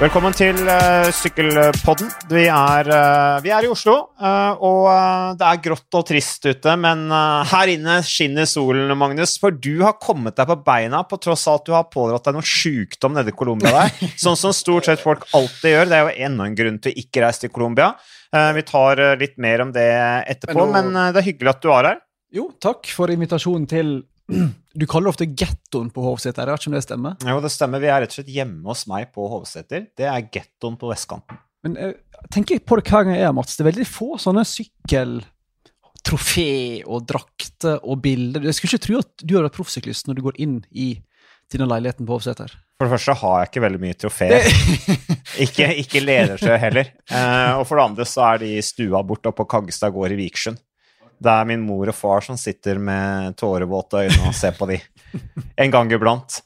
Velkommen 0.00 0.32
til 0.32 0.56
uh, 0.64 1.10
Sykkelpodden. 1.12 2.06
Vi 2.32 2.46
er, 2.48 2.88
uh, 2.88 3.42
vi 3.44 3.50
er, 3.52 3.66
i 3.66 3.68
Oslo, 3.68 3.98
uh, 4.16 4.62
og 4.64 4.86
det 5.36 5.44
er 5.44 5.58
grått 5.60 5.98
og 5.98 6.06
trist 6.08 6.46
ute, 6.48 6.72
men 6.80 7.02
her 7.50 7.68
inne 7.68 7.98
skinner 8.08 8.48
solen, 8.48 8.88
Magnus. 8.96 9.34
For 9.42 9.52
du 9.52 9.82
har 9.82 9.98
kommet 10.00 10.38
deg 10.40 10.48
på 10.48 10.56
beina 10.64 11.02
på 11.04 11.20
tross 11.20 11.44
av 11.52 11.60
at 11.60 11.68
du 11.68 11.74
har 11.76 11.90
pådratt 11.92 12.30
deg 12.30 12.38
noe 12.38 12.48
sjukdom 12.48 13.18
nede 13.18 13.34
i 13.34 13.36
Colombia 13.36 13.74
der. 13.76 13.92
Sånn 14.24 14.40
som 14.40 14.56
stort 14.56 14.88
sett 14.88 15.04
folk 15.04 15.28
alltid 15.36 15.74
gjør. 15.74 15.92
Det 15.92 15.98
er 15.98 16.08
jo 16.08 16.28
enda 16.30 16.48
en 16.48 16.56
grunn 16.62 16.80
til 16.80 16.96
å 16.96 17.04
ikke 17.04 17.26
reise 17.26 17.44
til 17.44 17.52
Colombia. 17.52 17.92
vi 18.56 18.64
tar 18.64 19.04
litt 19.20 19.36
mer 19.36 19.66
om 19.66 19.76
det 19.76 19.90
etterpå, 20.32 20.64
men, 20.64 20.94
men 20.94 21.12
det 21.12 21.20
er 21.20 21.28
hyggelig 21.28 21.58
at 21.58 21.60
du 21.60 21.74
er 21.76 21.90
her. 21.90 22.00
Jo, 22.40 22.48
takk 22.62 22.88
for 22.94 23.12
invitasjonen 23.12 23.68
til 23.68 23.98
Du 24.30 24.86
kaller 24.86 25.08
det 25.08 25.14
ofte 25.14 25.26
gettoen 25.26 25.88
på 25.90 26.02
Hovseter, 26.04 26.46
jeg 26.46 26.54
vet 26.54 26.62
ikke 26.62 26.70
om 26.70 26.76
det 26.76 26.86
stemmer? 26.86 27.12
Jo, 27.26 27.40
det 27.42 27.50
stemmer. 27.50 27.78
Vi 27.82 27.88
er 27.90 27.98
rett 28.04 28.12
og 28.12 28.16
slett 28.20 28.34
hjemme 28.34 28.62
hos 28.70 28.84
meg 28.90 29.02
på 29.14 29.20
Hovseter. 29.32 29.80
Det 29.98 30.06
er 30.06 30.28
gettoen 30.30 30.76
på 30.80 30.90
vestkanten. 30.92 31.36
Men 31.66 31.72
jeg 31.76 31.88
eh, 31.92 31.96
tenker 32.32 32.62
på 32.64 32.76
det 32.78 32.84
hver 32.88 33.04
gang 33.04 33.14
jeg 33.18 33.26
er, 33.28 33.34
Mats. 33.36 33.56
Det 33.56 33.62
er 33.64 33.72
veldig 33.72 33.88
få 33.88 34.08
sånne 34.22 34.44
sykkeltrofé 34.48 36.52
og 36.86 36.98
drakter 37.10 37.76
og 37.82 37.96
bilder. 38.04 38.40
Jeg 38.48 38.54
skulle 38.56 38.70
ikke 38.76 38.86
tro 38.86 38.96
at 39.02 39.12
du 39.20 39.30
hadde 39.34 39.48
vært 39.50 39.58
proffsyklist 39.58 40.04
når 40.08 40.14
du 40.16 40.22
går 40.28 40.36
inn 40.46 40.56
i 40.70 40.88
denne 41.50 41.68
leiligheten 41.68 42.06
på 42.06 42.14
Hovseter. 42.16 42.50
For 42.78 42.84
det 42.86 42.94
første 42.94 43.18
har 43.20 43.34
jeg 43.42 43.48
ikke 43.50 43.64
veldig 43.66 43.82
mye 43.82 43.96
trofeer. 44.00 44.40
ikke, 45.44 45.66
ikke 45.82 46.00
ledersjø 46.00 46.54
heller. 46.62 46.86
Eh, 47.10 47.52
og 47.58 47.64
for 47.68 47.74
det 47.76 47.86
andre 47.90 48.04
så 48.08 48.20
er 48.30 48.36
de 48.46 48.50
stua 48.64 48.98
borte 49.04 49.30
på 49.36 49.44
Kaggestad 49.50 49.92
gård 49.92 50.12
i 50.14 50.20
Vikersund. 50.22 50.56
Det 51.20 51.32
er 51.32 51.48
min 51.48 51.60
mor 51.60 51.90
og 51.90 51.96
far 51.96 52.24
som 52.24 52.38
sitter 52.40 52.78
med 52.80 53.34
tårevåte 53.36 54.06
øyne 54.06 54.30
og 54.30 54.36
ser 54.36 54.54
på 54.56 54.68
de 54.70 54.78
en 55.60 55.72
gang 55.72 55.90
iblant. 55.92 56.38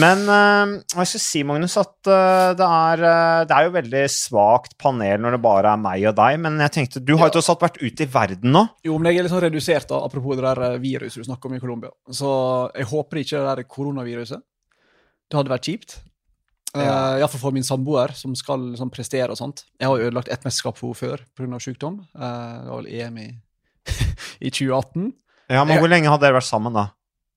Men 0.00 0.22
uh, 0.28 0.76
jeg 0.94 1.10
skal 1.10 1.22
si, 1.22 1.42
Magnus, 1.44 1.76
at 1.80 1.92
uh, 2.08 2.54
det, 2.56 2.64
er, 2.64 3.02
uh, 3.04 3.42
det, 3.44 3.56
er, 3.56 3.66
jo 3.66 3.74
veldig 3.74 4.04
svakt 4.12 4.78
panel 4.80 5.20
når 5.20 5.36
det 5.36 5.42
bare 5.44 5.74
er 5.74 5.82
meg 5.82 6.06
og 6.08 6.16
deg. 6.20 6.38
Men 6.46 6.56
jeg 6.64 6.74
tenkte, 6.78 7.04
du 7.04 7.16
har 7.20 7.28
jo 7.28 7.36
tross 7.36 7.52
alt 7.52 7.66
vært 7.66 7.82
ute 7.82 8.06
i 8.06 8.10
verden 8.14 8.54
nå? 8.54 8.64
Jo, 8.86 8.96
men 8.96 9.10
jeg 9.10 9.20
er 9.20 9.28
litt 9.28 9.34
sånn 9.34 9.44
redusert, 9.44 9.88
da, 9.90 10.00
apropos 10.08 10.40
det 10.40 10.46
der 10.46 10.80
viruset 10.82 11.20
du 11.20 11.28
snakker 11.28 11.50
om 11.50 11.58
i 11.58 11.62
Colombia. 11.62 11.92
Så 12.08 12.32
jeg 12.72 12.90
håper 12.94 13.22
ikke 13.22 13.36
det 13.36 13.46
der 13.50 13.70
koronaviruset. 13.76 14.44
Det 15.28 15.40
hadde 15.40 15.52
vært 15.52 15.68
kjipt. 15.68 15.98
Ja. 16.74 16.80
Uh, 16.80 17.20
Iallfall 17.20 17.42
for 17.42 17.54
min 17.54 17.66
samboer, 17.66 18.16
som 18.18 18.32
skal 18.38 18.70
liksom, 18.72 18.90
prestere 18.94 19.30
og 19.30 19.38
sånt. 19.38 19.66
Jeg 19.78 19.90
har 19.90 20.08
ødelagt 20.08 20.32
ett 20.32 20.46
mesterskap 20.46 20.80
for 20.80 20.96
henne 20.96 21.20
før 21.20 21.26
pga. 21.38 21.60
sykdom. 21.62 22.00
Uh, 22.16 22.64
det 22.64 22.72
var 22.72 22.80
vel 22.80 22.94
EM 22.94 23.20
i 23.22 23.28
i 24.46 24.50
2018. 24.50 25.12
Ja, 25.52 25.64
Men 25.68 25.80
hvor 25.82 25.90
lenge 25.92 26.10
hadde 26.10 26.24
dere 26.26 26.38
vært 26.38 26.48
sammen 26.48 26.76
da? 26.76 26.88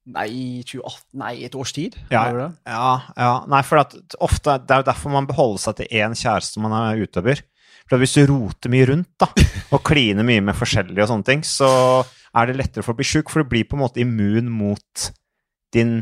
Nei, 0.08 0.64
2018, 0.64 1.04
nei, 1.20 1.34
et 1.44 1.56
års 1.60 1.74
tid. 1.76 1.98
Ja, 2.14 2.30
ja, 2.32 2.92
ja. 3.20 3.32
Nei, 3.52 3.60
for 3.68 3.84
ofte, 4.24 4.56
Det 4.64 4.72
er 4.72 4.84
jo 4.84 4.88
derfor 4.88 5.12
man 5.12 5.28
beholder 5.28 5.66
seg 5.66 5.82
til 5.82 6.00
én 6.00 6.16
kjæreste 6.16 6.64
man 6.64 6.76
er 6.78 7.02
utøver. 7.04 7.44
For 7.88 8.00
Hvis 8.00 8.16
du 8.16 8.24
roter 8.30 8.72
mye 8.72 8.88
rundt 8.88 9.10
da, 9.20 9.28
og 9.76 9.84
kliner 9.88 10.24
mye 10.28 10.44
med 10.44 10.56
forskjellige 10.56 11.04
og 11.04 11.12
sånne 11.12 11.28
ting, 11.28 11.44
så 11.44 11.70
er 12.38 12.48
det 12.48 12.58
lettere 12.60 12.86
for 12.86 12.96
å 12.96 13.00
bli 13.00 13.08
sjuk, 13.08 13.32
for 13.32 13.44
du 13.44 13.52
blir 13.52 13.68
på 13.68 13.76
en 13.76 13.84
måte 13.84 14.04
immun 14.04 14.48
mot 14.52 15.10
din 15.76 16.02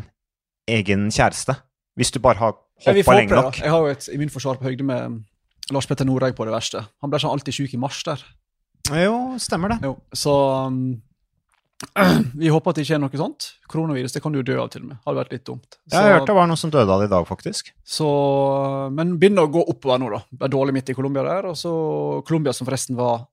egen 0.70 1.10
kjæreste. 1.14 1.58
Hvis 1.98 2.14
du 2.14 2.20
bare 2.22 2.42
har 2.42 2.56
hoppa 2.86 3.18
lenge 3.18 3.38
nok. 3.38 3.62
Jeg 3.62 3.72
har 3.72 3.86
jo 3.86 3.94
et 3.94 4.10
immunforsvar 4.14 4.60
på 4.60 4.70
høyde 4.70 4.86
med 4.86 5.22
Lars 5.74 5.88
Petter 5.90 6.06
Noreg 6.06 6.36
på 6.38 6.46
det 6.46 6.54
verste. 6.54 6.84
Han 7.02 7.10
ble 7.14 7.22
sånn 7.22 7.34
alltid 7.34 7.58
sjuk 7.58 7.74
i 7.74 7.82
mars 7.82 8.02
der. 8.06 8.22
Jo, 8.94 9.18
stemmer 9.42 9.74
det. 9.74 9.80
Jo, 9.88 9.96
så 10.14 10.34
um, 10.68 10.80
vi 12.42 12.52
håper 12.54 12.72
at 12.72 12.78
det 12.78 12.86
ikke 12.86 12.98
er 12.98 13.02
noe 13.04 13.20
sånt. 13.20 13.48
Koronavirus 13.72 14.16
det 14.16 14.22
kan 14.24 14.34
du 14.34 14.40
jo 14.40 14.46
dø 14.48 14.58
av, 14.62 14.70
til 14.74 14.86
og 14.86 14.92
med. 14.92 15.00
Hadde 15.06 15.22
vært 15.22 15.36
litt 15.36 15.46
dumt. 15.48 15.68
Så, 15.78 15.96
jeg 15.96 16.02
har 16.02 16.20
hørt 16.20 16.30
det 16.30 16.38
var 16.38 16.50
noen 16.50 16.62
som 16.62 16.74
døde 16.74 16.96
av 16.96 17.02
det 17.02 17.10
i 17.10 17.14
dag, 17.14 17.28
faktisk. 17.30 17.72
Så, 17.98 18.10
men 18.96 19.16
begynner 19.22 19.48
å 19.48 19.54
gå 19.54 19.64
oppover 19.74 20.02
nå, 20.02 20.12
da. 20.14 20.22
Det 20.32 20.48
er 20.48 20.54
dårlig 20.56 20.78
midt 20.78 20.92
i 20.94 20.98
Colombia 20.98 21.26
der. 21.28 21.50
Og 21.52 21.58
så 21.60 21.74
Colombia, 22.28 22.54
som 22.56 22.70
forresten 22.70 23.00
var 23.00 23.26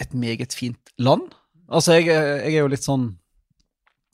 et 0.00 0.14
meget 0.16 0.54
fint 0.56 0.94
land. 1.02 1.32
Altså, 1.72 1.96
jeg, 1.98 2.10
jeg 2.12 2.54
er 2.54 2.60
jo 2.60 2.70
litt 2.72 2.84
sånn 2.84 3.08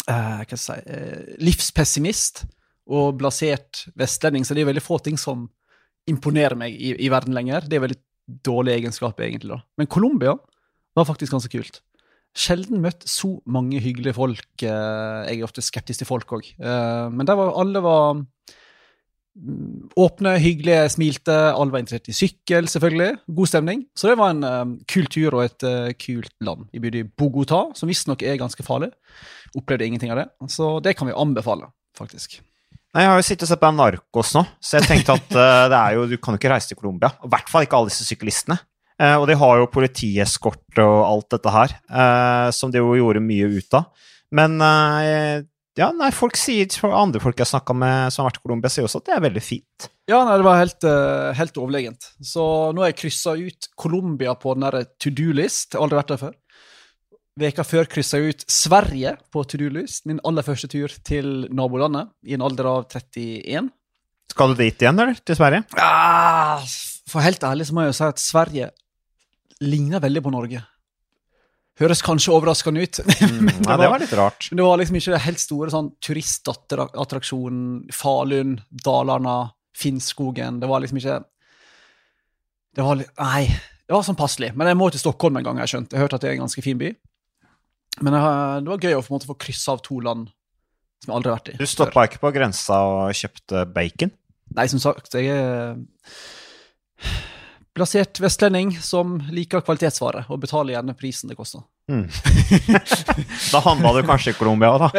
uh, 0.06 0.41
Hva 0.47 0.47
skal 0.47 0.56
jeg 0.56 0.65
si 0.65 0.78
uh, 0.94 1.37
Livspessimist 1.43 2.44
og 2.88 3.19
blasert 3.21 3.84
vestlending, 3.98 4.47
så 4.47 4.54
det 4.56 4.62
er 4.62 4.71
veldig 4.71 4.82
få 4.84 4.97
ting 5.04 5.19
som 5.21 5.44
imponerer 6.09 6.56
meg 6.56 6.72
i, 6.72 6.94
i 7.04 7.10
verden 7.12 7.34
lenger. 7.37 7.66
Det 7.69 7.77
er 7.77 7.84
veldig 7.84 7.98
dårlig 8.28 8.78
egenskap, 8.78 9.21
egentlig. 9.21 9.50
da. 9.56 9.62
Men 9.77 9.91
Colombia 9.91 10.37
var 10.97 11.09
faktisk 11.09 11.33
ganske 11.34 11.53
kult. 11.53 11.81
Sjelden 12.37 12.83
møtt 12.84 13.06
så 13.09 13.39
mange 13.49 13.81
hyggelige 13.83 14.16
folk. 14.19 14.49
Eh, 14.62 15.21
jeg 15.28 15.39
er 15.39 15.47
ofte 15.47 15.65
skeptisk 15.65 16.03
til 16.03 16.09
folk 16.09 16.34
òg. 16.37 16.50
Eh, 16.59 17.06
men 17.11 17.27
der 17.27 17.39
var 17.39 17.56
alle 17.59 17.83
var 17.83 18.19
mm, 18.21 19.94
åpne, 19.99 20.37
hyggelige, 20.43 20.84
smilte. 20.94 21.39
Alle 21.55 21.75
var 21.75 21.83
interessert 21.83 22.12
i 22.12 22.16
sykkel, 22.16 22.69
selvfølgelig. 22.69 23.22
God 23.41 23.50
stemning. 23.50 23.87
Så 23.97 24.12
det 24.12 24.19
var 24.21 24.34
en 24.34 24.45
um, 24.45 24.77
kul 24.91 25.09
tur 25.10 25.41
og 25.41 25.47
et 25.49 25.97
kult 26.05 26.34
land. 26.45 26.69
Vi 26.72 26.83
bodde 26.84 27.03
i 27.03 27.09
Bogotá, 27.09 27.65
som 27.78 27.91
visstnok 27.91 28.22
er 28.22 28.39
ganske 28.41 28.66
farlig. 28.66 28.93
Opplevde 29.56 29.89
ingenting 29.89 30.12
av 30.15 30.22
det. 30.22 30.28
Så 30.53 30.77
det 30.84 30.99
kan 30.99 31.09
vi 31.09 31.16
anbefale, 31.16 31.72
faktisk. 31.97 32.43
Nei, 32.98 33.04
Jeg 33.04 33.12
har 33.12 33.20
jo 33.20 33.26
sittet 33.28 33.42
og 33.47 33.50
sett 33.53 33.60
på 33.62 33.69
Narkos 33.70 34.31
nå, 34.34 34.41
så 34.59 34.81
jeg 34.81 34.88
tenkte 34.88 35.14
at 35.14 35.28
uh, 35.31 35.66
det 35.70 35.76
er 35.78 35.92
jo, 35.94 36.06
du 36.10 36.16
kan 36.19 36.34
jo 36.34 36.41
ikke 36.41 36.50
reise 36.50 36.66
til 36.72 36.78
Colombia. 36.81 37.12
I 37.22 37.28
hvert 37.31 37.47
fall 37.53 37.62
ikke 37.62 37.78
alle 37.78 37.92
disse 37.92 38.03
syklistene. 38.03 38.56
Uh, 38.98 39.20
og 39.20 39.28
de 39.31 39.36
har 39.38 39.60
jo 39.60 39.69
politieskort 39.70 40.81
og 40.82 40.97
alt 41.04 41.28
dette 41.36 41.53
her, 41.54 41.76
uh, 41.94 42.48
som 42.50 42.72
de 42.75 42.82
jo 42.82 42.97
gjorde 42.98 43.22
mye 43.22 43.53
ut 43.54 43.76
av. 43.78 44.09
Men 44.34 44.59
ja, 45.78 45.92
nei, 45.94 46.09
folk 46.10 46.34
sier, 46.36 46.66
andre 46.91 47.22
folk 47.22 47.38
jeg 47.38 47.47
har 47.47 47.53
snakka 47.53 47.78
med 47.78 48.10
som 48.10 48.25
har 48.25 48.32
vært 48.32 48.42
i 48.42 48.44
Colombia, 48.48 48.72
sier 48.75 48.88
også 48.88 48.98
at 48.98 49.06
det 49.06 49.15
er 49.15 49.22
veldig 49.28 49.44
fint. 49.47 49.86
Ja, 50.10 50.19
nei, 50.26 50.34
det 50.41 50.48
var 50.48 50.59
helt, 50.59 50.88
helt 51.38 51.62
overlegent. 51.62 52.10
Så 52.19 52.42
nå 52.75 52.82
har 52.82 52.91
jeg 52.91 52.98
kryssa 53.04 53.38
ut 53.38 53.70
Colombia 53.78 54.34
på 54.34 54.59
den 54.59 54.66
derre 54.66 54.82
to 54.98 55.15
do-list. 55.15 55.78
Aldri 55.78 56.03
vært 56.03 56.12
der 56.16 56.20
før. 56.26 56.36
Veka 57.38 57.65
før 57.66 57.87
kryssa 57.91 58.19
jeg 58.19 58.34
ut 58.34 58.44
Sverige 58.50 59.15
på 59.32 59.43
to 59.47 59.59
do-list. 59.60 60.06
Min 60.10 60.19
aller 60.26 60.47
første 60.47 60.71
tur 60.71 60.93
til 61.06 61.47
nabolandet 61.54 62.10
i 62.26 62.34
en 62.34 62.43
alder 62.43 62.66
av 62.71 62.88
31. 62.88 63.69
Skal 64.32 64.54
du 64.54 64.59
dit 64.59 64.82
igjen, 64.82 64.99
eller? 64.99 65.21
Til 65.25 65.38
Sverige? 65.38 65.62
Ah, 65.78 66.65
for 67.09 67.25
helt 67.25 67.44
ærlig 67.47 67.69
så 67.69 67.77
må 67.77 67.84
jeg 67.84 67.93
jo 67.93 67.98
si 68.00 68.09
at 68.09 68.22
Sverige 68.22 68.72
ligner 69.65 70.03
veldig 70.03 70.25
på 70.25 70.34
Norge. 70.34 70.65
Høres 71.78 72.03
kanskje 72.03 72.34
overraskende 72.34 72.82
ut. 72.82 73.00
Mm, 73.28 73.44
men 73.44 73.62
det, 73.62 73.69
var, 73.69 73.78
det 73.82 73.91
var 73.93 74.03
litt 74.03 74.12
rart. 74.19 74.47
Men 74.50 74.60
det 74.60 74.66
var 74.66 74.78
liksom 74.81 74.97
ikke 74.98 75.15
det 75.15 75.25
helt 75.25 75.43
store 75.43 75.72
sånn 75.72 75.88
turistattraksjonen 76.03 77.65
Falun, 77.94 78.54
Dalarna, 78.84 79.37
Finnskogen. 79.78 80.59
Det 80.62 80.71
var 80.71 80.82
liksom 80.82 80.98
ikke 81.00 81.19
Det 82.78 82.87
var 82.87 83.03
Nei. 83.03 83.43
Det 83.88 83.94
var 83.94 84.04
sånn 84.04 84.19
passelig. 84.19 84.50
Men 84.59 84.71
jeg 84.71 84.78
må 84.78 84.91
til 84.93 85.03
Stockholm 85.03 85.38
en 85.38 85.47
gang, 85.47 85.60
jeg 85.62 85.72
skjønt. 85.72 85.94
Jeg 85.94 86.03
hørte 86.03 86.19
at 86.19 86.25
det 86.25 86.31
er 86.32 86.37
en 86.37 86.44
ganske 86.44 86.65
fin 86.65 86.81
by. 86.81 86.91
Men 88.04 88.14
det 88.14 88.70
var 88.70 88.84
gøy 88.84 88.98
å 88.98 89.04
få, 89.04 89.20
få 89.26 89.38
krysse 89.41 89.72
av 89.72 89.82
to 89.84 90.00
land 90.04 90.28
som 91.03 91.12
jeg 91.12 91.16
aldri 91.19 91.32
har 91.32 91.38
vært 91.38 91.53
i. 91.53 91.56
Du 91.60 91.69
stoppa 91.70 92.06
ikke 92.09 92.22
på 92.22 92.32
grensa 92.34 92.81
og 92.86 93.16
kjøpte 93.16 93.64
bacon? 93.75 94.12
Nei, 94.56 94.66
som 94.72 94.81
sagt, 94.82 95.14
jeg 95.14 95.31
er 95.31 95.76
plassert 97.76 98.19
vestlending 98.22 98.72
som 98.82 99.19
liker 99.31 99.62
kvalitetsvare 99.62 100.25
og 100.32 100.41
betaler 100.42 100.75
gjerne 100.75 100.97
prisen 100.98 101.31
det 101.31 101.38
koster. 101.38 101.62
Mm. 101.88 102.04
da 103.53 103.59
handla 103.65 103.94
du 103.97 104.03
kanskje 104.04 104.34
i 104.34 104.37
Colombia 104.37 104.75
òg, 104.75 104.82
da. 104.84 104.88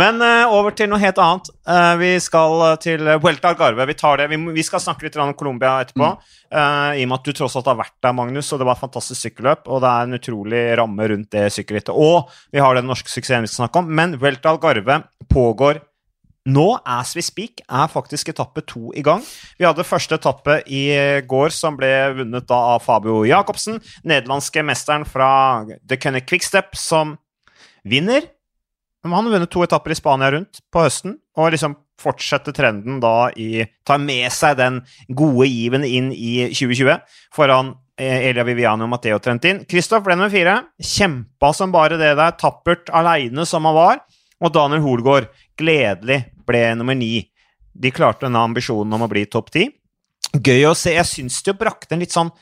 Men 0.00 0.18
uh, 0.20 0.52
over 0.52 0.74
til 0.76 0.90
noe 0.90 1.00
helt 1.00 1.18
annet. 1.22 1.50
Uh, 1.68 1.94
vi 2.00 2.10
skal 2.22 2.78
til 2.82 3.00
Vuelta 3.22 3.52
Algarve. 3.52 3.86
Vi, 3.88 3.96
tar 3.98 4.20
det. 4.20 4.26
Vi, 4.32 4.38
vi, 4.58 4.64
skal 4.66 4.82
snakke 4.82 5.06
litt 5.06 5.18
om 5.22 5.34
Colombia 5.38 5.76
etterpå. 5.84 6.10
Uh, 6.50 6.92
I 6.98 7.06
og 7.06 7.12
med 7.12 7.18
at 7.20 7.30
du 7.30 7.38
tross 7.38 7.56
alt 7.58 7.70
har 7.70 7.78
vært 7.78 7.96
der, 8.04 8.16
Magnus, 8.18 8.52
og 8.52 8.60
det 8.60 8.68
var 8.68 8.76
et 8.76 8.84
fantastisk 8.84 9.28
sykkelløp. 9.28 9.62
Og 9.70 9.82
det 9.84 9.92
er 9.92 10.08
en 10.08 10.18
utrolig 10.18 10.62
ramme 10.82 11.10
rundt 11.14 11.30
det 11.36 11.46
sykkelrittet. 11.54 11.94
Og 11.94 12.16
vi 12.54 12.62
har 12.62 12.76
den 12.76 12.90
norske 12.90 13.12
suksessen 13.12 13.46
vi 13.46 13.52
skal 13.52 13.66
snakke 13.66 13.84
om. 13.84 13.92
Men 14.00 14.18
Vuelta 14.20 14.52
Algarve 14.52 15.04
pågår 15.32 15.84
nå, 16.46 16.66
as 16.86 17.16
we 17.18 17.24
speak, 17.26 17.60
er 17.66 17.90
faktisk 17.92 18.30
etappe 18.32 18.62
to 18.66 18.92
i 18.94 19.02
gang. 19.06 19.24
Vi 19.58 19.66
hadde 19.66 19.86
første 19.86 20.18
etappe 20.18 20.60
i 20.70 20.86
går, 21.26 21.50
som 21.54 21.76
ble 21.78 21.92
vunnet 22.22 22.46
da 22.48 22.60
av 22.76 22.86
Fabio 22.86 23.24
Jacobsen. 23.26 23.82
Nederlandske 24.06 24.64
mesteren 24.66 25.06
fra 25.08 25.28
The 25.82 25.98
Cunnick 26.00 26.30
Quickstep, 26.30 26.78
som 26.78 27.16
vinner 27.86 28.30
men 29.06 29.14
han 29.14 29.26
har 29.28 29.36
vunnet 29.36 29.50
to 29.54 29.62
etapper 29.62 29.94
i 29.94 29.96
Spania 29.98 30.32
rundt 30.34 30.58
på 30.72 30.82
høsten, 30.82 31.16
og 31.38 31.52
liksom 31.54 31.76
fortsetter 32.00 32.54
trenden 32.56 32.98
da 33.00 33.30
i 33.38 33.64
Tar 33.86 34.00
med 34.02 34.26
seg 34.34 34.56
den 34.58 34.80
gode 35.16 35.46
given 35.48 35.86
inn 35.86 36.10
i 36.12 36.48
2020 36.50 36.98
foran 37.34 37.70
eh, 38.00 38.26
Elia 38.32 38.44
Viviani 38.44 38.84
og 38.84 38.90
Matteo 38.92 39.20
Trentin. 39.22 39.62
Kristoff 39.70 40.02
ble 40.04 40.16
nummer 40.18 40.32
fire. 40.32 40.58
Kjempa 40.82 41.52
som 41.56 41.72
bare 41.72 42.00
det 42.00 42.16
der, 42.18 42.34
tappert 42.40 42.90
aleine 42.90 43.46
som 43.48 43.68
han 43.68 43.78
var. 43.78 44.02
Og 44.44 44.52
Daniel 44.52 44.84
Hoelgaard, 44.84 45.30
gledelig, 45.58 46.20
ble 46.46 46.62
nummer 46.76 46.96
ni. 46.98 47.24
De 47.76 47.92
klarte 47.92 48.26
denne 48.26 48.42
ambisjonen 48.44 48.96
om 48.96 49.06
å 49.06 49.10
bli 49.10 49.24
topp 49.30 49.52
ti. 49.54 49.66
Gøy 50.36 50.66
å 50.68 50.74
se. 50.76 50.92
Jeg 50.96 51.08
syns 51.08 51.40
det 51.42 51.54
jo 51.54 51.60
brakte 51.60 51.96
en 51.96 52.02
litt 52.04 52.14
sånn 52.14 52.32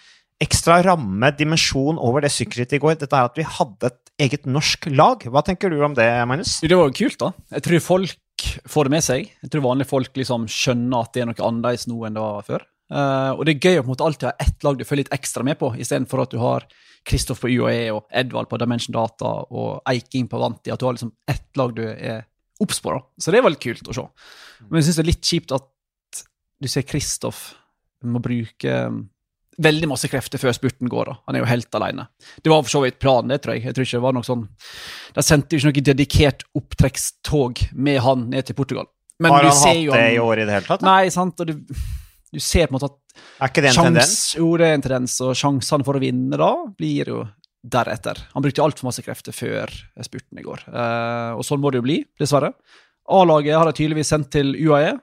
ekstra 0.43 0.81
ramme, 0.85 1.31
dimensjon, 1.38 2.00
over 2.02 2.25
det 2.25 2.32
sykkelrittet 2.35 2.79
i 2.79 2.82
går. 2.82 2.99
Dette 3.00 3.19
er 3.19 3.31
at 3.31 3.38
vi 3.38 3.46
hadde 3.46 3.91
et 3.91 4.26
eget 4.26 4.49
norsk 4.50 4.88
lag. 4.94 5.23
Hva 5.31 5.43
tenker 5.46 5.70
du 5.70 5.79
om 5.85 5.94
det, 5.96 6.08
Magnus? 6.29 6.58
Det 6.62 6.75
var 6.75 6.91
jo 6.91 6.99
kult, 6.99 7.19
da. 7.23 7.32
Jeg 7.55 7.67
tror 7.67 7.85
folk 7.87 8.47
får 8.70 8.88
det 8.88 8.94
med 8.94 9.06
seg. 9.06 9.31
Jeg 9.44 9.52
tror 9.52 9.67
vanlige 9.69 9.90
folk 9.90 10.19
liksom 10.19 10.49
skjønner 10.50 11.06
at 11.06 11.14
det 11.14 11.23
er 11.23 11.31
noe 11.31 11.47
annerledes 11.47 11.87
nå 11.90 12.00
enn 12.06 12.19
det 12.19 12.25
var 12.25 12.49
før. 12.49 12.67
Uh, 12.93 13.32
og 13.38 13.47
det 13.47 13.55
er 13.55 13.70
gøy 13.70 13.79
å 13.81 13.85
på 13.85 13.88
en 13.88 13.94
måte 13.94 14.06
alltid 14.06 14.29
ha 14.29 14.35
ett 14.44 14.67
lag 14.67 14.76
du 14.79 14.85
følger 14.85 15.06
litt 15.06 15.14
ekstra 15.17 15.47
med 15.47 15.56
på, 15.61 15.70
istedenfor 15.81 16.25
at 16.26 16.35
du 16.35 16.40
har 16.43 16.67
Kristoff 17.04 17.42
på 17.44 17.50
UAE 17.52 17.90
og 17.92 18.06
Edvald 18.14 18.48
på 18.50 18.58
Dimension 18.60 18.94
Data 18.96 19.32
og 19.44 19.82
Eiking 19.90 20.28
på 20.30 20.40
Vanti. 20.40 20.72
At 20.72 20.80
du 20.80 20.86
har 20.88 20.96
liksom 20.96 21.12
ett 21.30 21.50
lag 21.60 21.74
du 21.76 21.84
er 21.90 22.24
obs 22.62 22.80
på. 22.80 22.94
Så 23.20 23.32
det 23.32 23.40
er 23.40 23.46
veldig 23.46 23.60
kult 23.62 23.90
å 23.90 23.96
se. 23.96 24.06
Men 24.68 24.80
jeg 24.80 24.88
syns 24.88 25.00
det 25.00 25.04
er 25.04 25.10
litt 25.10 25.32
kjipt 25.32 25.54
at 25.56 25.68
du 26.64 26.70
ser 26.70 26.86
Kristoff 26.88 27.50
må 28.04 28.20
bruke 28.20 28.72
um, 28.88 29.04
veldig 29.56 29.88
masse 29.88 30.08
krefter 30.10 30.40
før 30.40 30.54
spurten 30.56 30.90
går. 30.90 31.10
da. 31.10 31.16
Han 31.28 31.36
er 31.36 31.44
jo 31.44 31.50
helt 31.50 31.78
alene. 31.78 32.06
Det 32.42 32.52
var 32.52 32.64
for 32.64 32.74
så 32.74 32.82
vidt 32.84 32.98
planen, 33.02 33.32
det 33.32 33.40
tror 33.44 33.56
jeg. 33.56 33.64
Jeg 33.68 33.76
tror 33.76 33.88
ikke 33.88 33.98
det 33.98 34.06
var 34.06 34.16
noe 34.16 34.26
sånn... 34.26 34.46
De 35.16 35.24
sendte 35.24 35.54
jo 35.54 35.62
ikke 35.62 35.70
noe 35.70 35.88
dedikert 35.90 36.46
opptrekkstog 36.58 37.66
med 37.72 38.00
han 38.04 38.28
ned 38.32 38.48
til 38.48 38.58
Portugal. 38.58 38.88
Men 39.22 39.34
har 39.34 39.46
han 39.46 39.60
hatt 39.60 39.78
det 39.94 40.08
i 40.16 40.22
år 40.22 40.42
i 40.42 40.46
det 40.48 40.56
hele 40.56 40.66
tatt? 40.66 40.82
Da? 40.82 40.90
Nei, 40.90 41.12
sant. 41.14 41.40
og 41.40 41.50
du, 41.50 41.76
du 42.34 42.42
ser 42.42 42.69
på 42.69 42.75
en 42.75 42.78
måte 42.78 42.90
at 42.90 42.98
Er 43.44 43.52
ikke 43.52 43.64
det 43.64 43.70
en 43.70 43.78
sjans, 43.78 43.88
tendens? 43.88 44.19
Jo, 44.38 44.50
det 44.60 44.69
er 44.69 44.78
en 44.78 44.84
tendens, 44.84 45.16
og 45.25 45.38
sjansene 45.38 45.86
for 45.86 45.98
å 45.98 46.02
vinne 46.02 46.40
da 46.40 46.50
blir 46.75 47.10
jo 47.14 47.22
deretter. 47.64 48.20
Han 48.34 48.44
brukte 48.44 48.64
altfor 48.64 48.90
masse 48.90 49.04
krefter 49.06 49.32
før 49.32 49.72
spurten 50.04 50.40
i 50.40 50.44
går, 50.44 50.66
uh, 50.69 51.32
og 51.38 51.46
sånn 51.46 51.62
må 51.62 51.72
det 51.72 51.81
jo 51.81 51.86
bli, 51.86 51.98
dessverre. 52.20 52.52
A-laget 53.14 53.56
har 53.56 53.69
de 53.69 53.76
tydeligvis 53.78 54.12
sendt 54.12 54.32
til 54.34 54.52
UAE, 54.56 54.94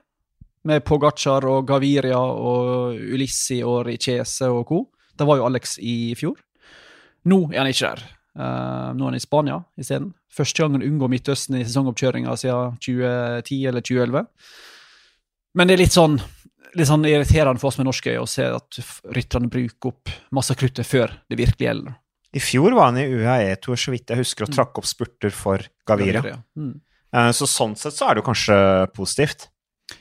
med 0.68 0.84
Pogacar 0.86 1.42
og 1.50 1.66
Gaviria 1.66 2.18
og 2.18 2.94
Ulissi 2.94 3.62
og 3.66 3.86
Richese 3.88 4.46
og 4.46 4.66
co. 4.68 4.82
Det 5.18 5.26
var 5.26 5.40
jo 5.40 5.46
Alex 5.48 5.76
i 5.82 6.14
fjor. 6.18 6.36
Nå 7.30 7.38
er 7.50 7.62
han 7.62 7.70
ikke 7.70 7.90
der. 7.90 8.04
Uh, 8.32 8.90
nå 8.96 9.04
er 9.04 9.10
han 9.10 9.18
i 9.18 9.22
Spania 9.22 9.58
isteden. 9.78 10.12
Første 10.32 10.62
gang 10.62 10.76
han 10.78 10.86
unngår 10.86 11.10
Midtøsten 11.12 11.58
i 11.58 11.64
sesongoppkjøringa 11.66 12.36
siden 12.40 12.78
2010 12.80 13.58
eller 13.68 13.84
2011. 13.84 14.30
Men 15.58 15.68
det 15.68 15.74
er 15.74 15.82
litt 15.82 15.94
sånn, 15.94 16.16
litt 16.78 16.88
sånn 16.88 17.04
irriterende 17.08 17.60
for 17.60 17.70
oss 17.70 17.78
med 17.80 17.88
norske 17.88 18.14
å 18.20 18.28
se 18.28 18.46
at 18.48 18.78
rytterne 19.12 19.50
bruker 19.52 19.92
opp 19.92 20.12
masse 20.34 20.56
kruttet 20.58 20.88
før 20.88 21.12
det 21.30 21.38
virkelig 21.40 21.68
gjelder. 21.68 21.98
I 22.32 22.40
fjor 22.40 22.72
var 22.72 22.88
han 22.88 23.00
i 23.00 23.08
UAE-tour, 23.12 23.76
så 23.76 23.92
vidt 23.92 24.08
jeg 24.08 24.22
husker, 24.22 24.46
og 24.46 24.52
mm. 24.52 24.56
trakk 24.56 24.80
opp 24.80 24.88
spurter 24.88 25.34
for 25.36 25.64
Gaviria. 25.88 26.22
Gaviria. 26.22 26.38
Mm. 26.56 26.78
Uh, 27.12 27.28
så 27.36 27.48
sånn 27.50 27.74
sett 27.76 27.96
så 27.96 28.08
er 28.08 28.16
det 28.16 28.22
jo 28.22 28.28
kanskje 28.30 28.56
positivt. 28.96 29.50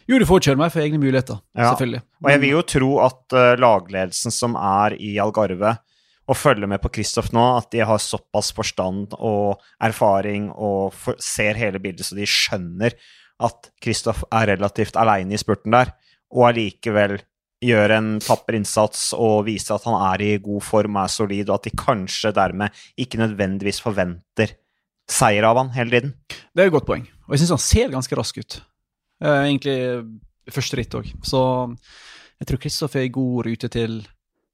Jo, 0.07 0.15
du 0.21 0.23
får 0.27 0.45
kjøre 0.45 0.61
meg 0.61 0.71
for 0.71 0.83
egne 0.83 1.01
muligheter, 1.01 1.41
ja. 1.57 1.73
selvfølgelig. 1.73 2.03
Og 2.23 2.29
jeg 2.31 2.41
vil 2.43 2.53
jo 2.53 2.61
tro 2.73 2.91
at 3.03 3.35
uh, 3.35 3.47
lagledelsen 3.59 4.35
som 4.35 4.55
er 4.55 4.95
i 4.95 5.17
Algarve, 5.19 5.75
og 6.31 6.37
følger 6.37 6.69
med 6.69 6.79
på 6.79 6.91
Kristoff 6.95 7.33
nå, 7.35 7.43
at 7.57 7.67
de 7.73 7.81
har 7.83 7.99
såpass 7.99 8.53
forstand 8.55 9.17
og 9.17 9.59
erfaring 9.83 10.47
og 10.53 10.93
for, 10.95 11.17
ser 11.19 11.59
hele 11.59 11.81
bildet, 11.83 12.07
så 12.07 12.15
de 12.15 12.27
skjønner 12.29 12.95
at 13.41 13.71
Kristoff 13.83 14.21
er 14.29 14.53
relativt 14.53 14.95
aleine 15.01 15.35
i 15.35 15.41
spurten 15.41 15.75
der, 15.75 15.91
og 16.31 16.47
allikevel 16.51 17.19
gjør 17.61 17.93
en 17.93 18.09
tapper 18.23 18.57
innsats 18.57 19.11
og 19.13 19.45
viser 19.45 19.75
at 19.75 19.85
han 19.85 19.97
er 20.13 20.23
i 20.25 20.31
god 20.41 20.63
form 20.65 20.97
er 20.97 21.11
solid, 21.13 21.49
og 21.49 21.59
at 21.59 21.69
de 21.69 21.75
kanskje 21.77 22.33
dermed 22.33 22.83
ikke 22.99 23.21
nødvendigvis 23.21 23.81
forventer 23.83 24.55
seier 25.11 25.45
av 25.45 25.59
han 25.59 25.69
hele 25.75 25.93
tiden. 25.93 26.15
Det 26.55 26.63
er 26.63 26.71
et 26.71 26.75
godt 26.75 26.89
poeng, 26.89 27.05
og 27.27 27.35
jeg 27.35 27.43
syns 27.43 27.55
han 27.57 27.65
ser 27.67 27.93
ganske 27.93 28.17
rask 28.17 28.41
ut. 28.41 28.57
Uh, 29.21 29.43
egentlig 29.43 29.77
første 30.49 30.79
ritt 30.79 30.97
òg. 30.97 31.11
Så 31.21 31.41
jeg 32.41 32.49
tror 32.49 32.61
Kristoffer 32.63 33.03
er 33.03 33.09
i 33.09 33.13
god 33.13 33.45
rute 33.45 33.69
til 33.69 33.99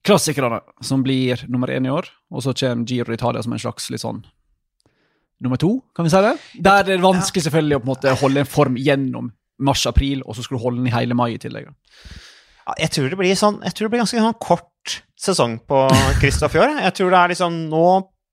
klassikerne, 0.08 0.60
som 0.84 1.04
blir 1.04 1.46
nummer 1.48 1.72
én 1.72 1.88
i 1.88 1.94
år. 1.94 2.10
Og 2.32 2.44
så 2.44 2.54
kommer 2.58 2.88
Giro 2.88 3.14
d'Italia 3.14 3.44
som 3.44 3.56
en 3.56 3.64
slags 3.64 3.88
litt 3.94 4.04
sånn 4.04 4.26
nummer 5.44 5.60
to, 5.62 5.78
kan 5.94 6.08
vi 6.08 6.10
si 6.10 6.20
det? 6.24 6.34
Der 6.66 6.86
det 6.86 6.96
er 6.96 7.04
vanskelig 7.04 7.44
selvfølgelig 7.46 7.78
å 7.78 7.82
på 7.82 7.86
en 7.86 7.92
måte 7.92 8.14
holde 8.24 8.42
en 8.42 8.50
form 8.50 8.78
gjennom 8.82 9.28
mars-april, 9.58 10.24
og 10.26 10.36
så 10.36 10.44
skulle 10.46 10.62
du 10.62 10.66
holde 10.66 10.82
den 10.82 10.92
i 10.92 10.96
hele 10.96 11.18
mai 11.18 11.32
i 11.34 11.42
tillegg. 11.42 11.70
Ja, 12.68 12.76
jeg 12.84 12.92
tror 12.94 13.16
sånn, 13.40 13.62
jeg 13.64 13.74
tror 13.74 13.88
det 13.88 13.94
blir 13.94 14.04
ganske 14.04 14.28
sånn 14.28 14.40
kort 14.44 15.00
sesong 15.18 15.58
på 15.68 15.86
Kristoff 16.22 16.56
i 16.58 16.62
år. 16.62 16.78
Jeg 16.84 16.96
tror 16.98 17.14
det 17.14 17.22
er 17.22 17.34
liksom 17.34 17.60
nå 17.72 17.88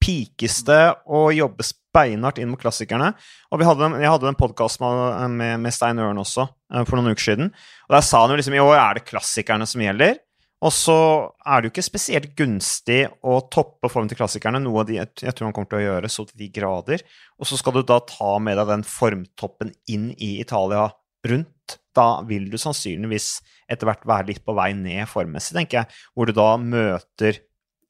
pikes 0.04 0.60
det 0.68 0.82
å 1.06 1.28
jobbe 1.32 1.64
beinhardt 1.94 2.40
inn 2.42 2.50
mot 2.50 2.60
klassikerne. 2.60 3.12
Og 3.54 3.62
hadde, 3.64 3.88
jeg 4.02 4.10
hadde 4.10 4.30
en 4.32 4.38
podkast 4.38 4.82
med, 4.82 5.30
med, 5.38 5.62
med, 5.62 5.74
Stein 5.74 6.02
Ørn 6.02 6.20
også 6.20 6.48
uh, 6.48 6.82
for 6.82 6.98
noen 6.98 7.14
uker 7.14 7.30
siden. 7.30 7.52
Og 7.86 7.96
der 7.96 8.04
sa 8.04 8.24
han 8.24 8.34
jo 8.34 8.38
liksom 8.40 8.56
i 8.58 8.62
år 8.62 8.76
er 8.76 8.98
det 8.98 9.06
klassikerne 9.08 9.68
som 9.70 9.84
gjelder. 9.84 10.18
Og 10.64 10.72
så 10.72 10.96
er 11.44 11.60
det 11.60 11.68
jo 11.68 11.74
ikke 11.74 11.84
spesielt 11.84 12.30
gunstig 12.38 13.02
å 13.26 13.36
toppe 13.52 13.90
formen 13.92 14.08
til 14.08 14.16
klassikerne, 14.16 14.62
noe 14.64 14.84
de 14.88 14.96
jeg 14.96 15.12
tror 15.20 15.50
han 15.50 15.54
kommer 15.56 15.68
til 15.68 15.82
å 15.82 15.84
gjøre 15.84 16.10
så 16.12 16.24
til 16.28 16.40
de 16.40 16.48
grader. 16.54 17.04
Og 17.36 17.48
så 17.48 17.58
skal 17.60 17.76
du 17.76 17.82
da 17.84 17.98
ta 18.08 18.30
med 18.40 18.56
deg 18.56 18.70
den 18.70 18.86
formtoppen 18.88 19.74
inn 19.92 20.08
i 20.16 20.38
Italia 20.40 20.88
rundt. 21.30 21.78
Da 21.96 22.08
vil 22.28 22.46
du 22.50 22.58
sannsynligvis 22.60 23.38
etter 23.70 23.88
hvert 23.88 24.06
være 24.08 24.32
litt 24.32 24.44
på 24.44 24.54
vei 24.56 24.72
ned 24.76 25.08
formmessig, 25.10 25.56
tenker 25.56 25.82
jeg. 25.82 25.98
Hvor 26.14 26.28
du 26.28 26.34
da 26.36 26.54
møter 26.60 27.40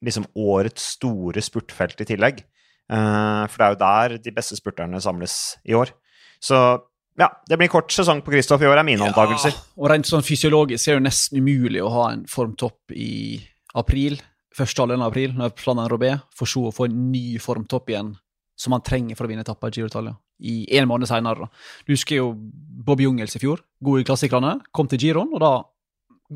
liksom 0.05 0.27
årets 0.37 0.91
store 0.95 1.43
spurtfelt 1.43 2.03
i 2.03 2.09
tillegg. 2.09 2.43
Uh, 2.91 3.45
for 3.49 3.57
det 3.57 3.65
er 3.65 3.73
jo 3.73 3.81
der 3.81 4.17
de 4.27 4.35
beste 4.35 4.57
spurterne 4.59 5.01
samles 5.01 5.55
i 5.65 5.73
år. 5.77 5.91
Så 6.43 6.59
ja, 7.17 7.29
det 7.47 7.57
blir 7.57 7.71
kort 7.71 7.93
sesong 7.95 8.21
på 8.21 8.33
Kristoff 8.33 8.61
i 8.61 8.67
år, 8.67 8.77
er 8.81 8.87
mine 8.87 9.05
ja, 9.05 9.09
antakelser. 9.09 9.55
Og 9.79 9.89
rent 9.89 10.07
sånn 10.09 10.25
fysiologisk 10.25 10.91
er 10.91 10.99
det 10.99 11.07
nesten 11.07 11.39
umulig 11.39 11.81
å 11.83 11.91
ha 11.93 12.09
en 12.11 12.25
formtopp 12.29 12.91
i 12.91 13.39
april. 13.79 14.19
Første 14.55 14.83
halvdel 14.83 15.01
av 15.01 15.13
april, 15.13 15.33
når 15.35 15.55
planen 15.57 15.89
Robé, 15.91 16.11
for 16.35 16.49
så 16.49 16.67
å 16.67 16.75
få 16.75 16.89
en 16.89 16.99
ny 17.13 17.39
formtopp 17.43 17.91
igjen 17.91 18.13
som 18.59 18.75
man 18.75 18.83
trenger 18.85 19.17
for 19.17 19.27
å 19.27 19.31
vinne 19.31 19.43
etappa 19.43 19.71
i 19.71 19.77
Giro 19.77 19.89
Italia. 19.91 20.15
I 20.39 20.55
en 20.79 20.89
måned 20.89 21.07
seinere. 21.09 21.47
Du 21.87 21.93
husker 21.93 22.19
jo 22.19 22.33
Bob 22.35 23.01
Jungels 23.01 23.37
i 23.37 23.41
fjor. 23.41 23.63
God 23.83 24.01
i 24.01 24.07
klassikerne. 24.07 24.57
Kom 24.75 24.89
til 24.91 24.99
Giroen, 25.01 25.31
og 25.35 25.43
da 25.43 25.53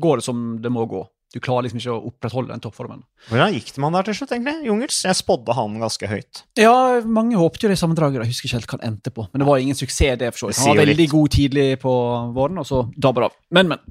går 0.00 0.20
det 0.20 0.28
som 0.28 0.44
det 0.62 0.72
må 0.72 0.86
gå 0.88 1.04
du 1.30 1.38
klarer 1.38 1.66
liksom 1.66 1.78
ikke 1.78 1.92
å 1.94 2.08
opprettholde 2.08 2.50
den 2.50 2.62
toppformen. 2.64 3.04
Hvordan 3.28 3.52
gikk 3.54 3.68
det 3.70 3.78
med 3.78 3.86
han 3.86 3.96
der 4.00 4.08
til 4.08 4.16
slutt, 4.18 4.32
egentlig? 4.34 4.54
Jungels? 4.66 4.96
Jeg 5.06 5.18
spådde 5.20 5.54
han 5.54 5.76
ganske 5.78 6.08
høyt. 6.10 6.40
Ja, 6.58 6.72
mange 7.06 7.38
håpte 7.38 7.66
jo 7.66 7.70
det 7.70 7.78
sammendraget. 7.78 8.24
Jeg 8.24 8.32
husker 8.32 8.48
ikke 8.48 8.58
helt 8.58 8.72
hva 8.72 8.78
han 8.80 8.88
endte 8.88 9.12
på. 9.14 9.28
Men 9.30 9.44
det 9.44 9.46
var 9.46 9.62
ingen 9.62 9.78
suksess, 9.78 10.18
det. 10.18 10.32
for 10.34 10.42
så 10.42 10.50
vidt. 10.50 10.58
Han 10.64 10.74
var 10.74 10.82
veldig 10.82 11.06
god 11.12 11.36
tidlig 11.36 11.68
på 11.84 11.94
våren, 12.34 12.58
og 12.58 12.66
så 12.66 12.82
dabber 12.98 13.28
av. 13.28 13.36
Men, 13.54 13.70
men. 13.70 13.84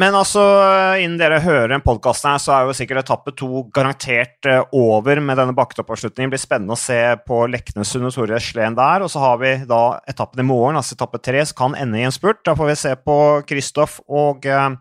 Men 0.00 0.16
altså, 0.18 0.42
innen 0.98 1.18
dere 1.20 1.38
hører 1.44 1.70
den 1.70 1.82
podkasten 1.84 2.32
her, 2.32 2.40
så 2.42 2.54
er 2.56 2.66
jo 2.66 2.74
sikkert 2.74 3.04
etappe 3.04 3.30
to 3.38 3.62
garantert 3.74 4.48
eh, 4.50 4.64
over 4.74 5.20
med 5.22 5.38
denne 5.38 5.54
bakketoppavslutningen. 5.54 6.32
Det 6.32 6.34
blir 6.34 6.42
spennende 6.42 6.74
å 6.74 6.80
se 6.80 6.98
på 7.22 7.44
Leknesund 7.52 8.08
og 8.08 8.16
Tore 8.16 8.40
Sleen 8.42 8.74
der. 8.78 9.04
Og 9.06 9.12
så 9.12 9.22
har 9.22 9.38
vi 9.42 9.52
da 9.70 9.82
etappen 10.10 10.42
i 10.42 10.48
morgen, 10.48 10.80
altså 10.80 10.96
etappe 10.98 11.22
tre, 11.22 11.44
som 11.46 11.60
kan 11.60 11.78
ende 11.78 12.00
i 12.00 12.06
en 12.08 12.14
spurt. 12.14 12.42
Da 12.46 12.56
får 12.58 12.72
vi 12.72 12.80
se 12.80 12.96
på 13.06 13.18
Kristoff 13.46 14.00
og 14.10 14.50
eh, 14.50 14.72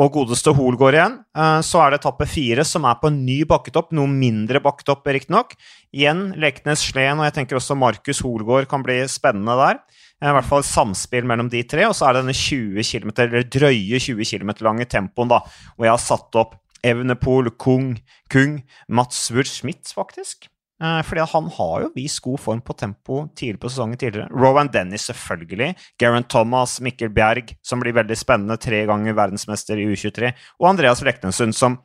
og 0.00 0.14
godeste 0.14 0.54
Hoelgaard 0.56 0.96
igjen. 0.96 1.16
Eh, 1.36 1.58
så 1.64 1.82
er 1.82 1.92
det 1.92 2.00
etappe 2.00 2.28
fire, 2.28 2.64
som 2.64 2.86
er 2.88 3.00
på 3.00 3.10
en 3.10 3.18
ny 3.26 3.42
bakketopp. 3.48 3.90
Noe 3.96 4.08
mindre 4.08 4.62
bakketopp, 4.64 5.04
riktignok. 5.16 5.56
Igjen 5.92 6.30
Leknes, 6.40 6.84
Sleen 6.92 7.20
og 7.20 7.28
jeg 7.28 7.36
tenker 7.40 7.60
også 7.60 7.76
Markus 7.76 8.22
Holgård 8.24 8.68
kan 8.70 8.84
bli 8.84 9.02
spennende 9.12 9.56
der. 9.60 9.82
Eh, 10.22 10.30
I 10.30 10.36
hvert 10.36 10.48
fall 10.48 10.64
samspill 10.66 11.26
mellom 11.28 11.50
de 11.52 11.64
tre. 11.66 11.88
Og 11.90 11.96
så 11.98 12.08
er 12.08 12.16
det 12.16 12.24
denne 12.24 12.38
20 12.38 12.86
km, 12.86 13.12
eller 13.26 13.48
drøye 13.50 14.02
20 14.06 14.30
km 14.30 14.54
lange 14.68 14.86
tempoen, 14.86 15.32
da, 15.32 15.42
hvor 15.74 15.88
jeg 15.88 15.96
har 15.96 16.04
satt 16.06 16.40
opp 16.40 16.58
Evnepol, 16.82 17.50
Kung, 17.62 17.96
Kung, 18.30 18.62
Mats 18.88 19.28
Wurth 19.34 19.50
Schmidt, 19.50 19.92
faktisk. 19.94 20.48
Eh, 20.82 21.00
fordi 21.06 21.22
han 21.30 21.46
har 21.58 21.84
jo 21.84 21.90
vist 21.94 22.22
god 22.24 22.40
form 22.42 22.62
på 22.64 22.74
tempo 22.74 23.20
tidlig 23.38 23.60
på 23.62 23.70
sesongen 23.70 23.98
tidligere. 23.98 24.30
Rowan 24.34 24.70
Dennis, 24.72 25.06
selvfølgelig. 25.10 25.76
Geraint 26.00 26.30
Thomas, 26.30 26.80
Mikkel 26.82 27.12
Bjerg, 27.14 27.54
som 27.62 27.82
blir 27.82 27.94
veldig 27.94 28.18
spennende, 28.18 28.58
tre 28.58 28.82
ganger 28.90 29.14
verdensmester 29.14 29.78
i 29.78 29.86
U23. 29.92 30.32
Og 30.58 30.72
Andreas 30.72 31.04
Leknessund, 31.06 31.54
som 31.54 31.78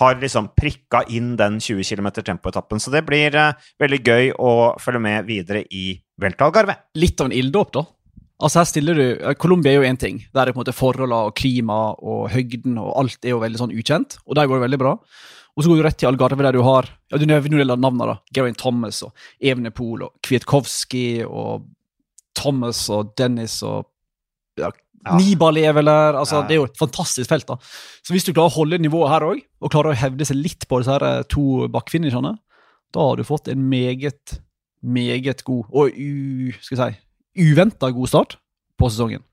har 0.00 0.20
liksom 0.20 0.52
prikka 0.56 1.02
inn 1.12 1.34
den 1.36 1.58
20 1.60 1.84
km 1.84 2.10
tempoetappen. 2.22 2.80
Så 2.80 2.92
det 2.94 3.04
blir 3.08 3.34
uh, 3.36 3.56
veldig 3.82 4.00
gøy 4.00 4.30
å 4.38 4.52
følge 4.80 5.02
med 5.04 5.26
videre 5.28 5.64
i 5.70 5.96
Veltalgarve. 6.22 6.78
Litt 6.98 7.20
av 7.20 7.30
en 7.30 7.36
ilddåp, 7.36 7.74
da. 7.76 7.84
Altså 8.42 8.58
her 8.62 8.66
stiller 8.66 8.98
du, 8.98 9.04
eh, 9.14 9.36
Colombia 9.38 9.70
er 9.70 9.76
jo 9.78 9.86
én 9.86 9.98
ting. 10.00 10.24
Der 10.34 10.48
er 10.48 10.54
på 10.54 10.58
en 10.58 10.64
måte 10.64 10.74
forholdene 10.74 11.28
og 11.28 11.36
klima 11.38 11.92
og 11.94 12.24
høgden 12.32 12.80
og 12.80 12.90
alt 12.98 13.24
er 13.24 13.36
jo 13.36 13.42
veldig 13.42 13.60
sånn 13.60 13.76
ukjent. 13.76 14.18
Og 14.26 14.34
der 14.38 14.48
går 14.50 14.58
det 14.58 14.66
veldig 14.66 14.80
bra. 14.82 14.96
Og 15.52 15.62
så 15.62 15.68
går 15.68 15.78
du 15.78 15.84
rett 15.84 15.98
til 16.00 16.08
Algarve, 16.08 16.42
der 16.42 16.56
du 16.56 16.64
har 16.64 16.88
ja, 17.12 17.20
du 17.20 17.26
nevner 17.28 17.64
navnene. 17.68 18.08
da, 18.08 18.16
Geraint 18.34 18.58
Thomas 18.58 19.02
og 19.04 19.12
Evenepool 19.38 20.06
og 20.08 20.16
Kwiatkowski 20.24 21.22
og 21.28 21.68
Thomas 22.34 22.86
og 22.90 23.12
Dennis 23.20 23.60
og 23.62 23.91
ja, 24.60 24.70
ja. 25.02 25.16
Nibal 25.18 25.58
er 25.58 25.74
vel 25.76 25.90
der. 25.90 26.18
altså 26.20 26.40
ja. 26.40 26.46
Det 26.46 26.54
er 26.54 26.60
jo 26.60 26.68
et 26.68 26.78
fantastisk 26.78 27.30
felt. 27.30 27.48
da. 27.48 27.58
Så 28.06 28.14
hvis 28.14 28.26
du 28.26 28.32
klarer 28.32 28.52
å 28.52 28.58
holde 28.60 28.78
nivået 28.82 29.10
her 29.10 29.26
òg, 29.26 29.42
og 29.62 29.74
klarer 29.74 29.94
å 29.94 29.98
hevde 29.98 30.28
seg 30.28 30.38
litt 30.38 30.68
på 30.70 30.82
disse 30.82 30.94
her 30.94 31.06
eh, 31.08 31.24
to 31.32 31.66
bakkfinishene, 31.72 32.36
da 32.92 33.08
har 33.08 33.18
du 33.18 33.26
fått 33.26 33.50
en 33.50 33.66
meget, 33.70 34.38
meget 34.84 35.42
god 35.48 35.68
og 35.72 35.96
u, 35.96 36.52
skal 36.60 36.78
jeg 36.78 36.96
si, 36.96 37.04
uventa 37.48 37.90
god 37.94 38.10
start 38.12 38.38
på 38.78 38.90
sesongen. 38.92 39.24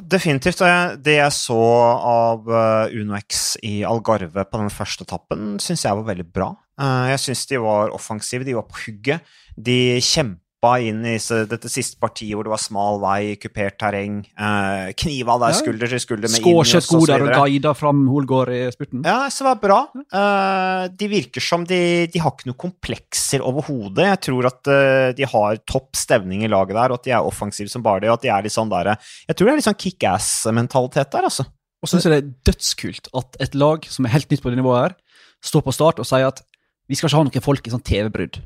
Definitivt. 0.00 0.62
Det 1.02 1.16
jeg 1.16 1.34
så 1.34 1.60
av 1.60 2.46
eh, 2.46 2.98
UnoX 3.02 3.56
i 3.66 3.80
Algarve 3.86 4.46
på 4.46 4.62
den 4.62 4.70
første 4.74 5.06
etappen, 5.06 5.56
syns 5.62 5.84
jeg 5.86 5.98
var 5.98 6.06
veldig 6.12 6.28
bra. 6.30 6.52
Eh, 6.80 7.10
jeg 7.12 7.24
syns 7.28 7.46
de 7.50 7.62
var 7.62 7.94
offensive, 7.94 8.46
de 8.46 8.58
var 8.58 8.66
på 8.70 8.86
hugget. 8.86 9.34
De 9.54 9.98
kjempa 10.02 10.38
hoppa 10.60 10.76
inn 10.84 11.00
i 11.08 11.16
dette 11.48 11.68
siste 11.72 11.96
partiet 12.00 12.36
hvor 12.36 12.44
det 12.44 12.52
var 12.52 12.60
smal 12.60 12.98
vei, 13.00 13.36
kupert 13.40 13.78
terreng, 13.80 14.18
eh, 14.36 14.92
kniva 14.92 15.38
der 15.40 15.54
skulder 15.56 15.88
til 15.88 16.00
skulder 16.02 16.28
med 16.28 16.44
Ineos 16.44 16.74
og 16.76 16.84
så 16.84 16.98
Godar 17.00 17.24
og 17.24 17.32
guida 17.32 17.72
fram 17.72 18.02
Holgård 18.10 18.52
i 18.52 18.60
spurten. 18.74 19.00
Ja, 19.06 19.30
så 19.32 19.46
det 19.46 19.54
var 19.54 19.62
bra. 19.62 19.78
Eh, 19.96 20.88
de 21.00 21.08
virker 21.08 21.40
som 21.40 21.64
de, 21.64 22.06
de 22.12 22.20
har 22.20 22.34
ikke 22.34 22.50
noen 22.50 22.60
komplekser 22.60 23.40
overhodet. 23.40 24.04
Jeg 24.04 24.20
tror 24.28 24.50
at 24.50 24.72
eh, 24.74 25.06
de 25.16 25.30
har 25.32 25.62
topp 25.64 25.96
stevning 25.96 26.44
i 26.44 26.52
laget 26.52 26.76
der, 26.76 26.92
og 26.92 27.00
at 27.00 27.08
de 27.08 27.16
er 27.16 27.32
offensive 27.32 27.72
som 27.72 27.84
bare 27.86 28.04
det, 28.04 28.12
og 28.12 28.20
at 28.20 28.28
de 28.28 28.34
er 28.34 28.44
litt 28.44 28.56
sånn 28.56 28.72
der 28.72 28.92
Jeg 28.92 29.32
tror 29.32 29.48
det 29.48 29.54
er 29.54 29.60
litt 29.62 29.70
sånn 29.70 29.80
kickass-mentalitet 29.80 31.16
der, 31.16 31.30
altså. 31.32 31.48
Og 31.80 31.88
så 31.88 31.96
syns 31.96 32.10
jeg 32.10 32.12
det 32.12 32.20
er 32.20 32.32
dødskult 32.52 33.12
at 33.16 33.40
et 33.40 33.56
lag 33.56 33.88
som 33.88 34.04
er 34.04 34.12
helt 34.12 34.28
nytt 34.28 34.44
på 34.44 34.52
det 34.52 34.60
nivået 34.60 34.90
her, 34.90 34.96
står 35.40 35.64
på 35.64 35.72
start 35.72 36.02
og 36.02 36.04
sier 36.04 36.28
at 36.28 36.44
vi 36.90 36.98
skal 36.98 37.08
ikke 37.08 37.16
ha 37.16 37.28
noen 37.30 37.44
folk 37.48 37.64
i 37.64 37.72
sånn 37.72 37.86
TV-brudd. 37.86 38.42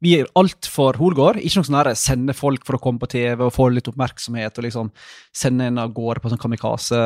Vi 0.00 0.14
gjør 0.14 0.30
alt 0.40 0.68
for 0.70 0.96
Holgård. 0.96 1.40
Ikke 1.40 1.60
noe 1.60 1.68
sånn 1.68 1.78
her 1.80 1.90
sende 1.98 2.34
folk 2.36 2.64
for 2.66 2.78
å 2.78 2.82
komme 2.82 3.02
på 3.02 3.10
TV 3.12 3.44
og 3.44 3.54
få 3.54 3.68
litt 3.72 3.88
oppmerksomhet 3.90 4.56
og 4.56 4.66
liksom 4.66 4.92
sende 5.36 5.68
en 5.68 5.80
av 5.82 5.92
gårde 5.96 6.22
på 6.24 6.32
sånn 6.32 6.40
kamikaze 6.40 7.00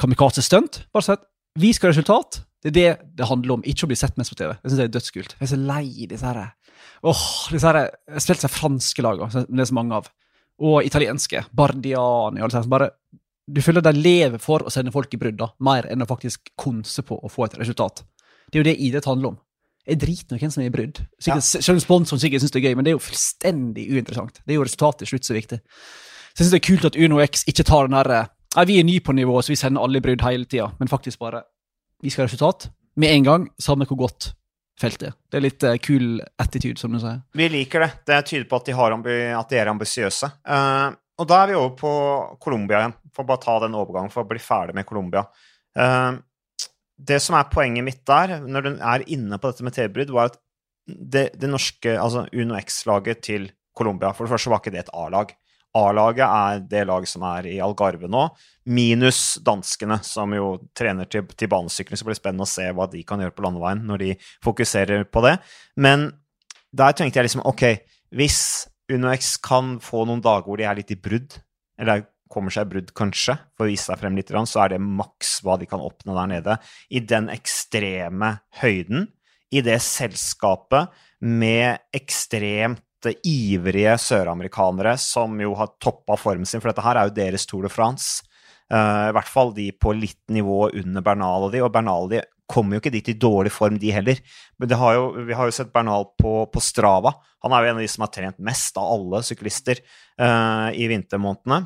kamikaze-stunt. 0.00 0.82
Bare 0.92 1.06
sett, 1.06 1.24
vi 1.60 1.72
skal 1.76 1.90
ha 1.90 1.96
resultat. 1.96 2.42
Det 2.62 2.70
er 2.70 2.76
det 2.76 2.90
det 3.18 3.28
handler 3.28 3.56
om, 3.58 3.64
ikke 3.66 3.86
å 3.86 3.90
bli 3.90 3.98
sett 3.98 4.18
mest 4.20 4.32
på 4.32 4.38
TV. 4.38 4.52
Jeg 4.54 4.70
synes 4.70 4.80
det 4.80 4.84
er 4.86 4.96
dødskult. 4.96 5.36
Jeg 5.38 5.46
er 5.48 5.52
så 5.52 5.60
lei 5.60 6.08
disse 6.10 6.28
her 6.28 6.42
Åh, 7.02 7.22
disse 7.50 7.66
her 7.66 7.88
Spesielt 8.14 8.44
seg 8.44 8.52
franske 8.54 9.02
lagene, 9.02 9.46
det 9.48 9.64
er 9.64 9.70
så 9.72 9.76
mange 9.76 9.98
av. 9.98 10.10
Og 10.62 10.86
italienske. 10.86 11.42
Bardiani 11.56 12.42
og 12.42 12.46
alt 12.46 12.56
sånt. 12.56 12.70
Bare 12.70 12.92
du 13.52 13.58
føler 13.64 13.82
de 13.82 13.90
lever 13.96 14.38
for 14.40 14.62
å 14.62 14.70
sende 14.70 14.92
folk 14.94 15.12
i 15.16 15.18
brudd, 15.18 15.34
da, 15.40 15.48
mer 15.66 15.88
enn 15.90 16.04
å 16.04 16.08
faktisk 16.08 16.52
konse 16.58 17.02
på 17.04 17.16
å 17.18 17.30
få 17.30 17.48
et 17.48 17.56
resultat. 17.58 18.04
Det 18.46 18.58
er 18.58 18.62
jo 18.62 18.68
det 18.68 18.78
idrett 18.86 19.08
handler 19.08 19.32
om. 19.32 19.40
Jeg 19.88 19.98
driter 19.98 20.38
i 20.38 20.42
hvem 20.42 20.52
som 20.54 20.62
er 20.62 20.68
i 20.68 20.74
brudd. 20.74 21.00
Sikkert, 21.18 21.46
Selv 21.46 21.74
om 21.78 21.82
sponsoren 21.82 22.22
sikkert 22.22 22.44
syns 22.44 22.54
det 22.54 22.60
er 22.60 22.68
gøy, 22.68 22.76
men 22.78 22.86
det 22.86 22.92
er 22.92 22.98
jo 22.98 23.02
fullstendig 23.02 23.88
uinteressant. 23.90 24.38
Det 24.44 24.54
er 24.54 24.60
jo 24.60 24.66
resultatet 24.66 25.02
til 25.02 25.10
slutt 25.12 25.26
som 25.26 25.34
er 25.34 25.40
viktig. 25.40 25.58
Så 25.62 26.36
jeg 26.36 26.44
syns 26.44 26.52
det 26.54 26.60
er 26.60 26.68
kult 26.68 26.86
at 26.88 26.98
Uno 27.00 27.18
X 27.24 27.42
ikke 27.50 27.66
tar 27.66 27.88
den 27.88 27.98
herre 27.98 28.22
Nei, 28.52 28.66
vi 28.68 28.74
er 28.76 28.84
nye 28.84 29.00
på 29.00 29.14
nivå, 29.16 29.38
så 29.40 29.54
vi 29.54 29.56
sender 29.56 29.80
alle 29.80 29.96
i 29.96 30.04
brudd 30.04 30.22
hele 30.26 30.44
tida, 30.44 30.66
men 30.76 30.90
faktisk 30.90 31.22
bare 31.22 31.38
Vi 32.04 32.10
skal 32.12 32.26
ha 32.26 32.28
resultat 32.28 32.66
med 33.00 33.14
en 33.14 33.24
gang, 33.24 33.46
samme 33.56 33.86
hvor 33.88 33.96
godt 34.02 34.26
feltet. 34.76 35.14
Det 35.30 35.38
er 35.38 35.44
litt 35.46 35.64
uh, 35.64 35.76
kul 35.80 36.18
attitude, 36.42 36.76
som 36.76 36.92
du 36.92 36.98
sier. 37.00 37.22
Vi 37.32 37.46
liker 37.48 37.86
det. 37.86 37.88
Det 38.10 38.18
tyder 38.28 38.44
på 38.50 38.58
at 38.58 38.68
de, 38.68 38.74
har 38.76 38.92
at 38.92 39.54
de 39.54 39.60
er 39.60 39.70
ambisiøse. 39.70 40.28
Uh, 40.44 40.92
og 41.22 41.28
da 41.30 41.38
er 41.42 41.52
vi 41.52 41.56
over 41.56 41.72
på 41.78 41.92
Colombia 42.42 42.82
igjen, 42.82 42.94
for 43.14 43.24
å 43.24 43.30
bare 43.30 43.42
ta 43.44 43.56
den 43.62 43.78
overgangen 43.78 44.12
for 44.12 44.24
å 44.24 44.28
bli 44.28 44.42
ferdig 44.42 44.74
med 44.76 44.88
Colombia. 44.88 45.22
Eh, 45.78 46.10
det 47.08 47.18
som 47.22 47.36
er 47.38 47.50
poenget 47.52 47.86
mitt 47.86 48.02
der, 48.08 48.38
når 48.46 48.64
du 48.64 48.70
er 48.76 49.04
inne 49.10 49.38
på 49.40 49.50
dette 49.50 49.66
med 49.66 49.74
TV-brudd, 49.76 50.12
var 50.14 50.30
at 50.30 50.38
det, 50.86 51.30
det 51.38 51.50
norske, 51.50 51.94
altså 51.98 52.26
Uno 52.34 52.56
X-laget 52.58 53.22
til 53.22 53.50
Colombia 53.76 54.10
For 54.12 54.26
det 54.26 54.34
første 54.34 54.50
var 54.52 54.60
ikke 54.60 54.72
det 54.74 54.82
et 54.82 54.94
A-lag. 54.98 55.30
A-laget 55.78 56.24
er 56.26 56.64
det 56.68 56.82
laget 56.90 57.08
som 57.08 57.22
er 57.24 57.46
i 57.48 57.54
Algarve 57.64 58.10
nå, 58.10 58.26
minus 58.68 59.38
danskene, 59.44 59.96
som 60.04 60.34
jo 60.36 60.58
trener 60.76 61.08
til, 61.08 61.24
til 61.32 61.48
banesykling. 61.48 61.96
Så 61.96 62.04
blir 62.04 62.16
det 62.16 62.20
spennende 62.20 62.44
å 62.44 62.50
se 62.50 62.66
hva 62.76 62.88
de 62.92 63.00
kan 63.08 63.22
gjøre 63.22 63.34
på 63.36 63.46
landeveien 63.46 63.80
når 63.88 64.02
de 64.02 64.10
fokuserer 64.44 65.06
på 65.08 65.24
det. 65.24 65.38
Men 65.80 66.10
der 66.76 66.98
tenkte 66.98 67.20
jeg 67.20 67.30
liksom 67.30 67.46
ok, 67.48 67.64
hvis 68.12 68.42
UnoX 68.92 69.38
kan 69.40 69.78
få 69.80 70.04
noen 70.08 70.20
dager 70.24 70.44
hvor 70.50 70.60
de 70.60 70.68
er 70.68 70.76
litt 70.76 70.92
i 70.92 71.00
brudd, 71.00 71.38
eller 71.80 72.04
kommer 72.32 72.54
seg 72.54 72.70
brudd 72.70 72.92
kanskje, 72.96 73.36
for 73.56 73.66
å 73.66 73.70
vise 73.70 73.90
seg 73.90 74.00
frem 74.00 74.16
litt, 74.18 74.32
så 74.48 74.64
er 74.64 74.74
det 74.74 74.82
maks 74.82 75.40
hva 75.44 75.58
de 75.60 75.68
kan 75.68 75.82
oppnå 75.84 76.16
der 76.16 76.30
nede. 76.30 76.56
I 76.90 77.04
den 77.04 77.28
ekstreme 77.32 78.38
høyden, 78.62 79.10
i 79.52 79.60
det 79.64 79.78
selskapet 79.84 80.92
med 81.20 81.82
ekstremt 81.94 82.80
ivrige 83.26 83.96
søramerikanere 83.98 84.94
som 85.00 85.34
jo 85.42 85.56
har 85.58 85.74
toppa 85.82 86.16
formen 86.16 86.46
sin, 86.46 86.62
for 86.62 86.70
dette 86.70 86.84
her 86.84 86.98
er 86.98 87.08
jo 87.08 87.16
deres 87.16 87.46
Tour 87.50 87.66
de 87.66 87.72
France. 87.72 88.22
Uh, 88.72 89.10
I 89.10 89.16
hvert 89.16 89.28
fall 89.28 89.50
de 89.56 89.68
på 89.76 89.92
litt 89.92 90.22
nivå 90.32 90.70
under 90.70 91.04
Bernal 91.04 91.48
og 91.48 91.52
de, 91.52 91.60
og 91.60 91.72
Bernal 91.74 92.06
og 92.06 92.14
de 92.14 92.22
kommer 92.52 92.76
jo 92.76 92.82
ikke 92.82 92.92
dit 92.92 93.10
i 93.12 93.18
dårlig 93.18 93.52
form, 93.52 93.78
de 93.80 93.92
heller. 93.94 94.20
Men 94.60 94.74
har 94.80 94.96
jo, 94.96 95.04
vi 95.28 95.36
har 95.36 95.48
jo 95.48 95.54
sett 95.56 95.72
Bernal 95.74 96.08
på, 96.20 96.34
på, 96.52 96.62
Strava. 96.62 97.14
Han 97.44 97.54
er 97.54 97.64
jo 97.64 97.70
en 97.70 97.78
av 97.80 97.84
de 97.84 97.90
som 97.90 98.04
har 98.04 98.12
trent 98.12 98.42
mest 98.44 98.76
av 98.80 98.90
alle 98.96 99.22
syklister 99.26 99.80
uh, 100.20 100.68
i 100.76 100.88
vintermånedene. 100.90 101.62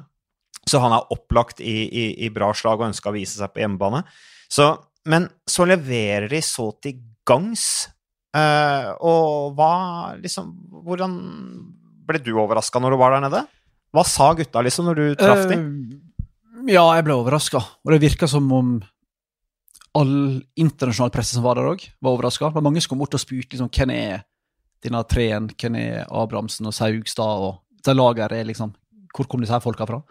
Så 0.67 0.81
han 0.83 0.95
er 0.97 1.13
opplagt 1.15 1.61
i, 1.63 1.77
i, 1.87 2.07
i 2.27 2.31
bra 2.35 2.51
slag 2.57 2.81
og 2.81 2.89
ønska 2.91 3.13
å 3.13 3.15
vise 3.15 3.39
seg 3.39 3.53
på 3.55 3.63
hjemmebane. 3.63 4.03
Så, 4.51 4.73
men 5.07 5.29
så 5.47 5.67
leverer 5.69 6.29
de 6.31 6.43
så 6.45 6.71
til 6.83 6.99
gangs 7.27 7.87
Uh, 8.37 8.91
og 9.01 9.55
hva 9.57 10.17
liksom 10.21 10.51
Hvordan 10.85 11.13
ble 12.07 12.21
du 12.23 12.35
overraska 12.37 12.81
når 12.83 12.93
du 12.93 12.99
var 13.01 13.15
der 13.15 13.25
nede? 13.25 13.41
Hva 13.95 14.03
sa 14.07 14.29
gutta 14.37 14.61
liksom 14.63 14.91
når 14.91 14.99
du 14.99 15.07
traff 15.19 15.47
dem? 15.51 15.63
Ja, 16.69 16.85
jeg 16.99 17.07
ble 17.07 17.17
overraska. 17.17 17.63
Og 17.83 17.95
det 17.95 18.03
virka 18.03 18.29
som 18.31 18.47
om 18.53 18.77
all 19.97 20.13
internasjonal 20.59 21.13
presse 21.15 21.39
som 21.39 21.47
var 21.47 21.57
der 21.57 21.71
òg, 21.71 21.83
var 22.05 22.13
overraska. 22.13 22.51
Det 22.51 22.59
var 22.59 22.67
mange 22.67 22.83
som 22.85 22.93
kom 22.93 23.01
bort 23.01 23.17
og 23.17 23.23
spurte 23.23 23.55
liksom, 23.55 23.71
hvem 23.73 23.95
er 23.95 24.25
denne 24.85 25.01
treen, 25.09 25.49
hvem 25.57 25.79
er 25.81 26.05
Abrahamsen 26.05 26.69
og 26.69 26.77
Saugstad 26.77 27.47
og 27.47 27.63
det 27.87 27.95
laget 27.97 28.35
er 28.37 28.47
liksom 28.51 28.75
Hvor 29.17 29.29
kom 29.31 29.43
disse 29.43 29.55
her 29.57 29.65
folka 29.65 29.87
fra? 29.89 30.03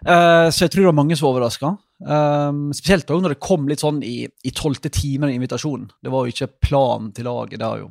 Uh, 0.00 0.48
så 0.50 0.64
jeg 0.64 0.72
tror 0.72 0.84
det 0.84 0.90
var 0.90 0.98
mange 0.98 1.16
som 1.16 1.28
var 1.28 1.36
overraska. 1.36 1.72
Um, 2.00 2.70
spesielt 2.72 3.10
også 3.10 3.26
når 3.26 3.34
det 3.34 3.44
kom 3.44 3.66
litt 3.68 3.82
sånn 3.82 4.00
i 4.02 4.52
tolvte 4.56 4.92
time 4.92 5.28
av 5.28 5.34
invitasjonen. 5.34 5.90
Det 6.00 6.12
var 6.12 6.24
jo 6.24 6.34
ikke 6.34 6.52
planen 6.68 7.10
til 7.16 7.28
laget. 7.28 7.60
Det 7.60 7.68
har 7.68 7.82
jo 7.82 7.90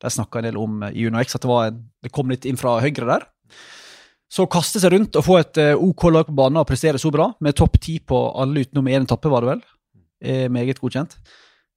de 0.00 0.12
snakka 0.12 0.40
en 0.40 0.48
del 0.48 0.58
om 0.60 0.80
i 0.90 1.04
UnoX, 1.08 1.36
at 1.36 1.44
det, 1.44 1.58
en, 1.68 1.82
det 2.04 2.12
kom 2.14 2.32
litt 2.32 2.48
inn 2.48 2.58
fra 2.60 2.78
høyre 2.82 3.08
der. 3.08 3.28
Så 4.30 4.46
å 4.46 4.50
kaste 4.50 4.80
seg 4.80 4.94
rundt 4.94 5.16
og 5.18 5.26
få 5.26 5.40
et 5.40 5.60
uh, 5.60 5.74
OK 5.76 6.06
lag 6.12 6.28
på 6.28 6.36
banen 6.38 6.60
og 6.62 6.68
prestere 6.68 7.00
så 7.02 7.12
bra, 7.12 7.30
med 7.42 7.58
topp 7.58 7.80
ti 7.82 7.98
på 7.98 8.18
alle 8.40 8.64
utenom 8.64 8.90
én 8.90 9.06
etappe, 9.06 9.30
var 9.32 9.44
det 9.44 9.54
vel, 9.54 9.62
er 10.20 10.52
meget 10.52 10.80
godkjent. 10.80 11.16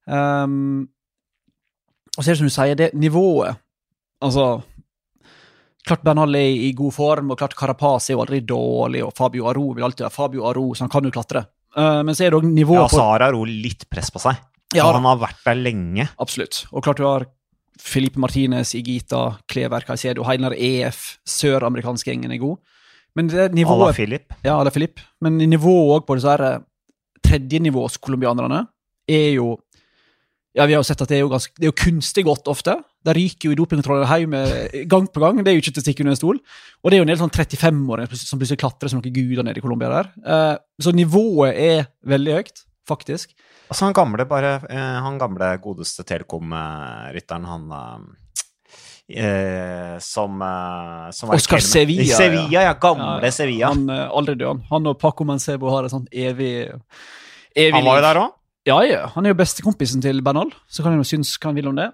Um, 0.06 0.86
og 2.14 2.20
så 2.20 2.28
er 2.28 2.34
det 2.34 2.40
som 2.42 2.50
du 2.50 2.54
sier, 2.54 2.78
det 2.78 2.92
nivået 2.94 3.60
Altså 4.24 4.62
Klart 5.84 6.04
Bernal 6.06 6.38
er 6.38 6.48
i 6.64 6.72
god 6.76 6.94
form, 6.96 7.34
og 7.34 7.38
klart 7.40 7.56
Carapaz 7.58 8.08
er 8.08 8.16
jo 8.16 8.22
aldri 8.24 8.40
dårlig, 8.48 9.02
og 9.04 9.12
Fabio 9.16 9.50
Aro 9.50 9.66
vil 9.76 9.84
alltid 9.84 10.06
være 10.06 10.14
Fabio 10.14 10.46
Aro, 10.48 10.70
så 10.72 10.86
han 10.86 10.92
kan 10.92 11.04
jo 11.04 11.12
klatre. 11.12 11.44
Uh, 11.76 12.00
men 12.06 12.16
så 12.16 12.24
er 12.24 12.32
det 12.32 12.38
òg 12.38 12.46
nivået 12.48 12.80
ja, 12.80 12.88
på 12.88 12.96
Ja, 12.96 13.02
Sara 13.02 13.28
Aro 13.28 13.42
litt 13.48 13.84
press 13.92 14.08
på 14.14 14.22
seg. 14.22 14.38
Ja, 14.74 14.86
han 14.88 15.04
har 15.06 15.18
vært 15.20 15.42
der 15.44 15.58
lenge. 15.60 16.08
Absolutt. 16.22 16.64
Og 16.72 16.86
klart 16.86 17.02
du 17.02 17.04
har 17.06 17.26
Felipe 17.80 18.20
Martinez, 18.22 18.72
Igita, 18.78 19.36
Klever, 19.50 19.84
Caicedo, 19.86 20.24
Heinar 20.28 20.54
EF, 20.56 21.18
søramerikanske 21.28 22.10
gjengen 22.10 22.32
er 22.32 22.40
god. 22.42 22.62
Men 23.14 23.28
det 23.30 23.50
nivået 23.54 23.90
Ala 23.90 23.96
Filip. 23.96 24.32
Ja, 24.42 24.56
Ala 24.56 24.72
Filip. 24.74 25.02
Men 25.22 25.38
nivået 25.38 25.98
òg 25.98 26.06
på 26.08 26.16
disse 26.18 26.54
tredjenivås 27.24 27.98
colombianerne 28.02 28.64
er 29.10 29.34
jo 29.36 29.54
ja, 30.54 30.66
vi 30.68 30.74
har 30.76 30.78
jo 30.78 30.86
sett 30.86 31.00
at 31.02 31.10
det 31.10 31.16
er 31.16 31.24
jo, 31.24 31.30
ganske, 31.32 31.50
det 31.58 31.66
er 31.66 31.72
jo 31.72 31.78
kunstig 31.80 32.22
godt 32.28 32.46
ofte. 32.50 32.76
Det 33.04 33.14
ryker 33.16 33.48
jo 33.48 33.54
i 33.54 33.56
dopingkontroller 33.58 34.06
hjemme 34.06 34.42
gang 34.90 35.08
på 35.10 35.22
gang. 35.22 35.40
Det 35.42 35.50
er 35.50 35.56
jo 35.56 35.64
ikke 35.64 35.72
til 35.74 35.82
å 35.82 35.86
stikke 35.88 36.04
under 36.04 36.14
en 36.14 36.20
stol. 36.20 36.38
Og 36.78 36.86
det 36.86 36.96
er 36.96 37.02
jo 37.02 37.06
en 37.08 37.10
del 37.10 37.18
sånn 37.24 37.32
35-åringer 37.34 38.20
som 38.20 38.38
plutselig 38.38 38.60
klatrer 38.62 38.92
som 38.92 39.00
noen 39.00 39.16
guder 39.16 39.46
nede 39.46 39.58
i 39.58 39.64
Colombia 39.64 39.90
der. 39.90 40.12
Uh, 40.22 40.54
så 40.78 40.92
nivået 40.94 41.58
er 41.58 41.88
veldig 42.06 42.36
høyt, 42.38 42.62
faktisk. 42.86 43.34
Altså 43.66 43.88
han 43.88 43.96
gamle, 43.98 44.28
bare, 44.30 44.60
uh, 44.68 45.00
han 45.08 45.18
gamle 45.18 45.48
godeste 45.64 46.06
Telekom-rytteren, 46.06 47.50
han 47.50 48.12
Eh, 49.04 49.98
som, 50.00 50.38
som 51.12 51.32
Oscar 51.34 51.60
Sevilla. 51.60 52.16
Sevilla, 52.16 52.62
ja. 52.64 52.70
Gamle 52.80 53.28
ja, 53.28 53.34
Sevilla. 53.36 53.74
Han 53.74 53.90
aldri 53.90 54.38
død, 54.38 54.46
han. 54.48 54.62
Han 54.70 54.88
og 54.94 54.96
Paco 55.02 55.26
Mancebo 55.28 55.68
har 55.74 55.84
et 55.84 55.92
sånt 55.92 56.08
evig, 56.08 56.70
evig 57.52 57.74
Han 57.76 57.84
var 57.84 58.00
jo 58.00 58.06
der 58.06 58.20
òg? 58.22 58.32
Ja, 58.64 58.78
ja. 58.88 59.06
Han 59.14 59.26
er 59.26 59.34
jo 59.34 59.40
bestekompisen 59.42 60.02
til 60.04 60.22
Bernal, 60.24 60.52
så 60.68 60.84
kan 60.84 60.96
jo 60.96 61.04
synes 61.04 61.34
hva 61.36 61.50
han 61.50 61.58
vil 61.58 61.68
om 61.68 61.76
det. 61.76 61.90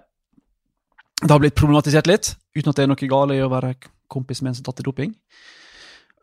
Det 1.21 1.29
har 1.29 1.41
blitt 1.43 1.57
problematisert 1.59 2.07
litt, 2.07 2.31
uten 2.55 2.71
at 2.71 2.79
det 2.79 2.85
er 2.85 2.91
noe 2.91 3.09
galt 3.11 3.35
i 3.35 3.41
å 3.43 3.51
være 3.51 3.75
kompis 4.11 4.41
med 4.41 4.51
en 4.51 4.59
som 4.59 4.67
tatt 4.67 4.79
i 4.81 4.85
doping. 4.87 5.11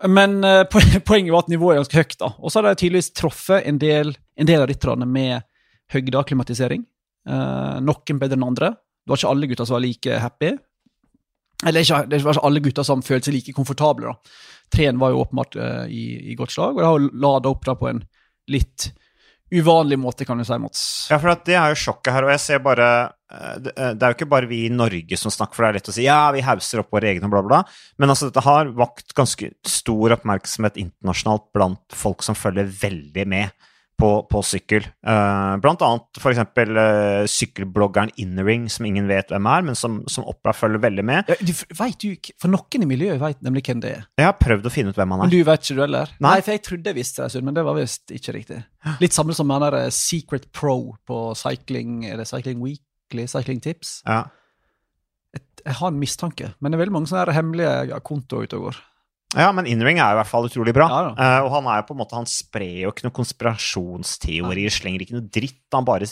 Men 0.06 0.38
uh, 0.44 0.62
poenget 1.08 1.32
var 1.34 1.44
at 1.44 1.52
nivået 1.52 1.76
er 1.76 1.82
ganske 1.82 2.00
høyt. 2.00 2.16
da. 2.20 2.32
Og 2.38 2.52
så 2.52 2.60
har 2.60 2.68
de 2.68 2.80
tydeligvis 2.80 3.12
truffet 3.16 3.66
en 3.68 3.80
del, 3.82 4.14
en 4.38 4.48
del 4.48 4.62
av 4.62 4.70
rytterne 4.70 5.08
med 5.08 5.44
høydeakklimatisering. 5.92 6.84
Uh, 7.28 7.78
noen 7.84 8.20
bedre 8.20 8.38
enn 8.38 8.46
andre. 8.46 8.72
Det 9.04 9.12
var 9.12 9.20
ikke 9.20 9.32
alle 9.34 9.50
gutter 9.50 9.68
som 9.68 9.76
var 9.76 9.84
like 9.84 10.20
happy. 10.22 10.52
Eller 11.66 11.82
ikke, 11.82 12.04
det 12.08 12.22
var 12.22 12.36
ikke 12.38 12.46
alle 12.46 12.62
gutter 12.62 12.86
som 12.86 13.02
følte 13.04 13.30
seg 13.30 13.38
like 13.38 13.56
komfortable. 13.56 14.12
da. 14.12 14.38
Treen 14.72 15.00
var 15.00 15.12
jo 15.12 15.24
åpenbart 15.24 15.58
uh, 15.58 15.84
i, 15.90 16.32
i, 16.32 16.38
godt 16.38 16.54
slag, 16.54 16.76
og 16.76 16.82
de 16.82 16.88
har 16.88 17.20
lada 17.26 17.52
opp 17.52 17.66
da 17.66 17.76
på 17.78 17.90
en 17.90 18.02
litt 18.52 18.90
uvanlig 19.54 19.98
måte, 20.00 20.26
kan 20.28 20.38
du 20.38 20.44
si, 20.44 20.58
Mats. 20.60 20.82
Ja, 21.12 21.18
for 21.20 21.32
det 21.46 21.56
er 21.56 21.72
jo 21.72 21.80
sjokket 21.80 22.14
her, 22.14 22.26
og 22.26 22.34
jeg 22.34 22.42
ser 22.44 22.60
bare 22.64 22.88
Det 23.60 23.74
er 23.76 24.06
jo 24.06 24.16
ikke 24.16 24.28
bare 24.30 24.48
vi 24.48 24.62
i 24.66 24.72
Norge 24.72 25.16
som 25.20 25.32
snakker, 25.32 25.56
for 25.56 25.66
det 25.66 25.68
er 25.68 25.76
lett 25.78 25.90
å 25.92 25.94
si 25.96 26.06
ja, 26.06 26.20
vi 26.32 26.44
hauser 26.44 26.80
opp 26.80 26.94
våre 26.96 27.10
egne 27.10 27.28
bla, 27.28 27.42
bla. 27.44 27.62
Men 28.00 28.12
altså, 28.12 28.30
dette 28.30 28.44
har 28.46 28.72
vakt 28.76 29.12
ganske 29.16 29.50
stor 29.68 30.16
oppmerksomhet 30.16 30.80
internasjonalt 30.80 31.50
blant 31.56 31.96
folk 31.96 32.24
som 32.24 32.38
følger 32.38 32.70
veldig 32.80 33.26
med 33.28 33.68
på, 33.98 34.10
på 34.30 34.42
sykkel. 34.46 34.86
Uh, 35.02 35.58
blant 35.62 35.82
annet 35.82 36.20
eksempel 36.30 36.78
uh, 36.78 37.24
sykkelbloggeren 37.28 38.12
Innering, 38.22 38.68
som 38.70 38.86
ingen 38.86 39.08
vet 39.10 39.32
hvem 39.32 39.48
er, 39.50 39.64
men 39.66 39.78
som, 39.78 40.00
som 40.10 40.26
Opera 40.30 40.54
følger 40.54 40.82
veldig 40.84 41.04
med. 41.06 41.32
Ja, 41.32 41.38
du, 41.42 41.52
vet 41.52 41.98
du, 42.04 42.30
For 42.38 42.52
noen 42.52 42.86
i 42.86 42.88
miljøet 42.88 43.20
vet 43.22 43.42
nemlig 43.44 43.64
hvem 43.66 43.82
det 43.82 43.94
er. 43.96 44.06
Jeg 44.20 44.28
har 44.30 44.38
prøvd 44.38 44.70
å 44.70 44.72
finne 44.72 44.94
ut 44.94 45.00
hvem 45.00 45.16
han 45.16 45.24
er. 45.24 45.26
Men 45.26 45.34
du 45.34 45.50
vet 45.50 45.64
ikke 45.64 45.78
du 45.78 45.84
heller? 45.84 46.14
Nei. 46.18 46.28
Nei, 46.28 46.44
for 46.46 46.54
jeg 46.54 46.64
trodde 46.68 46.92
jeg 46.92 46.98
visste 47.00 47.26
det, 47.26 47.44
men 47.44 47.58
det 47.58 47.64
var 47.66 47.78
visst 47.78 48.14
ikke 48.14 48.36
riktig. 48.36 48.62
Litt 49.02 49.16
samme 49.16 49.34
som 49.36 49.50
han 49.50 49.64
der 49.66 49.78
eh, 49.82 49.92
Secret 49.94 50.46
Pro 50.54 50.94
på 51.08 51.16
Cycling 51.36 52.04
Er 52.06 52.20
det 52.20 52.28
Cycling 52.30 52.60
Weekly? 52.62 53.26
Cycling 53.30 53.62
Tips? 53.64 53.98
Ja. 54.06 54.28
Jeg, 55.34 55.74
har 55.76 55.90
en 55.90 55.98
mistanke, 56.00 56.52
men 56.60 56.72
det 56.72 56.78
er 56.78 56.84
veldig 56.84 56.94
mange 56.94 57.10
sånne 57.10 57.34
hemmelige 57.34 57.98
kontoer 58.06 58.46
ute 58.46 58.56
og 58.56 58.68
går. 58.68 58.78
Ja, 59.36 59.50
men 59.52 59.68
Inring 59.68 60.00
er 60.00 60.14
i 60.14 60.18
hvert 60.22 60.30
fall 60.30 60.48
utrolig 60.48 60.72
bra. 60.76 60.88
Ja, 60.88 61.12
uh, 61.12 61.46
og 61.46 61.52
han 61.58 61.68
er 61.68 61.82
jo 61.82 61.90
på 61.90 61.96
en 61.96 62.00
måte, 62.00 62.16
han 62.16 62.28
sprer 62.30 62.84
jo 62.86 62.92
ikke 62.94 63.04
noen 63.04 63.16
konspirasjonsteorier, 63.18 64.72
slenger 64.72 65.04
ikke 65.04 65.18
noe 65.18 65.28
dritt. 65.34 65.60
Han 65.74 65.88
bare 65.88 66.08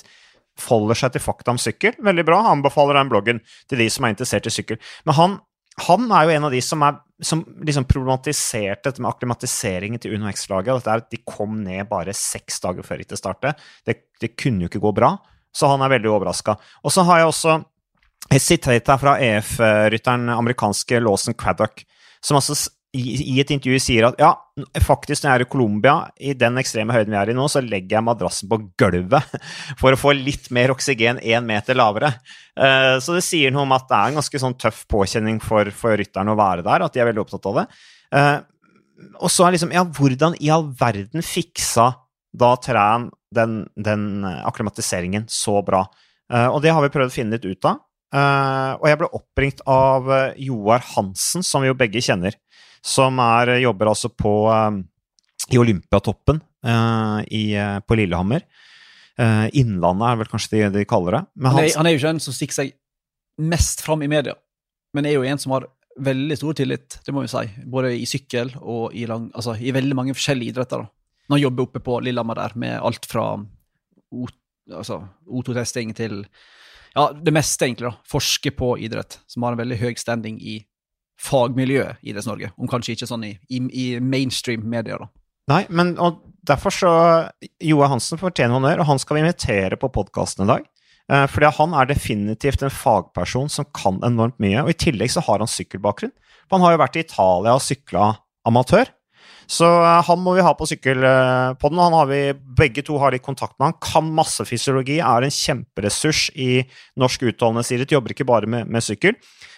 folder 0.61 0.99
seg 0.99 1.15
til 1.15 1.25
fakta 1.25 1.55
om 1.55 1.61
sykkel. 1.61 1.97
Veldig 2.05 2.25
bra. 2.29 2.43
Han 2.45 2.59
anbefaler 2.59 2.99
den 2.99 3.13
bloggen 3.13 3.43
til 3.71 3.81
de 3.81 3.89
som 3.93 4.07
er 4.07 4.15
interessert 4.15 4.49
i 4.49 4.53
sykkel. 4.53 4.81
Men 5.09 5.17
han, 5.17 5.39
han 5.87 6.11
er 6.11 6.27
jo 6.27 6.35
en 6.37 6.49
av 6.49 6.57
de 6.57 6.61
som, 6.65 6.85
er, 6.85 6.99
som 7.25 7.45
liksom 7.65 7.89
problematiserte 7.89 8.91
dette 8.91 9.05
med 9.05 9.11
akklimatiseringen 9.13 10.03
til 10.03 10.17
Uno 10.17 10.29
X-laget. 10.33 10.85
Er 10.85 11.05
at 11.05 11.09
de 11.13 11.23
kom 11.25 11.61
ned 11.65 11.89
bare 11.93 12.17
seks 12.17 12.61
dager 12.65 12.85
før 12.87 13.01
rittet 13.01 13.21
startet. 13.21 13.65
Det, 13.89 13.99
det 14.21 14.35
kunne 14.37 14.65
jo 14.65 14.73
ikke 14.73 14.85
gå 14.85 14.93
bra. 14.97 15.15
Så 15.57 15.69
han 15.73 15.81
er 15.85 15.93
veldig 15.97 16.13
overraska. 16.13 16.59
Og 16.85 16.93
så 16.93 17.05
har 17.09 17.23
jeg 17.23 17.33
også 17.33 17.59
et 18.33 18.43
sitat 18.43 18.89
her 18.91 19.01
fra 19.01 19.17
EF-rytteren 19.23 20.29
amerikanske 20.35 20.99
Lawson 21.01 21.37
Craddock, 21.39 21.85
som 22.25 22.37
altså 22.37 22.57
i, 22.97 23.37
et 23.41 23.51
intervju 23.53 23.79
sier 23.83 24.07
at 24.09 24.19
ja, 24.21 24.31
faktisk 24.85 25.23
når 25.23 25.29
jeg 25.29 25.39
er 25.39 25.45
i 25.45 25.49
Colombia, 25.51 25.95
i 26.17 26.35
den 26.39 26.59
ekstreme 26.61 26.95
høyden 26.95 27.13
vi 27.13 27.19
er 27.21 27.33
i 27.33 27.37
nå, 27.37 27.47
så 27.51 27.63
legger 27.65 27.99
jeg 27.99 28.07
madrassen 28.07 28.51
på 28.51 28.59
gulvet 28.81 29.37
for 29.81 29.93
å 29.93 30.01
få 30.01 30.15
litt 30.17 30.49
mer 30.55 30.73
oksygen 30.75 31.21
én 31.21 31.47
meter 31.47 31.79
lavere. 31.79 32.15
Uh, 32.57 32.97
så 33.03 33.17
det 33.17 33.25
sier 33.27 33.55
noe 33.55 33.67
om 33.67 33.77
at 33.77 33.89
det 33.91 33.99
er 33.99 34.13
en 34.13 34.21
ganske 34.21 34.43
sånn 34.43 34.57
tøff 34.61 34.85
påkjenning 34.93 35.41
for, 35.45 35.71
for 35.77 35.99
rytterne 36.01 36.33
å 36.33 36.39
være 36.39 36.65
der, 36.67 36.87
at 36.87 36.97
de 36.97 37.03
er 37.03 37.11
veldig 37.11 37.25
opptatt 37.27 37.51
av 37.51 37.61
det. 37.61 37.67
Uh, 38.17 38.39
og 39.21 39.29
så 39.33 39.45
er 39.45 39.57
liksom 39.57 39.75
Ja, 39.77 39.85
hvordan 39.85 40.39
i 40.41 40.49
all 40.53 40.71
verden 40.79 41.25
fiksa 41.25 41.91
da 42.37 42.55
Træn 42.61 43.11
den, 43.37 43.67
den 43.77 44.25
akklimatiseringen 44.25 45.27
så 45.33 45.61
bra? 45.67 45.85
Uh, 46.33 46.49
og 46.49 46.63
det 46.65 46.73
har 46.73 46.85
vi 46.85 46.93
prøvd 46.95 47.13
å 47.13 47.17
finne 47.19 47.37
litt 47.37 47.47
ut 47.47 47.69
av. 47.69 47.83
og 48.17 48.85
jeg 48.89 48.97
ble 49.01 49.09
oppringt 49.19 49.61
av 49.69 50.07
Joar 50.41 50.81
Hansen, 50.95 51.43
som 51.45 51.61
vi 51.61 51.69
jo 51.69 51.77
begge 51.77 52.01
kjenner 52.01 52.39
som 52.85 53.21
er, 53.23 53.57
jobber 53.63 53.93
altså 53.93 54.11
på, 54.13 54.35
uh, 54.51 54.77
i 55.53 55.61
Olympiatoppen 55.61 56.41
uh, 56.67 57.21
i, 57.27 57.49
på 57.87 57.99
Lillehammer. 57.99 58.47
Innlandet 59.57 60.11
er 60.11 60.17
vel 60.21 60.29
kanskje 60.29 60.51
det 60.59 60.67
de 60.75 60.83
kaller 60.85 61.15
det. 61.17 61.21
Han 61.47 61.55
er, 61.57 61.71
han, 61.73 61.87
er, 61.89 61.95
jo 61.95 62.01
ikke 62.03 62.11
en 62.13 62.19
som 62.21 62.35
stikker 62.37 62.57
seg 62.59 62.75
mest 63.41 63.81
fram 63.81 64.03
i 64.05 64.11
media, 64.13 64.35
men 64.93 65.09
er 65.09 65.15
jo 65.17 65.23
en 65.25 65.41
som 65.41 65.55
har 65.57 65.65
veldig 65.97 66.37
stor 66.37 66.57
tillit, 66.59 66.99
det 67.05 67.15
må 67.15 67.25
vi 67.25 67.31
si, 67.33 67.47
både 67.65 67.95
i 67.97 68.05
sykkel 68.09 68.53
og 68.61 68.95
i, 68.95 69.07
lang, 69.09 69.31
altså, 69.33 69.57
i 69.57 69.73
veldig 69.73 69.97
mange 69.97 70.17
forskjellige 70.17 70.53
idretter. 70.53 70.85
da. 70.85 70.91
Når 71.27 71.39
han 71.39 71.43
jobber 71.43 71.67
oppe 71.67 71.83
på 71.85 71.99
Lillehammer 72.05 72.39
der 72.39 72.57
med 72.61 72.77
alt 72.77 73.09
fra 73.09 73.25
altså, 74.73 75.01
O2-testing 75.27 75.95
til 75.97 76.21
ja, 76.97 77.11
det 77.13 77.35
meste, 77.35 77.67
egentlig. 77.67 77.91
da. 77.91 78.09
Forske 78.09 78.53
på 78.57 78.75
idrett, 78.85 79.19
som 79.27 79.45
har 79.45 79.57
en 79.57 79.61
veldig 79.61 79.81
høy 79.81 79.95
standing 80.01 80.39
i 80.41 80.61
fagmiljøet 81.21 82.03
Idretts-Norge, 82.05 82.53
om 82.57 82.71
kanskje 82.71 82.97
ikke 82.97 83.09
sånn 83.09 83.25
i, 83.29 83.35
i, 83.49 83.63
i 83.73 83.87
mainstream 84.01 84.67
medier. 84.69 85.01
da. 85.03 85.11
Nei, 85.53 85.63
men 85.71 85.95
og 86.03 86.25
derfor 86.47 86.75
så 86.75 86.93
Joa 87.63 87.91
Hansen 87.93 88.21
fortjener 88.21 88.57
honnør, 88.57 88.83
og 88.83 88.91
han 88.91 89.03
skal 89.03 89.19
vi 89.19 89.23
invitere 89.25 89.79
på 89.81 89.93
podkasten 89.95 90.47
i 90.47 90.51
dag. 90.51 90.67
Eh, 91.13 91.25
fordi 91.31 91.53
han 91.59 91.75
er 91.79 91.87
definitivt 91.87 92.65
en 92.67 92.75
fagperson 92.75 93.51
som 93.53 93.69
kan 93.77 94.01
enormt 94.07 94.39
mye. 94.43 94.65
Og 94.65 94.75
i 94.75 94.81
tillegg 94.87 95.13
så 95.15 95.23
har 95.27 95.43
han 95.43 95.51
sykkelbakgrunn. 95.51 96.15
For 96.47 96.59
han 96.59 96.67
har 96.67 96.77
jo 96.77 96.83
vært 96.83 96.99
i 96.99 97.05
Italia 97.07 97.55
og 97.55 97.63
sykla 97.65 98.13
amatør. 98.47 98.91
Så 99.47 99.69
eh, 99.69 100.01
han 100.09 100.23
må 100.23 100.35
vi 100.35 100.45
ha 100.47 100.53
på 100.59 100.67
sykkelpodden. 100.67 101.83
Han 101.83 101.99
har 102.01 102.11
vi, 102.11 102.21
begge 102.59 102.83
to 102.87 102.99
har 103.03 103.15
litt 103.15 103.27
kontakt 103.27 103.55
med. 103.59 103.71
Han 103.71 103.81
kan 103.83 104.11
masse 104.19 104.47
fysiologi, 104.49 104.99
er 104.99 105.27
en 105.27 105.37
kjemperessurs 105.39 106.29
i 106.35 106.65
norsk 106.99 107.29
utholdenhetsidrett. 107.31 107.95
Jobber 107.95 108.17
ikke 108.17 108.29
bare 108.29 108.51
med, 108.51 108.67
med 108.67 108.85
sykkel. 108.85 109.15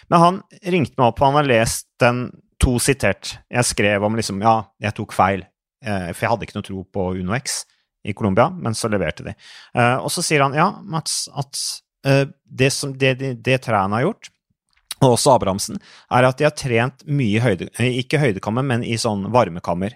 Men 0.09 0.23
han 0.23 0.39
ringte 0.65 0.97
meg 0.97 1.11
opp, 1.11 1.21
og 1.21 1.29
han 1.29 1.39
har 1.41 1.49
lest 1.49 1.87
den 2.01 2.23
to 2.59 2.75
sitert. 2.83 3.37
Jeg 3.51 3.67
skrev 3.67 4.05
om 4.05 4.17
liksom 4.19 4.41
Ja, 4.43 4.71
jeg 4.81 4.95
tok 4.97 5.13
feil, 5.15 5.45
eh, 5.85 6.09
for 6.11 6.25
jeg 6.25 6.33
hadde 6.33 6.47
ikke 6.47 6.57
noe 6.57 6.67
tro 6.67 6.81
på 6.83 7.05
UnoX 7.21 7.61
i 8.07 8.15
Colombia, 8.15 8.49
men 8.49 8.75
så 8.75 8.89
leverte 8.91 9.27
de. 9.27 9.35
Eh, 9.75 9.95
og 9.97 10.11
så 10.13 10.23
sier 10.25 10.43
han 10.43 10.57
ja, 10.57 10.71
Mats, 10.83 11.27
at 11.35 11.61
eh, 12.07 12.25
det, 12.43 12.71
som, 12.75 12.95
det, 12.97 13.15
det, 13.21 13.33
det 13.45 13.61
trærne 13.67 13.99
har 13.99 14.07
gjort, 14.07 14.31
og 14.99 15.13
også 15.13 15.37
Abrahamsen, 15.37 15.79
er 16.11 16.27
at 16.27 16.39
de 16.39 16.47
har 16.47 16.55
trent 16.57 17.05
mye 17.07 17.37
i 17.37 17.43
høyde, 17.43 17.69
ikke 18.01 18.19
høydekammer, 18.19 18.65
men 18.67 18.83
i 18.83 18.97
sånn 18.99 19.29
varmekammer. 19.31 19.93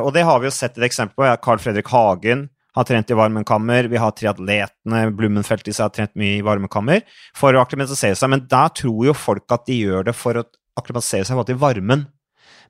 og 0.00 0.08
det 0.16 0.22
har 0.24 0.40
vi 0.40 0.48
jo 0.48 0.52
sett 0.54 0.78
et 0.78 0.86
eksempel 0.86 1.18
på. 1.18 1.26
Carl 1.44 1.60
Fredrik 1.60 1.90
Hagen 1.92 2.46
har 2.74 2.86
trent 2.88 3.10
i 3.10 3.16
varmekammer. 3.18 3.88
Vi 3.90 4.00
har 4.00 4.14
triatletene, 4.16 5.04
Blummenfelt 5.14 5.68
i 5.70 5.74
seg 5.74 5.86
har 5.86 5.94
trent 5.94 6.14
mye 6.18 6.40
i 6.40 6.44
varmekammer 6.44 7.04
for 7.36 7.54
å 7.54 7.62
akklimatisere 7.62 8.18
seg. 8.18 8.32
Men 8.32 8.44
der 8.50 8.72
tror 8.74 9.08
jo 9.08 9.16
folk 9.16 9.50
at 9.54 9.66
de 9.68 9.78
gjør 9.84 10.08
det 10.10 10.16
for 10.18 10.40
å 10.40 10.44
akklimatisere 10.78 11.26
seg 11.28 11.42
til 11.48 11.60
varmen. 11.60 12.06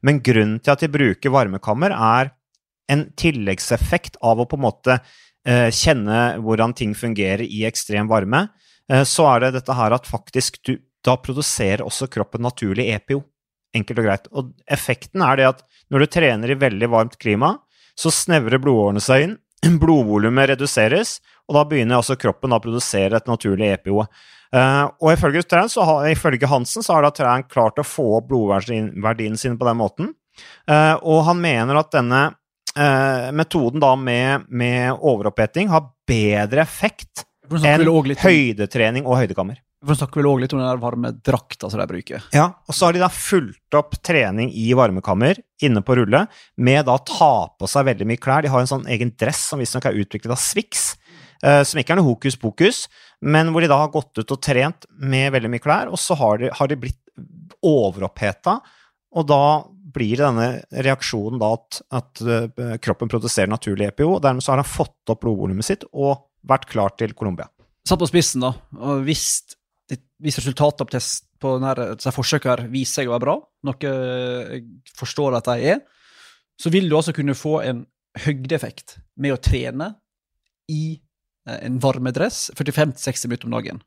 Men 0.05 0.21
grunnen 0.25 0.59
til 0.61 0.75
at 0.75 0.85
de 0.85 0.93
bruker 0.93 1.33
varmekammer, 1.33 1.95
er 1.95 2.35
en 2.93 3.07
tilleggseffekt 3.17 4.19
av 4.21 4.43
å 4.43 4.49
på 4.49 4.59
en 4.59 4.67
måte 4.67 4.99
eh, 4.99 5.71
kjenne 5.73 6.37
hvordan 6.45 6.75
ting 6.77 6.93
fungerer 6.99 7.47
i 7.47 7.65
ekstrem 7.69 8.11
varme. 8.11 8.49
Eh, 8.93 9.07
så 9.09 9.25
er 9.33 9.47
det 9.47 9.55
dette 9.57 9.77
her 9.79 9.97
at 9.97 10.09
faktisk 10.11 10.61
du 10.69 10.77
da 11.05 11.17
produserer 11.21 11.85
også 11.85 12.09
kroppen 12.13 12.45
naturlig 12.45 12.91
EPO. 12.93 13.23
Enkelt 13.75 14.01
og 14.01 14.07
greit. 14.07 14.29
Og 14.33 14.53
effekten 14.71 15.25
er 15.25 15.41
det 15.41 15.49
at 15.49 15.65
når 15.93 16.05
du 16.05 16.13
trener 16.13 16.53
i 16.53 16.59
veldig 16.61 16.89
varmt 16.93 17.17
klima, 17.21 17.57
så 17.99 18.13
snevrer 18.13 18.61
blodårene 18.63 19.03
seg 19.03 19.27
inn, 19.27 19.35
blodvolumet 19.83 20.53
reduseres, 20.55 21.19
og 21.49 21.59
da 21.59 21.65
begynner 21.69 22.01
altså 22.01 22.17
kroppen 22.21 22.55
å 22.55 22.61
produsere 22.63 23.19
et 23.19 23.29
naturlig 23.31 23.73
EPO. 23.79 24.05
Uh, 24.55 24.85
og 25.03 25.11
ifølge, 25.17 25.43
Træn, 25.51 25.71
har, 25.73 26.07
ifølge, 26.13 26.49
Hansen 26.51 26.85
så 26.85 26.95
har 26.95 27.07
da 27.07 27.11
Træn 27.15 27.47
klart 27.51 27.81
å 27.81 27.87
få 27.87 28.07
opp 28.21 28.29
blodverdien 28.31 29.39
sin 29.41 29.59
på 29.59 29.67
den 29.67 29.81
måten. 29.81 30.13
Uh, 30.71 30.95
og 31.03 31.25
han 31.29 31.41
mener 31.43 31.81
at 31.81 31.91
denne 31.95 32.23
uh, 32.31 33.31
metoden 33.35 33.83
da 33.83 33.95
med, 33.99 34.47
med 34.49 34.95
overoppheting 34.95 35.73
har 35.75 35.89
bedre 36.07 36.63
effekt 36.63 37.25
enn 37.51 37.85
høydetrening 38.23 39.07
og 39.07 39.21
høydekammer. 39.23 39.59
For 39.85 39.99
snakker 39.99 40.23
vel 40.23 40.29
òg 40.31 40.41
litt 40.43 40.55
om 40.55 40.61
den 40.63 40.69
der 40.69 40.81
varme 40.81 41.11
drakta 41.27 41.69
som 41.71 41.81
de 41.81 41.87
bruker. 41.89 42.25
Ja, 42.33 42.47
og 42.65 42.77
så 42.77 42.87
har 42.87 42.97
de 42.97 43.03
da 43.03 43.11
fulgt 43.13 43.77
opp 43.77 43.99
trening 44.05 44.49
i 44.57 44.71
varmekammer 44.77 45.41
inne 45.65 45.83
på 45.85 45.97
rulle 45.99 46.25
med 46.57 46.87
da 46.89 46.97
å 46.97 47.05
ta 47.05 47.35
på 47.59 47.69
seg 47.71 47.89
veldig 47.91 48.09
mye 48.09 48.23
klær. 48.23 48.45
De 48.45 48.53
har 48.53 48.65
en 48.65 48.71
sånn 48.71 48.89
egen 48.93 49.13
dress 49.21 49.43
som 49.51 49.61
visstnok 49.61 49.91
er 49.91 49.99
utviklet 50.01 50.33
av 50.33 50.41
Swix, 50.41 50.95
uh, 51.45 51.61
som 51.67 51.81
ikke 51.81 51.97
er 51.97 52.01
noe 52.01 52.09
hokus 52.09 52.39
pokus, 52.41 52.85
men 53.21 53.53
hvor 53.53 53.65
de 53.65 53.71
da 53.71 53.83
har 53.83 53.93
gått 53.93 54.23
ut 54.23 54.37
og 54.37 54.43
trent 54.45 54.89
med 54.97 55.33
veldig 55.35 55.53
mye 55.53 55.65
klær, 55.65 55.93
og 55.93 56.01
så 56.01 56.17
har 56.21 56.41
de, 56.41 56.53
har 56.55 56.71
de 56.71 56.81
blitt 56.81 57.01
overoppheta, 57.65 58.59
og 59.15 59.29
da 59.29 59.45
blir 59.95 60.19
det 60.19 60.25
denne 60.25 60.85
reaksjonen 60.85 61.39
da 61.43 61.53
at, 61.55 61.83
at 61.95 62.23
uh, 62.27 62.79
kroppen 62.83 63.11
produserer 63.13 63.53
naturlig 63.53 63.93
EPO, 63.93 64.17
og 64.17 64.23
dermed 64.25 64.45
så 64.45 64.55
har 64.55 64.63
han 64.63 64.71
fått 64.71 65.13
opp 65.13 65.23
blodvolumet 65.23 65.67
sitt 65.67 65.85
og 65.93 66.31
vært 66.49 66.67
klar 66.73 66.97
til 66.99 67.15
Colombia. 67.17 67.47
Satt 67.85 68.01
på 68.01 68.09
spissen, 68.09 68.41
da, 68.45 68.55
og 68.81 69.05
hvis 69.05 69.45
hvis 69.93 70.39
resultatet 70.41 70.87
på, 70.87 70.93
test, 70.95 71.27
på 71.41 71.57
disse 71.61 72.13
forsøkene 72.15 72.71
viser 72.73 73.03
seg 73.03 73.11
å 73.11 73.15
være 73.15 73.25
bra, 73.27 73.35
noe 73.69 73.91
jeg 73.91 74.63
forstår 74.97 75.37
at 75.39 75.51
de 75.51 75.73
er, 75.75 75.83
så 76.61 76.71
vil 76.73 76.89
du 76.89 76.97
altså 76.97 77.15
kunne 77.17 77.37
få 77.37 77.59
en 77.67 77.83
høydeeffekt 78.25 78.99
med 79.21 79.35
å 79.35 79.41
trene 79.43 79.91
i 80.71 80.95
eh, 80.95 81.59
en 81.67 81.81
varmedress 81.83 82.47
45-60 82.57 83.29
minutter 83.29 83.51
om 83.51 83.59
dagen. 83.59 83.83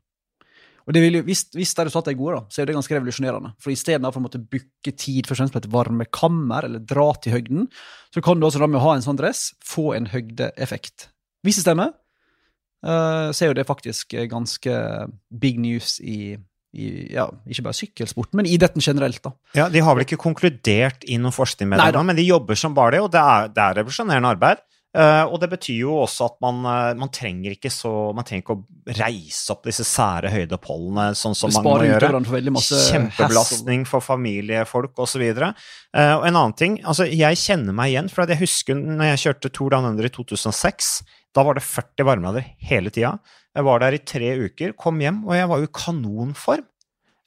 Og 0.88 0.94
det 0.96 1.02
vil 1.04 1.18
jo, 1.18 1.24
Hvis, 1.26 1.44
hvis 1.52 1.74
de 1.76 1.84
resultatene 1.84 2.14
er 2.16 2.20
gode, 2.20 2.38
da, 2.38 2.48
så 2.48 2.62
er 2.62 2.68
det 2.68 2.74
ganske 2.78 2.94
revolusjonerende. 2.96 3.50
For 3.60 3.74
Istedenfor 3.74 4.22
å 4.22 4.24
måtte 4.24 4.40
booke 4.40 4.92
tid 4.96 5.28
for 5.28 5.36
på 5.52 5.60
et 5.60 5.70
varmekammer 5.72 6.64
eller 6.64 6.80
dra 6.80 7.10
til 7.20 7.34
høgden, 7.36 7.66
så 8.14 8.22
kan 8.24 8.40
du 8.40 8.46
altså 8.48 8.62
da 8.62 8.68
med 8.70 8.80
å 8.80 8.86
ha 8.86 8.94
en 8.96 9.04
sånn 9.04 9.18
dress 9.20 9.50
få 9.64 9.90
en 9.98 10.08
høydeeffekt. 10.08 11.10
Hvis 11.44 11.60
det 11.60 11.66
stemmer, 11.66 11.92
uh, 12.86 13.30
så 13.32 13.44
er 13.44 13.52
jo 13.52 13.56
det 13.58 13.66
faktisk 13.68 14.14
ganske 14.30 14.76
big 15.30 15.58
news 15.62 15.98
i, 16.00 16.36
i 16.76 16.88
ja, 17.14 17.26
ikke 17.48 17.66
bare 17.66 17.78
sykkelsporten, 17.80 18.38
men 18.40 18.48
idretten 18.50 18.84
generelt. 18.84 19.22
da. 19.24 19.34
Ja, 19.56 19.68
De 19.72 19.82
har 19.84 19.96
vel 19.96 20.06
ikke 20.06 20.20
konkludert 20.20 21.06
i 21.08 21.18
noen 21.20 21.34
forskning 21.34 21.72
med 21.72 21.82
det, 21.82 22.04
men 22.04 22.18
de 22.18 22.28
jobber 22.28 22.58
som 22.58 22.76
bare 22.76 22.96
det, 22.96 23.04
og 23.06 23.12
det 23.14 23.22
er, 23.22 23.52
det 23.54 23.64
er 23.64 23.80
revolusjonerende 23.82 24.34
arbeid. 24.36 24.64
Eh, 24.98 25.24
og 25.30 25.36
det 25.38 25.46
betyr 25.52 25.84
jo 25.84 25.92
også 26.00 26.26
at 26.26 26.36
man, 26.42 26.56
eh, 26.66 26.96
man, 26.98 27.10
trenger 27.14 27.52
ikke 27.54 27.70
så 27.70 28.10
Man 28.16 28.26
trenger 28.26 28.42
ikke 28.42 28.56
å 28.56 28.94
reise 28.98 29.52
opp 29.54 29.68
disse 29.68 29.84
sære 29.86 30.32
høydepollene 30.32 31.12
sånn 31.18 31.36
som 31.38 31.52
man 31.54 31.66
må 31.66 31.74
gjøre. 31.86 32.10
Kjempebelastning 32.58 33.84
for 33.86 34.02
familiefolk 34.02 34.98
osv. 35.04 35.22
Uh, 35.38 36.14
og 36.16 36.24
en 36.26 36.32
annen 36.32 36.56
ting, 36.58 36.78
altså 36.88 37.06
jeg 37.06 37.38
kjenner 37.38 37.76
meg 37.76 37.92
igjen, 37.92 38.08
for 38.10 38.26
jeg 38.26 38.40
husker 38.40 38.78
når 38.78 39.12
jeg 39.12 39.22
kjørte 39.26 39.52
Tour 39.54 39.76
Down 39.76 39.86
Under 39.92 40.08
i 40.08 40.12
2006. 40.14 40.90
Da 41.36 41.44
var 41.46 41.58
det 41.58 41.66
40 41.68 42.08
varmegrader 42.08 42.48
hele 42.70 42.90
tida. 42.94 43.18
Jeg 43.54 43.68
var 43.68 43.84
der 43.84 43.98
i 43.98 44.02
tre 44.02 44.32
uker, 44.48 44.74
kom 44.80 44.98
hjem, 45.04 45.22
og 45.28 45.36
jeg 45.36 45.52
var 45.52 45.62
jo 45.62 45.68
i 45.68 45.72
kanonform. 45.78 46.66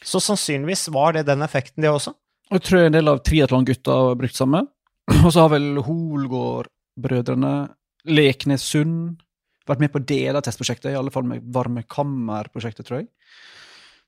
Så 0.02 0.20
sannsynligvis 0.24 0.90
var 0.92 1.16
det 1.16 1.28
den 1.30 1.46
effekten, 1.46 1.86
det 1.86 1.94
også. 1.94 2.16
Jeg 2.52 2.66
tror 2.68 2.88
en 2.90 2.98
del 2.98 3.08
av 3.08 3.22
triatlongutta 3.24 3.96
har 3.96 4.20
brukt 4.20 4.36
samme. 4.36 4.66
Og 5.24 5.30
så 5.32 5.46
har 5.46 5.52
vel 5.54 5.78
Holgård 5.86 6.68
brødrene 7.00 7.72
Leknessund. 8.10 9.22
Vært 9.70 9.84
med 9.84 9.94
på 9.94 10.02
deler 10.04 10.40
av 10.40 10.46
testprosjektet, 10.46 10.92
i 10.92 10.98
alle 10.98 11.14
fall 11.14 11.28
med 11.28 11.46
varmekammerprosjektet, 11.54 12.88
tror 12.88 13.02
jeg. 13.02 13.10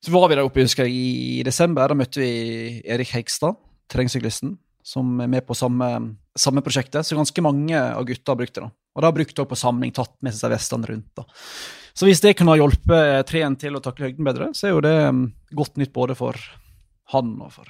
Så 0.03 0.11
var 0.11 0.27
vi 0.27 0.35
der 0.35 0.43
oppe 0.43 0.65
husker 0.65 0.89
jeg, 0.89 0.95
i 1.39 1.43
desember. 1.45 1.87
Da 1.87 1.95
møtte 1.95 2.19
vi 2.19 2.81
Erik 2.83 3.13
Heikstad, 3.13 3.55
terrengsyklisten, 3.91 4.57
som 4.83 5.13
er 5.23 5.29
med 5.31 5.45
på 5.47 5.55
samme, 5.55 5.87
samme 6.35 6.63
prosjektet. 6.65 7.07
Så 7.07 7.15
ganske 7.15 7.45
mange 7.45 7.77
av 7.77 8.03
gutta 8.09 8.33
har 8.33 8.41
brukt 8.41 8.57
det. 8.57 8.65
da. 8.65 8.73
Og 8.93 9.01
da 9.01 9.09
har 9.09 9.15
brukt 9.15 9.37
det 9.37 9.45
på 9.47 9.59
samling, 9.59 9.93
tatt 9.95 10.17
med 10.25 10.35
seg 10.35 10.51
vestene 10.51 10.89
rundt. 10.89 11.13
da. 11.15 11.23
Så 11.93 12.09
hvis 12.09 12.23
det 12.25 12.33
kunne 12.35 12.57
hjelpe 12.57 12.99
treen 13.29 13.55
til 13.61 13.77
å 13.77 13.83
takle 13.85 14.09
høyden 14.09 14.27
bedre, 14.27 14.49
så 14.57 14.67
er 14.67 14.73
jo 14.73 14.83
det 14.83 14.97
um, 15.07 15.23
godt 15.53 15.77
nytt 15.79 15.93
både 15.93 16.17
for 16.17 16.39
han 17.13 17.35
og 17.43 17.53
for 17.53 17.69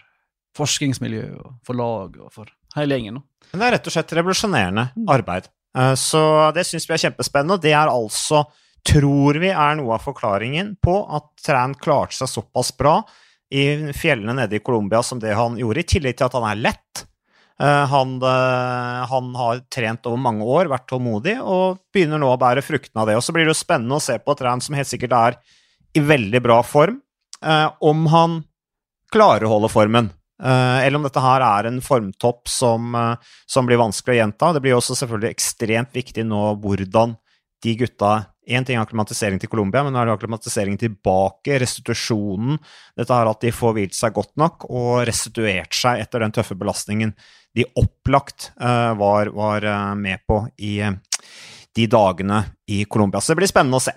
forskningsmiljøet 0.58 1.40
og 1.42 1.56
for 1.66 1.78
lag 1.78 2.18
og 2.22 2.30
for 2.34 2.50
hele 2.78 2.98
gjengen. 2.98 3.22
Men 3.54 3.62
det 3.62 3.68
er 3.68 3.76
rett 3.78 3.88
og 3.90 3.94
slett 3.94 4.16
revolusjonerende 4.18 4.88
mm. 4.96 5.06
arbeid. 5.14 5.50
Eh, 5.78 5.94
så 6.00 6.24
det 6.56 6.66
syns 6.68 6.88
vi 6.90 6.96
er 6.96 7.04
kjempespennende, 7.06 7.58
og 7.58 7.66
det 7.66 7.74
er 7.78 7.92
altså, 7.92 8.44
tror 8.86 9.40
vi, 9.42 9.52
er 9.54 9.78
noe 9.80 9.98
av 9.98 10.06
forklaringen 10.06 10.76
på 10.84 10.98
at 11.16 11.30
Tran 11.46 11.76
klarte 11.80 12.18
seg 12.20 12.32
såpass 12.32 12.74
bra 12.78 13.00
i 13.54 13.94
fjellene 13.96 14.36
nede 14.42 14.58
i 14.58 14.64
Colombia 14.66 15.04
som 15.06 15.22
det 15.22 15.36
han 15.38 15.60
gjorde, 15.60 15.84
i 15.84 15.90
tillegg 15.96 16.18
til 16.18 16.28
at 16.28 16.38
han 16.40 16.48
er 16.50 16.64
lett. 16.64 17.04
Eh, 17.62 17.84
han, 17.94 18.16
eh, 18.26 19.04
han, 19.12 19.30
har 19.38 19.62
trent 19.74 20.10
over 20.10 20.22
mange 20.22 20.48
år, 20.50 20.72
vært 20.74 20.88
tålmodig, 20.90 21.38
og 21.42 21.84
begynner 21.94 22.22
nå 22.22 22.34
å 22.34 22.40
bære 22.42 22.66
fruktene 22.66 23.06
av 23.06 23.12
det. 23.12 23.20
Og 23.20 23.26
så 23.26 23.36
blir 23.36 23.46
det 23.46 23.54
jo 23.54 23.62
spennende 23.62 24.02
å 24.02 24.04
se 24.04 24.18
på 24.18 24.38
Tran, 24.40 24.66
som 24.66 24.78
helt 24.78 24.90
sikkert 24.90 25.14
er 25.20 25.38
i 25.94 26.02
veldig 26.02 26.42
bra 26.42 26.58
form, 26.66 26.98
om 27.86 28.06
han 28.10 28.38
klarer 29.14 29.46
å 29.46 29.52
holde 29.52 29.70
formen. 29.70 30.08
Eh, 30.42 30.86
eller 30.86 30.98
om 30.98 31.06
dette 31.06 31.22
her 31.22 31.44
er 31.46 31.70
en 31.70 31.82
formtopp 31.84 32.50
som, 32.50 32.94
eh, 32.96 33.34
som, 33.46 33.66
blir 33.66 33.82
vanskelig 33.82 34.16
å 34.16 34.22
gjenta. 34.22 34.54
Det 34.54 34.64
blir 34.64 34.78
også 34.78 34.98
selvfølgelig 34.98 35.30
ekstremt 35.30 35.94
viktig 35.94 36.26
nå 36.26 36.46
hvordan 36.64 37.18
de 37.64 37.76
gutta 37.80 38.14
Én 38.44 38.66
ting 38.68 38.76
er 38.76 38.84
akklimatisering 38.84 39.40
til 39.40 39.48
Colombia, 39.48 39.86
men 39.86 39.94
nå 39.96 40.02
er 40.02 40.10
det 40.10 40.18
akklimatisering 40.18 40.76
tilbake, 40.76 41.62
restitusjonen. 41.62 42.58
Dette 43.00 43.16
her 43.16 43.30
at 43.32 43.40
de 43.40 43.54
får 43.56 43.72
hvilt 43.78 43.96
seg 43.96 44.18
godt 44.18 44.34
nok 44.36 44.66
og 44.68 45.06
restituert 45.08 45.72
seg 45.72 46.02
etter 46.04 46.26
den 46.26 46.36
tøffe 46.36 46.58
belastningen 46.60 47.14
de 47.56 47.64
opplagt 47.80 48.50
uh, 48.60 48.92
var, 49.00 49.32
var 49.32 49.96
med 49.96 50.26
på 50.28 50.42
i 50.60 50.74
de 50.84 51.88
dagene 51.88 52.42
i 52.68 52.84
Colombia. 52.84 53.24
Så 53.24 53.32
det 53.32 53.46
blir 53.46 53.54
spennende 53.54 53.80
å 53.80 53.86
se. 53.88 53.96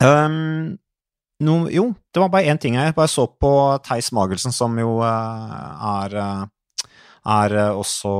Um, 0.00 0.78
No, 1.42 1.66
jo, 1.70 1.90
det 2.14 2.22
var 2.22 2.30
bare 2.30 2.50
én 2.52 2.60
ting 2.60 2.76
jeg 2.78 2.94
bare 2.94 3.10
så 3.10 3.26
på 3.26 3.52
Theis 3.82 4.12
Magelsen, 4.14 4.54
som 4.54 4.76
jo 4.78 5.00
uh, 5.02 6.02
er, 6.04 6.14
uh, 6.14 6.90
er 7.34 7.54
uh, 7.58 7.80
også 7.80 8.12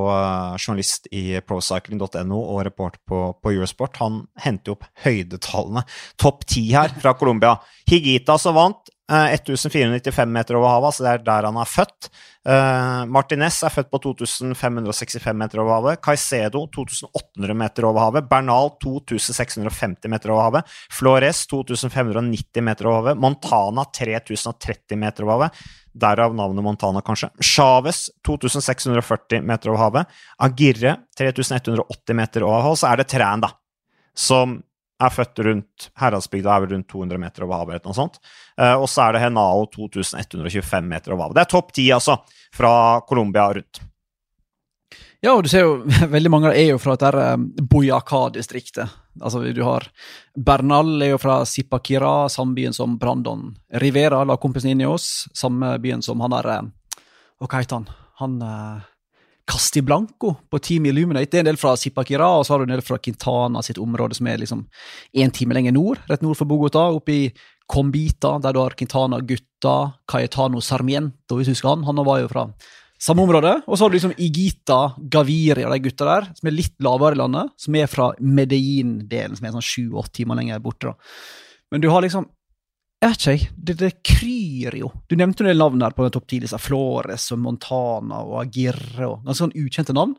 journalist 0.59 1.07
i 1.15 1.39
procycling.no 1.47 2.41
og 2.41 2.65
reporter 2.67 2.99
på, 3.09 3.21
på, 3.39 3.55
Eurosport. 3.55 4.01
Han 4.03 4.25
henter 4.43 4.75
opp 4.75 4.89
høydetallene. 5.05 5.85
Topp 6.19 6.47
ti 6.51 6.67
her 6.75 6.95
fra 6.99 7.15
Colombia. 7.19 7.57
Higita 7.89 8.39
som 8.43 8.59
vant, 8.59 8.92
1495 9.13 10.31
meter 10.33 10.57
over 10.57 10.71
havet, 10.73 10.89
altså 10.89 11.05
det 11.05 11.11
er 11.13 11.25
der 11.27 11.47
han 11.49 11.59
er 11.61 11.69
født. 11.69 12.09
Uh, 12.43 13.03
Martinez 13.13 13.61
er 13.63 13.71
født 13.71 13.91
på 13.93 14.01
2565 14.07 15.37
meter 15.37 15.61
over 15.63 15.75
havet. 15.77 16.01
Caicedo 16.03 16.65
2800 16.73 17.55
meter 17.59 17.87
over 17.91 18.07
havet. 18.07 18.29
Bernal 18.31 18.73
2650 18.83 20.11
meter 20.11 20.33
over 20.33 20.49
havet. 20.49 20.73
Flores 20.91 21.45
2590 21.51 22.65
meter 22.65 22.89
over 22.89 23.03
havet. 23.03 23.21
Montana 23.21 23.85
3030 24.01 24.99
meter 25.05 25.29
over 25.29 25.37
havet. 25.37 25.63
Derav 25.93 26.33
navnet 26.35 26.65
Montana, 26.65 27.03
kanskje. 27.05 27.29
Chávez 27.45 28.07
2640 28.25 29.45
meter 29.45 29.75
over 29.75 29.85
havet. 29.85 30.21
Agirre 30.41 30.97
3180 31.19 32.17
meter 32.17 32.49
over 32.49 32.63
havet. 32.63 32.79
Og 32.79 32.81
så 32.81 32.91
er 32.91 33.03
det 33.03 33.11
Træn, 33.13 33.45
da, 33.45 33.53
som 34.17 34.63
er 35.03 35.13
født 35.13 35.43
rundt 35.47 35.89
Heradsbygda 35.99 36.51
er 36.55 36.65
vel 36.65 36.75
rundt 36.77 36.91
200 36.93 37.21
meter 37.21 37.47
over 37.47 37.63
havet. 37.63 37.81
eller 37.81 37.91
noe 37.91 37.99
sånt. 37.99 38.21
Uh, 38.61 38.77
og 38.77 38.89
så 38.91 39.07
er 39.07 39.17
det 39.17 39.25
Henao 39.25 39.65
2125 39.73 40.89
meter 40.89 41.15
over 41.15 41.27
havet. 41.27 41.39
Det 41.39 41.45
er 41.47 41.55
topp 41.55 41.73
ti, 41.73 41.89
altså, 41.95 42.19
fra 42.55 42.75
Colombia 43.09 43.49
rundt. 43.55 43.83
Ja, 45.23 45.37
og 45.37 45.45
du 45.45 45.49
ser 45.53 45.67
jo, 45.67 45.75
veldig 46.17 46.31
mange 46.35 46.51
er 46.51 46.73
jo 46.73 46.81
fra 46.83 46.97
dette 46.99 47.27
um, 47.39 47.49
Boyacá-distriktet. 47.71 48.99
Altså, 49.21 49.43
du 49.55 49.63
har 49.67 49.87
Bernal 50.35 50.97
er 51.03 51.13
jo 51.13 51.21
fra 51.23 51.43
Sipakira, 51.47 52.29
samme 52.33 52.57
byen 52.57 52.75
som 52.75 52.97
Brandon 52.99 53.51
Rivera, 53.83 54.25
la 54.25 54.39
kompisen 54.41 54.73
inn 54.73 54.83
i 54.83 54.89
oss. 54.89 55.29
Samme 55.37 55.77
byen 55.83 56.03
som 56.03 56.21
han 56.25 56.35
der 56.35 56.51
Og 57.43 57.49
Hva 57.49 57.61
heter 57.61 57.83
han? 57.83 57.91
Han 58.23 58.41
uh, 59.43 59.53
Castiblanco 59.53 60.35
på 60.51 60.59
Team 60.59 60.87
Illuminate. 60.87 61.31
Det 61.31 61.41
er 61.41 61.47
en 61.47 61.51
del 61.53 61.61
fra 61.61 61.77
Zipakira, 61.77 62.29
og 62.39 62.47
så 62.47 62.55
har 62.55 62.63
du 62.63 62.71
en 62.71 62.77
del 62.77 62.85
fra 62.85 62.99
Quintana 62.99 63.63
sitt 63.63 63.79
område, 63.79 64.15
som 64.15 64.27
er 64.27 64.39
liksom 64.39 64.67
én 65.17 65.33
time 65.33 65.55
lenger 65.55 65.73
nord, 65.73 66.03
rett 66.09 66.23
nord 66.23 66.39
for 66.39 66.47
Bogotá, 66.47 66.89
oppe 66.95 67.13
i 67.13 67.33
Combita, 67.73 68.39
der 68.43 68.53
du 68.53 68.61
har 68.61 68.77
Quintana 68.77 69.21
Gutta, 69.21 69.93
Cayetano 70.11 70.61
Sarmiento, 70.61 71.39
hvis 71.39 71.49
du 71.49 71.55
husker 71.55 71.73
han. 71.73 71.85
Han 71.89 72.05
var 72.05 72.21
jo 72.21 72.31
fra 72.33 72.49
samme 73.03 73.25
område. 73.25 73.55
Og 73.67 73.77
så 73.77 73.85
har 73.85 73.91
du 73.93 73.97
liksom 73.97 74.15
Igita, 74.19 74.81
Gaviria 75.11 75.67
og 75.67 75.75
de 75.75 75.87
gutta 75.87 76.09
der, 76.09 76.29
som 76.39 76.49
er 76.49 76.57
litt 76.57 76.77
lavere 76.85 77.17
i 77.17 77.23
landet, 77.23 77.55
som 77.59 77.79
er 77.79 77.91
fra 77.91 78.13
Medellin-delen, 78.21 79.39
som 79.39 79.49
er 79.49 79.57
sånn 79.57 79.71
sju-åtte 79.73 80.21
timer 80.21 80.39
lenger 80.39 80.63
borte. 80.63 80.93
da. 80.93 81.73
Men 81.73 81.83
du 81.83 81.89
har 81.91 82.05
liksom 82.05 82.29
jeg 83.03 83.11
vet 83.11 83.25
ikke, 83.33 83.55
det, 83.67 83.75
det 83.81 83.91
kryr 84.07 84.77
jo. 84.79 84.89
Du 85.11 85.17
nevnte 85.19 85.43
noen 85.43 85.59
navn 85.59 85.83
her 85.83 85.95
på 85.97 86.07
topp 86.15 86.29
10-lista. 86.29 86.61
Flores 86.63 87.25
og 87.35 87.41
Montana 87.43 88.21
og 88.23 88.37
Agirre 88.45 89.09
og 89.09 89.25
ganske 89.27 89.41
sånn 89.41 89.55
ukjente 89.59 89.97
navn. 89.97 90.13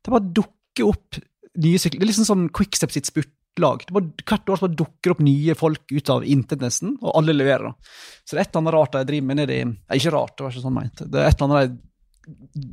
Det 0.00 0.12
bare 0.14 0.32
dukker 0.38 0.88
opp 0.88 1.18
nye 1.60 1.80
sykler. 1.80 2.00
Det 2.00 2.06
er 2.06 2.10
liksom 2.14 2.28
sånn 2.30 2.46
Quickstep 2.56 2.94
sitt 2.94 3.10
spurtlag. 3.10 3.84
Bare, 3.92 4.08
hvert 4.24 4.52
år 4.54 4.62
bare 4.64 4.78
dukker 4.80 5.12
opp 5.12 5.20
nye 5.24 5.56
folk 5.58 5.92
ut 5.92 6.12
av 6.14 6.24
intet, 6.24 6.64
nesten, 6.64 6.94
og 7.02 7.12
alle 7.20 7.36
leverer. 7.36 7.74
da. 7.74 7.92
Så 8.24 8.32
det 8.32 8.40
er 8.40 8.46
et 8.46 8.54
eller 8.54 8.62
annet 8.62 8.76
rart 8.78 8.96
de 8.96 9.04
driver 9.10 9.28
med 9.28 9.40
nedi 9.42 9.60
Ikke 9.98 10.14
rart, 10.16 10.32
det 10.38 10.46
var 10.46 10.56
ikke 10.56 10.64
sånn 10.64 10.76
meint. 10.78 11.04
Det 11.04 11.20
er 11.20 11.28
et 11.28 11.44
eller 11.44 11.58
annet 11.58 11.76
de, 11.76 12.72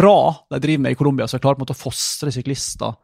bra 0.00 0.16
de 0.54 0.62
driver 0.64 0.86
med 0.86 0.96
i 0.96 1.00
Colombia, 1.02 1.28
som 1.28 1.42
klarer 1.44 1.60
på 1.60 1.66
en 1.66 1.68
måte 1.68 1.76
å 1.76 1.84
fostre 1.84 2.32
syklister. 2.32 2.96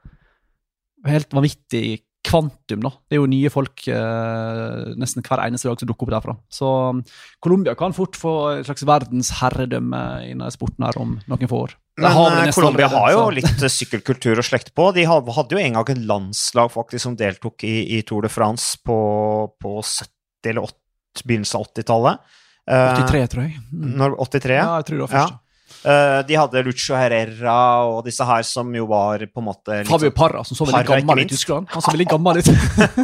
Helt 1.04 1.36
vanvittig 1.36 2.00
kvantum, 2.22 2.82
da. 2.84 2.90
Det 3.10 3.16
er 3.16 3.20
jo 3.20 3.28
nye 3.30 3.50
folk 3.52 3.84
eh, 3.90 4.92
nesten 4.98 5.24
hver 5.26 5.42
eneste 5.44 5.68
dag 5.68 5.80
som 5.80 5.88
dukker 5.90 6.06
opp 6.06 6.12
derfra. 6.14 6.34
Så 6.52 6.68
um, 6.94 7.00
Colombia 7.42 7.74
kan 7.78 7.94
fort 7.96 8.18
få 8.18 8.34
et 8.56 8.68
slags 8.68 8.84
verdensherredømme 8.86 10.02
innen 10.28 10.54
sporten 10.54 10.86
her 10.86 10.98
om 11.02 11.16
noen 11.26 11.50
få 11.50 11.64
år. 11.66 11.74
Men 12.00 12.38
eh, 12.46 12.52
Colombia 12.54 12.88
har 12.92 13.10
jo 13.16 13.26
litt 13.34 13.50
eh, 13.58 13.72
sykkelkultur 13.74 14.38
å 14.40 14.46
slekte 14.46 14.74
på. 14.76 14.90
De 14.96 15.06
hadde 15.08 15.56
jo 15.56 15.60
en 15.60 15.78
gang 15.78 15.92
et 15.94 16.04
landslag 16.08 16.72
faktisk 16.74 17.08
som 17.08 17.18
deltok 17.18 17.66
i, 17.68 17.76
i 17.98 18.02
Tour 18.06 18.26
de 18.26 18.32
France 18.32 18.78
på, 18.86 18.98
på 19.60 19.76
70- 19.82 20.52
eller 20.54 20.70
80, 20.70 21.26
begynnelsen 21.26 21.58
av 21.58 21.68
80-tallet. 21.72 22.38
83, 22.70 23.24
tror 23.32 23.48
jeg. 23.48 23.58
Mm. 23.74 23.94
Når, 23.98 24.14
83? 24.22 24.60
Ja, 24.60 24.76
jeg 24.78 24.86
tror 24.88 25.00
det 25.00 25.06
var 25.08 25.14
først. 25.16 25.34
Ja. 25.34 25.41
Uh, 25.82 26.20
de 26.28 26.36
hadde 26.38 26.62
Lucho 26.62 26.94
Herrera 26.94 27.56
og 27.90 28.04
disse 28.06 28.24
her 28.26 28.44
som 28.46 28.68
jo 28.76 28.84
var 28.90 29.24
på 29.26 29.42
en 29.42 29.46
måte 29.48 29.78
Fabio 29.88 30.10
sånn 30.10 30.16
Parra, 30.18 30.42
som 30.46 30.58
så 30.58 30.66
veldig 30.68 30.82
Parra, 30.86 30.98
gammel 31.00 31.22
ut 31.22 31.24
i 31.24 31.34
Tyskland. 31.34 31.70
Han 31.72 31.84
så 31.84 31.94
veldig 31.94 32.08
gammel 32.12 32.42
ut. 32.42 32.50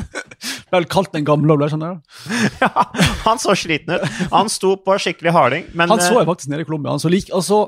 ble 0.68 0.76
vel 0.76 0.88
kalt 0.92 1.14
den 1.16 1.26
gamle 1.26 1.54
og 1.56 1.62
ble 1.62 1.70
sånn 1.72 1.82
der. 1.82 1.96
ja, 2.64 2.84
han 3.24 3.42
så 3.42 3.56
sliten 3.58 3.96
ut. 3.96 4.20
Han 4.34 4.52
sto 4.52 4.76
på 4.84 4.98
skikkelig 5.02 5.34
harding, 5.34 5.66
men 5.74 5.90
Han 5.90 6.02
så 6.04 6.20
jeg 6.20 6.28
faktisk 6.28 6.52
nede 6.52 6.66
i 6.66 6.68
Colombia. 6.68 6.94
Han 6.94 7.02
så 7.02 7.10
lik, 7.12 7.32
altså, 7.34 7.64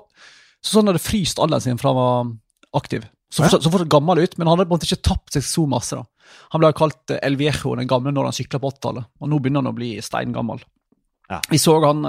så 0.60 0.78
sånn 0.78 0.92
hadde 0.92 1.02
fryst 1.02 1.42
alderen 1.42 1.64
sin 1.64 1.80
fra 1.80 1.94
han 1.94 2.00
var 2.00 2.30
aktiv. 2.80 3.08
Så 3.30 3.44
fortsatt, 3.44 3.64
så 3.66 3.72
fortsatt 3.72 3.90
gammel 3.90 4.22
ut, 4.22 4.38
men 4.38 4.46
han 4.46 4.56
hadde 4.56 4.68
på 4.68 4.74
en 4.74 4.78
måte 4.78 4.90
ikke 4.90 5.08
tapt 5.10 5.34
seg 5.36 5.46
så 5.46 5.66
masse. 5.70 5.98
da. 5.98 6.38
Han 6.54 6.62
ble 6.62 6.70
kalt 6.78 7.14
El 7.18 7.38
Viejo, 7.38 7.74
den 7.78 7.90
gamle, 7.90 8.14
når 8.14 8.30
han 8.30 8.36
sykla 8.36 8.62
på 8.62 8.70
80-tallet. 8.74 9.10
Og 9.22 9.30
nå 9.30 9.38
begynner 9.38 9.64
han 9.64 9.70
å 9.70 9.76
bli 9.76 9.92
steingammel. 10.02 10.62
Ja. 11.30 11.38
Vi 11.50 11.60
så 11.62 11.76
han 11.84 12.02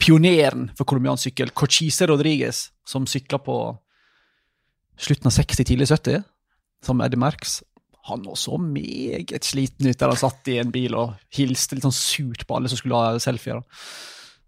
pioneren 0.00 0.68
for 0.78 0.88
colombiansk 0.88 1.28
sykkel, 1.28 1.52
Cochise 1.56 2.08
Rodriguez, 2.10 2.68
som 2.88 3.06
sykla 3.08 3.38
på 3.42 3.58
slutten 5.00 5.30
av 5.30 5.34
60, 5.36 5.64
tidlig 5.64 5.88
70, 5.90 6.24
som 6.84 7.00
Eddie 7.04 7.20
Merx. 7.20 7.62
Han 8.04 8.22
var 8.26 8.36
så 8.36 8.58
meget 8.60 9.44
sliten 9.44 9.88
ut 9.88 9.98
der 9.98 10.12
han 10.12 10.20
satt 10.20 10.48
i 10.52 10.58
en 10.60 10.72
bil 10.74 10.96
og 10.98 11.14
hilste 11.32 11.76
litt 11.76 11.86
sånn 11.86 11.96
surt 11.96 12.44
på 12.46 12.58
alle 12.58 12.68
som 12.68 12.80
skulle 12.80 13.00
ha 13.00 13.20
selfier. 13.22 13.62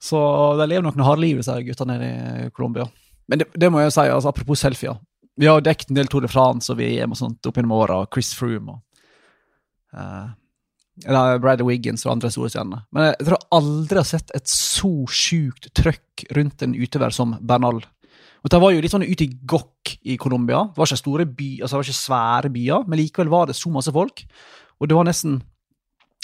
Så 0.02 0.18
de 0.60 0.66
lever 0.68 0.84
nok 0.84 0.98
noe 0.98 1.08
harde 1.08 1.24
liv, 1.24 1.40
disse 1.40 1.56
gutta 1.64 1.86
nede 1.88 2.08
i 2.10 2.50
Colombia. 2.54 2.84
Men 3.26 3.40
det, 3.40 3.48
det, 3.56 3.70
må 3.72 3.80
jeg 3.80 3.94
si, 3.94 4.04
altså, 4.04 4.30
apropos 4.30 4.60
selfier. 4.60 4.98
vi 5.36 5.48
har 5.48 5.64
dekket 5.64 5.90
en 5.90 5.98
del 5.98 6.08
Tour 6.08 6.24
de 6.24 6.30
France 6.30 6.70
og 6.72 6.78
VM 6.78 7.12
og 7.12 7.18
sånt 7.18 7.48
opp 7.48 7.56
gjennom 7.56 7.74
åra, 7.76 8.02
Chris 8.12 8.34
Froome 8.36 8.76
og 8.76 8.82
uh, 9.96 10.28
eller 11.04 11.40
Bradley 11.42 11.66
Wiggins 11.66 12.06
og 12.06 12.14
andre 12.14 12.30
store 12.32 12.48
stjerner. 12.52 12.86
Men 12.94 13.10
jeg 13.10 13.26
tror 13.28 13.42
aldri 13.58 14.00
har 14.00 14.08
sett 14.08 14.32
et 14.36 14.48
så 14.48 14.90
sjukt 15.12 15.68
trøkk 15.76 16.24
rundt 16.36 16.64
en 16.64 16.76
utøver 16.76 17.12
som 17.14 17.36
Bernal. 17.40 17.82
Og 18.44 18.52
Det 18.52 18.60
var 18.62 18.72
jo 18.72 18.80
litt 18.80 18.94
sånn 18.94 19.04
ute 19.04 19.26
i 19.26 19.34
gokk 19.48 19.96
i 20.06 20.16
Colombia. 20.16 20.62
Det 20.70 20.78
var 20.78 20.88
ikke 20.88 21.02
store 21.02 21.26
by, 21.26 21.50
altså 21.60 21.74
det 21.74 21.80
var 21.80 21.88
ikke 21.88 22.00
svære 22.00 22.52
byer, 22.54 22.86
men 22.86 23.00
likevel 23.00 23.32
var 23.32 23.50
det 23.50 23.58
så 23.58 23.72
masse 23.74 23.92
folk. 23.92 24.22
Og 24.80 24.88
det 24.88 24.96
var 24.96 25.08
nesten 25.08 25.42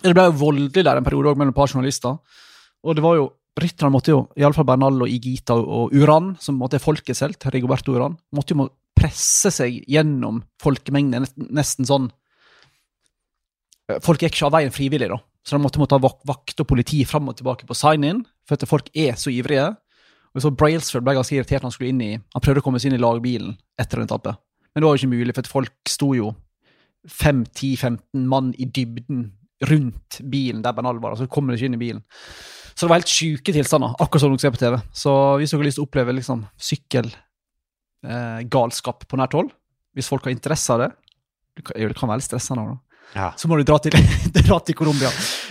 Det 0.02 0.16
ble 0.16 0.24
jo 0.26 0.34
voldelig 0.34 0.82
der 0.82 0.98
en 0.98 1.04
periode 1.04 1.30
òg, 1.30 1.36
mellom 1.38 1.52
et 1.52 1.56
par 1.56 1.70
journalister. 1.70 2.16
Og 2.82 2.96
det 2.96 3.04
var 3.04 3.16
jo 3.20 3.30
Rytterne 3.52 3.92
måtte 3.92 4.08
jo, 4.14 4.20
iallfall 4.40 4.64
Bernal 4.64 5.02
og 5.04 5.10
Igita 5.12 5.52
og 5.52 5.92
Uran, 5.92 6.30
som 6.40 6.56
måtte 6.56 6.78
er 6.78 6.82
folkets 6.82 7.20
helt, 7.20 7.44
Rigoberto 7.52 7.92
Uran, 7.92 8.14
måtte 8.32 8.56
jo 8.56 8.64
presse 8.96 9.50
seg 9.52 9.82
gjennom 9.92 10.38
folkemengden 10.62 11.26
nesten 11.52 11.84
sånn 11.84 12.08
Folk 14.04 14.22
gikk 14.22 14.36
ikke 14.36 14.48
av 14.48 14.56
veien 14.56 14.74
frivillig, 14.74 15.08
da. 15.12 15.18
Så 15.42 15.56
de 15.56 15.64
måtte, 15.64 15.80
måtte 15.82 15.96
ha 15.98 16.02
vakt 16.02 16.62
og 16.62 16.68
politi 16.70 17.00
fram 17.08 17.30
og 17.30 17.36
tilbake 17.38 17.66
på 17.66 17.76
sign-in, 17.76 18.20
for 18.46 18.54
at 18.56 18.70
folk 18.70 18.86
er 18.94 19.12
så 19.18 19.28
ivrige. 19.32 19.66
Og 20.32 20.38
så 20.44 20.52
Brailsford 20.54 21.04
ble 21.04 21.16
ganske 21.18 21.36
irritert 21.36 21.64
han 21.66 21.74
skulle 21.74 21.92
inn 21.92 22.00
i 22.00 22.12
Han 22.16 22.40
prøvde 22.40 22.62
å 22.62 22.64
komme 22.64 22.78
seg 22.80 22.88
inn 22.88 22.96
i 22.96 23.02
lagbilen 23.02 23.52
etter 23.80 24.00
en 24.00 24.06
etappe, 24.06 24.32
men 24.72 24.80
det 24.80 24.86
var 24.86 24.94
jo 24.96 25.02
ikke 25.02 25.16
mulig, 25.16 25.34
for 25.34 25.44
at 25.44 25.52
folk 25.52 25.90
sto 25.90 26.08
jo 26.16 26.28
5-10-15 27.10 28.26
mann 28.30 28.48
i 28.56 28.64
dybden 28.64 29.18
rundt 29.68 30.20
bilen 30.32 30.62
der 30.64 30.76
Bernal 30.76 31.02
var, 31.02 31.12
så 31.18 31.30
kom 31.30 31.46
de 31.50 31.54
ikke 31.58 31.68
inn 31.68 31.76
i 31.76 31.82
bilen. 31.82 32.02
Så 32.72 32.80
det 32.86 32.90
var 32.90 33.00
helt 33.02 33.12
sjuke 33.12 33.50
tilstander, 33.52 33.90
akkurat 34.00 34.22
som 34.22 34.32
dere 34.32 34.42
ser 34.42 34.54
på 34.54 34.62
TV. 34.62 34.74
Så 34.96 35.10
hvis 35.38 35.50
dere 35.52 35.60
har 35.60 35.68
lyst 35.68 35.78
til 35.78 35.84
å 35.84 35.88
oppleve 35.90 36.16
liksom, 36.16 36.38
sykkelgalskap 36.70 38.98
eh, 39.04 39.08
på 39.10 39.18
nært 39.20 39.36
hold, 39.36 39.50
hvis 39.92 40.08
folk 40.08 40.24
har 40.24 40.32
interesse 40.32 40.68
av 40.72 40.78
det 40.86 40.90
det 41.52 41.98
kan 41.98 42.08
være 42.08 42.22
litt 42.22 42.24
stressende 42.24 42.62
òg, 42.62 42.68
da. 42.72 42.78
Ja. 43.14 43.32
Så 43.36 43.48
må 43.48 43.58
du 43.60 43.64
dra 43.66 43.78
til, 43.82 43.94
dra 44.48 44.58
til 44.64 44.76
Colombia. 44.76 45.10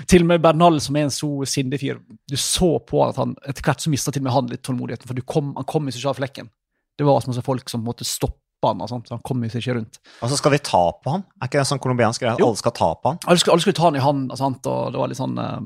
Til 0.10 0.26
og 0.26 0.32
med 0.32 0.43
Bernal, 0.43 0.80
som 0.82 0.97
er 0.97 1.08
en 1.08 1.13
så 1.13 1.30
sindig 1.50 1.82
fyr. 1.82 2.00
Du 2.30 2.38
så 2.39 2.74
på 2.88 3.04
at 3.06 3.19
han 3.21 3.36
etter 3.47 3.65
hvert 3.65 3.84
så 3.84 3.91
mista 3.93 4.13
til 4.13 4.24
og 4.24 4.30
med 4.30 4.36
han 4.36 4.52
litt 4.52 4.63
tålmodigheten, 4.65 5.10
for 5.10 5.28
kom, 5.28 5.54
han 5.58 5.67
kom 5.69 5.89
ikke 5.91 6.10
av 6.10 6.17
flekken. 6.21 6.50
Det 6.97 7.08
var 7.08 7.21
masse 7.28 7.43
folk 7.45 7.69
som 7.71 7.86
måtte 7.86 8.08
stoppe 8.08 8.38
han, 8.67 8.82
og 8.84 8.89
sånt, 8.89 9.08
så 9.10 9.17
han 9.17 9.24
kom 9.26 9.41
seg 9.50 9.62
ikke 9.63 9.78
rundt. 9.80 10.02
Og 10.21 10.30
så 10.30 10.38
skal 10.38 10.54
vi 10.54 10.62
ta 10.65 10.82
på 10.93 11.13
han? 11.15 11.24
Er 11.39 11.50
ikke 11.50 11.58
det 11.58 11.63
en 11.63 11.71
sånn 11.71 11.82
colombiansk 11.82 12.21
greie? 12.21 12.38
Alle 12.38 12.60
skal 12.60 12.76
ta 12.78 12.91
på 12.93 13.13
han? 13.13 13.21
Alle 13.26 13.41
skulle, 13.41 13.56
alle 13.56 13.65
skulle 13.65 13.80
ta 13.80 13.88
han 13.88 13.97
i 13.97 14.04
hånd, 14.04 14.28
og, 14.36 14.60
og 14.69 14.93
det 14.93 15.02
var 15.02 15.10
litt 15.10 15.21
sånn 15.21 15.39
uh, 15.41 15.58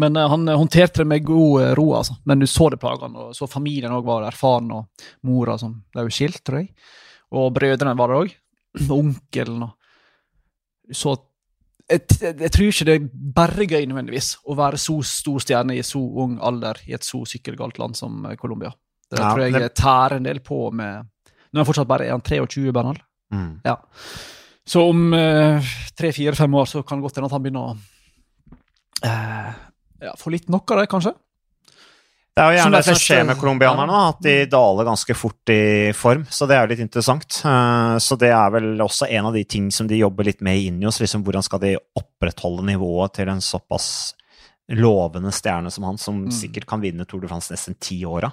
Men 0.00 0.16
uh, 0.16 0.28
han 0.32 0.48
håndterte 0.48 1.02
det 1.02 1.10
med 1.10 1.26
god 1.28 1.74
ro, 1.76 1.90
altså. 2.00 2.16
Men 2.24 2.40
du 2.40 2.48
så 2.48 2.70
det 2.72 2.80
plaga 2.80 3.10
han, 3.10 3.18
og 3.20 3.36
så 3.36 3.48
familien 3.50 3.92
òg 3.92 4.08
var 4.08 4.24
erfaren, 4.30 4.72
og 4.72 5.06
mora 5.28 5.58
som 5.60 5.76
ble 5.92 6.06
jo 6.06 6.16
skilt, 6.16 6.40
tror 6.46 6.62
jeg. 6.62 6.72
Og 7.36 7.52
brødrene 7.56 7.96
var 7.98 8.12
der 8.12 8.24
òg. 8.24 8.32
Onkelen 8.98 9.66
og 9.68 9.76
så 10.92 11.14
jeg, 11.84 12.04
jeg, 12.22 12.50
tror 12.52 12.70
ikke 12.70 12.86
det 12.88 12.94
er 12.96 13.08
bare 13.36 13.66
gøy 13.68 13.82
nødvendigvis 13.88 14.30
å 14.48 14.56
være 14.56 14.80
så 14.80 14.96
stor 15.04 15.42
stjerne 15.44 15.76
i 15.76 15.82
så 15.84 16.00
ung 16.00 16.38
alder 16.44 16.80
i 16.88 16.94
et 16.96 17.04
så 17.04 17.20
sykkelgalt 17.28 17.80
land 17.80 17.98
som 17.98 18.24
eh, 18.24 18.38
Colombia. 18.40 18.70
Det 19.10 19.20
ja, 19.20 19.32
tror 19.32 19.42
jeg 19.44 19.56
det... 19.58 19.74
tærer 19.76 20.16
en 20.16 20.28
del 20.28 20.40
på 20.44 20.68
med 20.72 21.10
Nå 21.54 21.60
er 21.60 21.62
han 21.62 21.68
fortsatt 21.68 21.86
bare 21.86 22.08
er 22.10 22.18
23, 22.18 22.72
Bernal. 22.74 22.96
Mm. 23.30 23.60
Ja. 23.62 23.76
Så 24.66 24.80
om 24.90 25.12
uh, 25.14 25.68
tre-fire-fem 25.94 26.56
år 26.58 26.66
så 26.66 26.80
kan 26.82 26.98
det 26.98 27.04
godt 27.04 27.20
hende 27.20 27.28
at 27.28 27.34
han 27.36 27.44
begynner 27.44 27.68
å 27.68 27.74
uh, 29.04 29.52
ja, 30.02 30.16
få 30.18 30.32
litt 30.34 30.50
nok 30.50 30.72
av 30.74 30.80
det, 30.80 30.88
kanskje. 30.90 31.12
Det 32.34 32.42
er 32.42 32.50
jo 32.50 32.58
gjerne 32.58 32.78
det 32.80 32.86
som 32.88 32.96
skjer 32.98 33.26
med 33.28 33.38
colombianerne, 33.38 33.98
at 34.10 34.24
de 34.26 34.32
daler 34.50 34.88
ganske 34.88 35.14
fort 35.14 35.50
i 35.54 35.92
form. 35.94 36.24
Så 36.26 36.48
det 36.50 36.56
er 36.56 36.64
jo 36.64 36.72
litt 36.72 36.82
interessant. 36.82 37.36
Eh, 37.46 37.94
så 38.02 38.18
det 38.18 38.32
er 38.34 38.50
vel 38.56 38.82
også 38.82 39.06
en 39.06 39.28
av 39.30 39.38
de 39.38 39.44
ting 39.46 39.68
som 39.70 39.86
de 39.86 40.00
jobber 40.00 40.26
litt 40.26 40.42
med 40.42 40.58
inni 40.58 40.88
oss. 40.90 40.98
Liksom 40.98 41.22
hvordan 41.22 41.46
skal 41.46 41.62
de 41.62 41.76
opprettholde 41.78 42.66
nivået 42.66 43.14
til 43.20 43.30
en 43.30 43.44
såpass 43.44 43.86
lovende 44.74 45.30
stjerne 45.34 45.70
som 45.70 45.86
han, 45.86 46.00
som 46.00 46.24
mm. 46.24 46.34
sikkert 46.34 46.66
kan 46.66 46.82
vinne 46.82 47.06
Tour 47.06 47.22
de 47.22 47.30
France 47.30 47.52
nesten 47.52 47.78
ti 47.78 48.00
år 48.08 48.30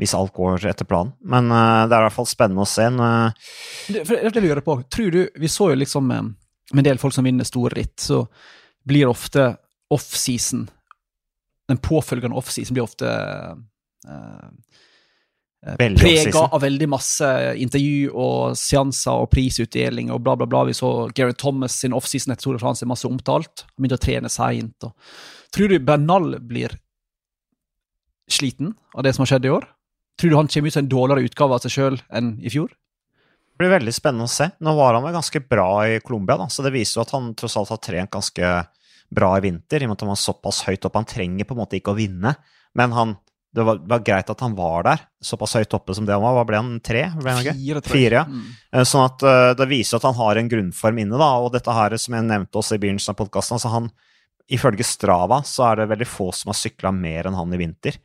hvis 0.00 0.14
alt 0.16 0.32
går 0.32 0.64
etter 0.70 0.88
planen. 0.88 1.12
Men 1.20 1.52
uh, 1.52 1.84
det 1.84 1.92
er 1.92 2.00
i 2.00 2.06
hvert 2.06 2.16
fall 2.16 2.30
spennende 2.30 2.64
å 2.64 2.70
se. 2.70 2.88
En, 2.88 3.02
Det, 3.92 4.06
det, 4.08 4.22
det 4.32 4.42
lurer 4.46 4.64
på. 4.64 4.80
Tror 4.88 5.12
du 5.12 5.26
Vi 5.36 5.50
så 5.52 5.74
jo 5.74 5.82
liksom 5.82 6.08
med 6.08 6.32
en 6.72 6.86
del 6.88 6.98
folk 7.02 7.12
som 7.12 7.28
vinner 7.28 7.44
store 7.44 7.76
ritt, 7.76 7.98
så 8.00 8.24
blir 8.88 9.12
ofte 9.12 9.50
offseason 9.92 10.64
den 11.70 11.80
påfølgende 11.82 12.36
offseason 12.36 12.76
blir 12.76 12.86
ofte 12.86 13.08
eh, 14.08 14.48
prega 15.62 16.46
av 16.48 16.62
veldig 16.64 16.88
masse 16.90 17.28
intervju 17.62 18.10
og 18.10 18.56
seanser 18.58 19.22
og 19.24 19.30
prisutdeling 19.30 20.10
og 20.10 20.24
bla, 20.24 20.34
bla, 20.36 20.48
bla. 20.50 20.64
Vi 20.66 20.74
så 20.74 21.08
Gary 21.14 21.36
Thomas 21.38 21.76
sin 21.78 21.94
offseason 21.94 22.34
etter 22.34 22.48
Tour 22.48 22.58
de 22.58 22.62
France 22.64 22.82
er 22.84 22.90
masse 22.90 23.06
omtalt. 23.08 23.66
Han 23.76 23.84
begynte 23.84 24.00
å 24.00 24.06
trene 24.06 24.32
seint. 24.32 24.88
Tror 25.54 25.70
du 25.70 25.78
Bernal 25.78 26.34
blir 26.42 26.74
sliten 28.30 28.74
av 28.96 29.06
det 29.06 29.14
som 29.14 29.22
har 29.22 29.34
skjedd 29.34 29.46
i 29.46 29.54
år? 29.54 29.68
Tror 30.20 30.30
du 30.30 30.36
han 30.36 30.50
kommer 30.50 30.68
ut 30.68 30.74
som 30.74 30.84
en 30.84 30.92
dårligere 30.92 31.30
utgave 31.30 31.56
av 31.56 31.64
seg 31.64 31.76
sjøl 31.76 32.00
enn 32.10 32.34
i 32.42 32.50
fjor? 32.52 32.72
Det 33.52 33.62
blir 33.62 33.76
veldig 33.76 33.94
spennende 33.94 34.26
å 34.26 34.32
se. 34.32 34.48
Nå 34.64 34.74
var 34.74 34.96
han 34.96 35.04
vel 35.04 35.14
ganske 35.14 35.42
bra 35.46 35.70
i 35.86 36.00
Colombia, 36.02 36.48
så 36.50 36.64
det 36.66 36.72
viser 36.74 36.98
jo 36.98 37.06
at 37.06 37.14
han 37.14 37.32
tross 37.38 37.54
alt 37.60 37.70
har 37.70 37.80
trent 37.84 38.10
ganske 38.10 38.52
bra 39.12 39.34
i 39.36 39.44
vinter, 39.44 39.82
i 39.82 39.86
og 39.86 39.92
med 39.92 39.98
at 39.98 40.06
han 40.06 40.12
var 40.12 40.20
såpass 40.20 40.62
høyt 40.68 40.88
oppe. 40.88 41.02
Han 41.02 41.08
trenger 41.08 41.48
på 41.48 41.56
en 41.56 41.62
måte 41.62 41.78
ikke 41.78 41.92
å 41.92 41.98
vinne, 41.98 42.34
men 42.78 42.94
han, 42.96 43.14
det 43.52 43.66
var, 43.68 43.82
var, 43.88 44.04
greit 44.06 44.30
at 44.32 44.44
han 44.44 44.54
var 44.56 44.86
der, 44.86 45.04
såpass 45.22 45.56
høyt 45.58 45.76
oppe 45.76 45.96
som 45.96 46.08
det 46.08 46.14
han 46.16 46.24
var. 46.24 46.38
Hva 46.38 46.46
ble 46.48 46.60
han? 46.62 46.72
Tre? 46.84 47.04
Ble 47.20 47.36
han 47.36 47.44
Fire, 47.50 47.84
Fire, 47.84 48.22
ja. 48.22 48.24
Mm. 48.28 48.48
Eh, 48.72 48.86
sånn 48.88 49.04
at 49.04 49.26
uh, 49.26 49.52
det 49.58 49.68
viser 49.70 49.98
at 49.98 50.08
han 50.08 50.18
har 50.18 50.40
en 50.40 50.50
grunnform 50.52 51.02
inne, 51.04 51.20
da. 51.20 51.30
Og 51.44 51.52
dette 51.54 51.76
her 51.76 51.96
som 52.00 52.16
jeg 52.16 52.28
nevnte 52.30 52.62
også 52.62 52.78
i 52.78 52.82
begynnelsen 52.82 53.14
av 53.14 53.20
podkasten, 53.20 53.60
altså 53.60 53.76
han 53.76 53.92
Ifølge 54.52 54.84
Strava 54.84 55.38
så 55.46 55.62
er 55.68 55.78
det 55.78 55.84
veldig 55.92 56.06
få 56.10 56.26
som 56.34 56.50
har 56.50 56.56
sykla 56.58 56.90
mer 56.92 57.28
enn 57.28 57.36
han 57.38 57.52
i 57.54 57.60
vinter. 57.60 57.96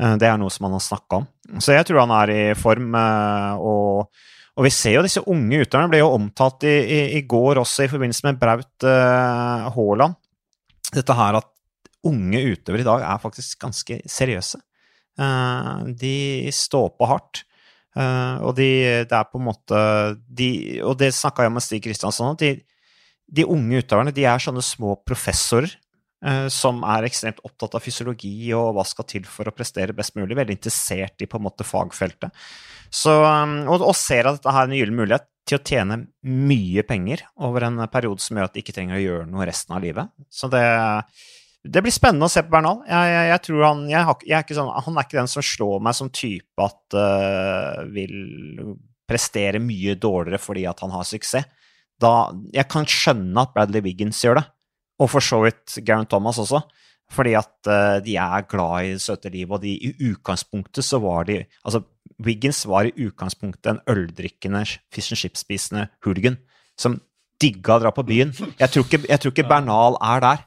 Uh, 0.00 0.16
det 0.20 0.26
er 0.28 0.40
noe 0.40 0.52
som 0.52 0.66
han 0.66 0.74
har 0.76 0.84
snakka 0.84 1.20
om. 1.22 1.28
Så 1.62 1.76
jeg 1.76 1.86
tror 1.88 2.02
han 2.02 2.16
er 2.22 2.32
i 2.34 2.44
form, 2.58 2.96
og 3.60 4.30
og 4.54 4.62
vi 4.62 4.70
ser 4.70 4.92
jo 4.94 5.00
disse 5.02 5.18
unge 5.26 5.64
utøverne 5.64 5.90
ble 5.90 5.98
jo 5.98 6.12
omtalt 6.14 6.62
i, 6.62 6.74
i, 6.86 6.98
i, 7.18 7.22
går 7.26 7.58
også 7.58 7.88
i 7.88 7.88
forbindelse 7.90 8.22
med 8.28 8.36
Braut 8.38 8.84
Haaland 8.86 10.14
dette 10.94 11.16
her 11.18 11.40
at 11.40 11.50
unge 12.04 12.42
utøvere 12.52 12.84
i 12.84 12.86
dag 12.86 13.04
er 13.06 13.22
faktisk 13.22 13.58
ganske 13.64 13.98
seriøse. 14.10 14.60
Uh, 15.20 15.86
de 15.94 16.50
står 16.54 16.90
på 16.98 17.08
hardt. 17.08 17.44
Uh, 17.94 18.42
og 18.42 18.56
de, 18.58 18.68
det 19.06 19.14
er 19.14 19.28
på 19.30 19.38
en 19.38 19.46
måte 19.46 19.80
de, 20.26 20.48
Og 20.82 20.96
det 20.98 21.12
snakka 21.14 21.44
jeg 21.46 21.52
med 21.54 21.62
Stig 21.62 21.84
Kristiansson 21.84 22.32
om. 22.32 22.38
De, 22.40 22.56
de, 23.30 23.46
unge 23.46 23.84
utøverne 23.84 24.14
de 24.14 24.26
er 24.26 24.42
sånne 24.42 24.64
små 24.66 24.96
professorer 25.06 25.70
uh, 26.26 26.48
som 26.50 26.82
er 26.96 27.06
ekstremt 27.06 27.42
opptatt 27.46 27.78
av 27.78 27.84
fysiologi 27.84 28.50
og 28.58 28.72
hva 28.74 28.86
skal 28.88 29.06
til 29.10 29.28
for 29.30 29.46
å 29.46 29.54
prestere 29.54 29.96
best 29.96 30.18
mulig. 30.18 30.34
Veldig 30.34 30.58
interessert 30.58 31.22
i 31.22 31.30
på 31.30 31.38
en 31.38 31.46
måte 31.46 31.66
fagfeltet. 31.66 32.34
Så, 32.94 33.14
og, 33.14 33.80
og 33.80 33.94
ser 33.98 34.28
at 34.28 34.36
dette 34.38 34.50
er 34.50 34.68
en 34.68 34.76
gyllen 34.76 34.98
mulighet 34.98 35.30
til 35.44 35.58
å 35.58 35.64
tjene 35.64 35.98
mye 36.24 36.84
penger 36.88 37.24
over 37.44 37.66
en 37.66 37.82
periode 37.92 38.22
som 38.24 38.38
gjør 38.38 38.48
at 38.48 38.54
de 38.56 38.62
ikke 38.64 38.74
trenger 38.76 38.96
å 38.96 39.02
gjøre 39.02 39.30
noe 39.30 39.46
resten 39.48 39.76
av 39.76 39.82
livet. 39.84 40.12
Så 40.32 40.48
det, 40.52 40.64
det 41.64 41.82
blir 41.84 41.94
spennende 41.94 42.28
å 42.28 42.32
se 42.32 42.42
på 42.44 42.52
Bernal. 42.54 42.80
Jeg, 42.88 43.12
jeg, 43.12 43.26
jeg 43.30 43.42
tror 43.48 43.66
han, 43.66 43.84
jeg, 43.90 44.38
er 44.38 44.58
sånn, 44.58 44.72
han 44.86 44.96
er 44.96 45.06
ikke 45.06 45.20
den 45.20 45.30
som 45.34 45.44
slår 45.44 45.84
meg 45.84 45.98
som 45.98 46.10
type 46.12 46.68
at 46.68 46.96
uh, 46.96 47.84
vil 47.92 48.16
prestere 49.04 49.60
mye 49.60 49.98
dårligere 50.00 50.40
fordi 50.40 50.64
at 50.68 50.80
han 50.84 50.94
har 50.96 51.08
suksess. 51.08 51.48
Da, 52.00 52.32
jeg 52.52 52.66
kan 52.72 52.88
skjønne 52.90 53.44
at 53.44 53.52
Bradley 53.54 53.84
Wiggins 53.84 54.18
gjør 54.24 54.40
det, 54.40 54.48
og 54.98 55.12
for 55.12 55.24
så 55.24 55.44
vidt 55.44 55.76
Garen 55.86 56.08
Thomas 56.10 56.40
også. 56.42 56.64
Fordi 57.12 57.34
at 57.36 57.68
uh, 57.68 58.00
de 58.02 58.16
er 58.16 58.46
glad 58.48 58.88
i 58.88 58.94
det 58.96 59.04
søte 59.04 59.28
livet, 59.28 59.52
og 59.52 59.60
de, 59.62 59.76
i 59.76 60.08
utgangspunktet 60.08 60.86
så 60.86 60.98
var 61.04 61.28
de 61.28 61.42
Altså, 61.62 61.84
Wiggins 62.22 62.62
var 62.70 62.88
i 62.88 62.94
utgangspunktet 63.06 63.70
en 63.72 63.80
øldrikkende, 63.90 64.64
fish 64.92 65.14
and 65.14 65.20
chips-spisende 65.20 65.88
hooligan 66.04 66.38
som 66.78 66.98
digga 67.42 67.76
å 67.76 67.82
dra 67.82 67.92
på 67.94 68.04
byen. 68.06 68.32
Jeg 68.60 68.70
tror 68.72 68.86
ikke, 68.86 69.02
jeg 69.08 69.22
tror 69.22 69.34
ikke 69.34 69.48
Bernal 69.50 69.98
er 70.02 70.22
der. 70.24 70.44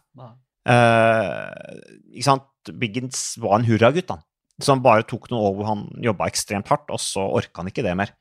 Uh, 0.67 1.75
ikke 2.12 2.27
sant? 2.27 2.47
Wiggins 2.75 3.21
var 3.39 3.60
en 3.60 3.67
hurragutt, 3.67 4.12
han. 4.12 4.23
Som 4.63 4.82
bare 4.84 5.06
tok 5.08 5.30
noe 5.32 5.51
over. 5.51 5.67
Han 5.69 5.84
jobba 6.03 6.27
ekstremt 6.27 6.67
hardt, 6.71 6.89
og 6.91 6.99
så 6.99 7.23
orka 7.23 7.62
han 7.62 7.71
ikke 7.71 7.86
det 7.86 7.93
mer. 7.99 8.12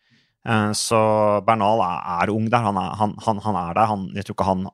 Uh, 0.47 0.71
så 0.79 0.99
Bernal 1.47 1.81
er, 1.83 2.31
ung 2.31 2.47
der. 2.51 2.63
Han 2.69 2.77
er, 2.79 2.93
han, 3.01 3.15
han, 3.25 3.41
han 3.43 3.59
er 3.65 3.75
der. 3.75 3.95
jeg 4.15 4.27
tror 4.27 4.37
ikke 4.37 4.47
han 4.47 4.69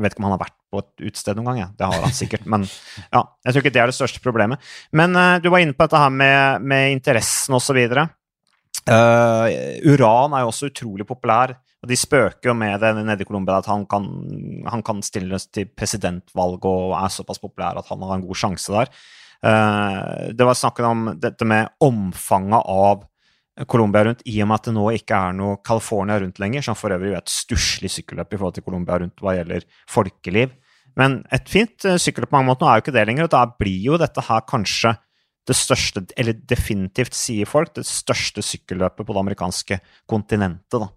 vet 0.00 0.14
ikke 0.14 0.22
om 0.22 0.28
han 0.30 0.36
har 0.36 0.44
vært 0.46 0.56
på 0.70 0.80
et 0.80 1.10
utested 1.10 1.36
noen 1.36 1.50
gang. 1.50 1.58
Ja. 1.60 1.68
Det 1.76 1.90
har 1.90 2.06
han 2.06 2.16
sikkert. 2.16 2.46
Men 2.48 2.64
ja, 2.64 3.24
jeg 3.44 3.52
tror 3.52 3.64
ikke 3.64 3.74
det 3.74 3.82
er 3.82 3.92
det 3.92 3.98
største 3.98 4.22
problemet. 4.24 4.70
Men 4.96 5.16
uh, 5.18 5.36
du 5.42 5.50
var 5.52 5.64
inne 5.64 5.76
på 5.76 5.84
dette 5.84 6.00
her 6.00 6.14
med, 6.14 6.64
med 6.72 6.94
interessen 6.96 7.58
osv. 7.58 7.82
Uh, 8.88 9.46
uran 9.84 10.32
er 10.32 10.46
jo 10.46 10.54
også 10.54 10.70
utrolig 10.70 11.04
populær. 11.08 11.52
og 11.82 11.92
De 11.92 12.00
spøker 12.00 12.52
jo 12.52 12.56
med 12.56 12.80
det 12.80 12.94
nede 12.96 13.20
i 13.20 13.28
Colombia 13.28 13.60
at 13.60 13.68
han 13.68 13.84
kan, 13.90 14.08
han 14.72 14.84
kan 14.86 15.04
stilles 15.04 15.50
til 15.52 15.68
presidentvalg 15.68 16.64
og 16.64 16.96
er 16.96 17.12
såpass 17.12 17.42
populær 17.42 17.80
at 17.80 17.92
han 17.92 18.00
har 18.06 18.16
en 18.16 18.24
god 18.24 18.40
sjanse 18.40 18.72
der. 18.72 18.92
Uh, 19.40 20.32
det 20.36 20.48
var 20.48 20.56
snakket 20.56 20.88
om 20.88 21.06
dette 21.20 21.44
med 21.48 21.70
omfanget 21.84 22.64
av 22.64 23.04
Colombia 23.68 24.04
rundt, 24.06 24.22
i 24.24 24.38
og 24.40 24.48
med 24.48 24.60
at 24.60 24.68
det 24.68 24.74
nå 24.76 24.86
ikke 24.96 25.18
er 25.18 25.36
noe 25.36 25.58
California 25.66 26.16
rundt 26.22 26.40
lenger, 26.40 26.64
som 26.64 26.78
for 26.78 26.94
øvrig 26.94 27.12
er 27.12 27.20
et 27.20 27.32
stusslig 27.32 27.90
sykkelløp 27.92 28.32
i 28.32 28.38
forhold 28.38 28.56
til 28.56 28.64
Colombia 28.66 29.00
rundt 29.02 29.20
hva 29.20 29.34
gjelder 29.36 29.66
folkeliv. 29.90 30.54
Men 30.98 31.20
et 31.34 31.50
fint 31.50 31.86
uh, 31.86 31.98
sykkelløp 32.00 32.32
på 32.32 32.38
mange 32.38 32.50
måter. 32.50 32.66
Nå 32.66 32.70
er 32.70 32.80
jo 32.80 32.84
ikke 32.86 32.96
det 32.96 33.06
lenger, 33.08 33.28
og 33.28 33.34
da 33.34 33.44
blir 33.60 33.90
jo 33.90 33.98
dette 34.00 34.24
her 34.26 34.46
kanskje 34.48 34.94
det 35.48 35.56
største, 35.56 36.04
eller 36.20 36.36
definitivt, 36.48 37.16
sier 37.16 37.48
folk, 37.48 37.72
det 37.74 37.86
største 37.88 38.44
sykkelløpet 38.44 39.06
på 39.06 39.14
det 39.16 39.22
amerikanske 39.24 39.80
kontinentet. 40.10 40.78
da. 40.78 40.90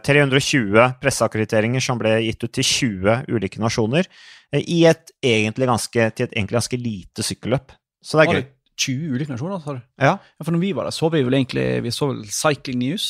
320 0.00 0.78
presseakkrediteringer 1.02 1.82
som 1.84 1.98
ble 2.00 2.14
gitt 2.24 2.44
ut 2.46 2.52
til 2.56 2.64
20 2.64 3.26
ulike 3.28 3.60
nasjoner, 3.60 4.08
i 4.56 4.84
et 4.88 5.12
egentlig 5.20 5.68
ganske, 5.68 6.06
til 6.16 6.28
et 6.28 6.32
egentlig 6.32 6.56
ganske 6.56 6.78
lite 6.80 7.26
sykkelløp. 7.26 7.74
Så 8.00 8.16
det 8.16 8.24
er 8.24 8.32
gøy. 8.32 8.46
20 8.76 9.14
ulike 9.16 9.32
nasjoner, 9.32 9.62
sa 9.62 9.76
du? 9.78 9.80
Ja. 10.02 10.16
ja. 10.18 10.44
For 10.44 10.54
når 10.54 10.64
vi 10.64 10.74
var 10.76 10.88
der, 10.88 10.96
så 10.96 11.10
vi 11.12 11.24
vel 11.26 11.38
egentlig 11.38 11.66
vi 11.86 11.94
så 11.94 12.10
vel 12.12 12.22
Cycling 12.28 12.82
News. 12.82 13.08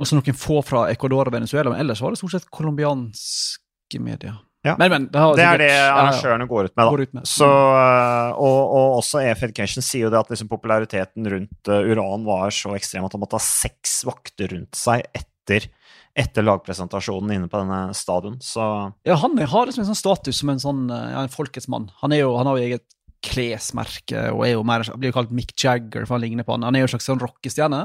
Og 0.00 0.08
så 0.08 0.16
noen 0.16 0.36
få 0.36 0.60
fra 0.64 0.86
Ecuador 0.92 1.28
og 1.28 1.34
Venezuela, 1.34 1.72
men 1.72 1.82
ellers 1.82 2.00
var 2.00 2.14
det 2.14 2.20
stort 2.20 2.36
sett 2.36 2.48
colombianske 2.52 4.00
medier. 4.00 4.38
Ja. 4.64 4.74
Men, 4.76 4.90
men, 4.92 5.06
det, 5.08 5.20
det, 5.38 5.44
er 5.44 5.60
det 5.60 5.70
arrangørene 5.72 6.46
går 6.48 6.68
ut 6.68 6.74
med. 6.74 6.84
da. 6.84 7.04
Ut 7.04 7.14
med. 7.16 7.28
Så, 7.28 7.48
eh, 7.48 8.30
og, 8.36 8.58
og, 8.60 8.96
også 8.98 9.22
EF 9.24 9.46
Education 9.48 9.84
sier 9.84 10.06
jo 10.06 10.12
det 10.12 10.20
at 10.20 10.32
liksom 10.32 10.50
populariteten 10.50 11.28
rundt 11.32 11.70
uh, 11.72 11.80
uran 11.88 12.26
var 12.28 12.52
så 12.52 12.74
ekstrem 12.76 13.06
at 13.06 13.16
han 13.16 13.22
måtte 13.22 13.38
ha 13.38 13.44
seks 13.44 14.02
vakter 14.08 14.52
rundt 14.52 14.76
seg 14.76 15.06
etter, 15.16 15.70
etter 16.12 16.44
lagpresentasjonen 16.44 17.32
inne 17.38 17.48
på 17.48 17.62
denne 17.62 17.96
stadion. 17.96 18.36
Så 18.44 18.62
Ja, 19.08 19.16
han 19.22 19.40
har 19.40 19.68
liksom 19.68 19.86
en 19.86 19.92
sånn 19.94 20.02
status 20.02 20.42
som 20.42 20.52
en 20.52 20.60
sånn 20.60 20.86
ja, 20.92 21.24
en 21.24 21.32
folkets 21.32 21.70
mann. 21.72 21.88
Han, 22.04 22.16
jo, 22.16 22.34
han 22.36 22.50
har 22.50 22.60
jo 22.60 22.68
eget 22.68 22.84
klesmerke 23.24 24.30
og 24.32 24.44
er 24.46 24.54
jo 24.54 24.62
mer, 24.66 24.84
blir 24.96 25.10
jo 25.10 25.16
kalt 25.18 25.32
Mick 25.36 25.52
Jagger, 25.52 26.06
for 26.06 26.16
han 26.16 26.22
ligner 26.24 26.46
på 26.46 26.54
han. 26.54 26.64
Han 26.64 26.76
er 26.76 26.84
jo 26.84 26.88
en 26.88 26.92
slags 26.94 27.08
sånn 27.10 27.20
rockestjerne. 27.20 27.82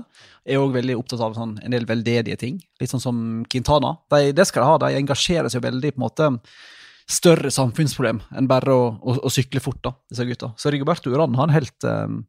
Er 0.47 0.61
òg 0.61 0.75
veldig 0.77 0.95
opptatt 0.99 1.23
av 1.25 1.35
sånn, 1.35 1.57
en 1.63 1.75
del 1.75 1.87
veldedige 1.89 2.39
ting, 2.39 2.61
litt 2.81 2.91
sånn 2.91 3.03
som 3.03 3.19
Quintana. 3.51 3.95
De, 4.13 4.31
det 4.35 4.47
skal 4.47 4.63
de 4.63 4.69
ha, 4.71 4.79
de 4.85 5.01
engasjerer 5.01 5.51
seg 5.51 5.65
veldig 5.65 5.91
på 5.93 5.99
en 5.99 6.05
måte 6.05 6.29
større 7.11 7.51
samfunnsproblem 7.53 8.23
enn 8.33 8.47
bare 8.49 8.73
å, 8.73 8.85
å, 8.97 9.17
å 9.27 9.31
sykle 9.33 9.61
fort, 9.61 9.81
da, 9.85 9.93
disse 10.09 10.25
gutta. 10.25 10.53
Så 10.57 10.71
Rigoberto 10.73 11.11
Uran 11.13 11.35
har 11.37 11.49
en 11.49 11.55
helt, 11.57 11.85
um, 11.85 12.21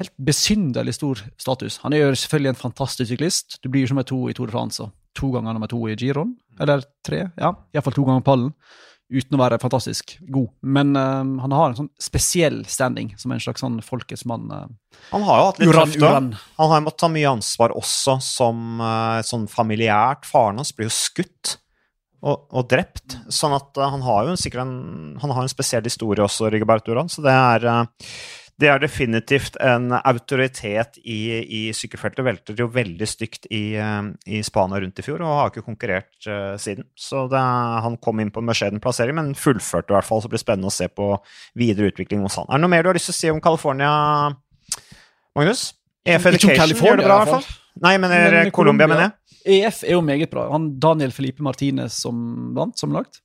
helt 0.00 0.14
besynderlig 0.16 0.96
stor 0.96 1.20
status. 1.36 1.78
Han 1.84 1.94
er 1.94 2.06
jo 2.06 2.16
selvfølgelig 2.16 2.54
en 2.54 2.62
fantastisk 2.62 3.12
syklist. 3.12 3.60
Du 3.62 3.68
blir 3.68 3.84
jo 3.84 3.92
som 3.92 4.00
nummer 4.00 4.08
to 4.08 4.24
i 4.32 4.34
Tour 4.38 4.50
de 4.50 4.56
France 4.56 4.82
og 4.82 4.96
to 5.18 5.28
ganger 5.34 5.54
nummer 5.54 5.70
to 5.70 5.82
i 5.92 5.98
Giron. 6.00 6.32
Eller 6.60 6.82
tre, 7.04 7.26
ja. 7.36 7.52
Iallfall 7.76 8.00
to 8.00 8.08
ganger 8.08 8.24
pallen 8.26 8.50
uten 9.12 9.36
å 9.36 9.42
være 9.42 9.60
fantastisk 9.62 10.16
god. 10.32 10.50
Men 10.64 10.94
uh, 10.96 11.22
han 11.44 11.54
har 11.54 11.70
en 11.70 11.78
sånn 11.82 11.90
spesiell 12.00 12.62
standing, 12.70 13.12
som 13.20 13.34
en 13.34 13.42
slags 13.42 13.64
sånn 13.64 13.80
folkets 13.84 14.26
mann. 14.28 14.48
Uh, 14.50 15.00
han 15.12 15.26
har 15.28 15.40
jo 15.40 15.48
hatt 15.50 15.62
litt 15.62 15.72
uran, 15.72 15.96
uran. 16.00 16.30
Han 16.60 16.72
har 16.72 16.84
måttet 16.84 17.04
ta 17.04 17.10
mye 17.12 17.34
ansvar 17.38 17.76
også 17.78 18.18
som 18.24 18.80
uh, 18.82 19.20
sånn 19.26 19.48
familiært. 19.50 20.28
Faren 20.28 20.60
hans 20.62 20.74
blir 20.76 20.90
jo 20.90 20.96
skutt 20.96 21.56
og, 22.22 22.46
og 22.54 22.68
drept, 22.70 23.16
sånn 23.34 23.54
at 23.56 23.78
han 23.82 24.04
har 24.06 24.28
jo 24.28 24.36
sikkert 24.38 24.62
en, 24.62 24.76
han 25.18 25.32
har 25.34 25.42
en 25.42 25.50
spesiell 25.50 25.82
historie 25.82 26.22
også, 26.22 26.52
Rigobert 26.54 26.86
Uran, 26.86 27.10
så 27.10 27.24
det 27.24 27.34
er 27.34 27.88
det 28.60 28.68
er 28.68 28.82
definitivt 28.82 29.56
en 29.64 29.90
autoritet 29.96 30.98
i, 31.02 31.20
i 31.42 31.62
sykkelfeltet. 31.74 32.22
Velter 32.26 32.58
jo 32.60 32.68
veldig 32.70 33.08
stygt 33.08 33.48
i, 33.50 33.74
i, 33.74 34.42
Spania 34.46 34.82
rundt 34.82 35.00
i 35.00 35.04
fjor 35.04 35.24
og 35.24 35.32
har 35.38 35.50
ikke 35.50 35.64
konkurrert 35.66 36.28
uh, 36.28 36.54
siden. 36.60 36.86
Så 36.98 37.24
det, 37.32 37.40
han 37.86 37.96
kom 38.04 38.20
inn 38.22 38.30
på 38.34 38.42
en 38.42 38.52
beskjeden 38.52 38.82
plassering, 38.82 39.16
men 39.18 39.32
fullførte 39.38 39.94
i 39.94 39.96
hvert 39.96 40.08
fall. 40.08 40.22
Så 40.22 40.28
det 40.28 40.36
blir 40.36 40.44
spennende 40.44 40.70
å 40.70 40.74
se 40.74 40.90
på 40.92 41.08
videre 41.58 41.90
utvikling 41.90 42.22
hos 42.26 42.38
han. 42.38 42.46
Er 42.50 42.60
det 42.60 42.66
noe 42.66 42.74
mer 42.74 42.84
du 42.84 42.92
har 42.92 43.00
lyst 43.00 43.10
til 43.10 43.16
å 43.16 43.20
si 43.22 43.32
om 43.32 43.42
California, 43.42 43.90
Magnus? 45.38 45.64
EF 46.04 46.28
Education 46.30 46.76
gjør 46.76 47.00
det 47.00 47.08
bra, 47.08 47.16
i 47.16 47.24
hvert 47.24 47.36
fall. 47.38 47.50
Nei, 47.82 47.96
men, 48.02 48.12
er, 48.14 48.38
men 48.42 48.54
Colombia, 48.54 48.90
mener 48.90 49.08
jeg. 49.08 49.18
EF 49.58 49.82
er 49.86 49.96
jo 49.96 50.04
meget 50.04 50.30
bra. 50.30 50.46
Han 50.52 50.74
Daniel 50.82 51.14
Felipe 51.14 51.42
Martinez 51.42 51.96
som 52.04 52.52
vant, 52.56 52.76
som 52.78 52.94
lagt. 52.94 53.22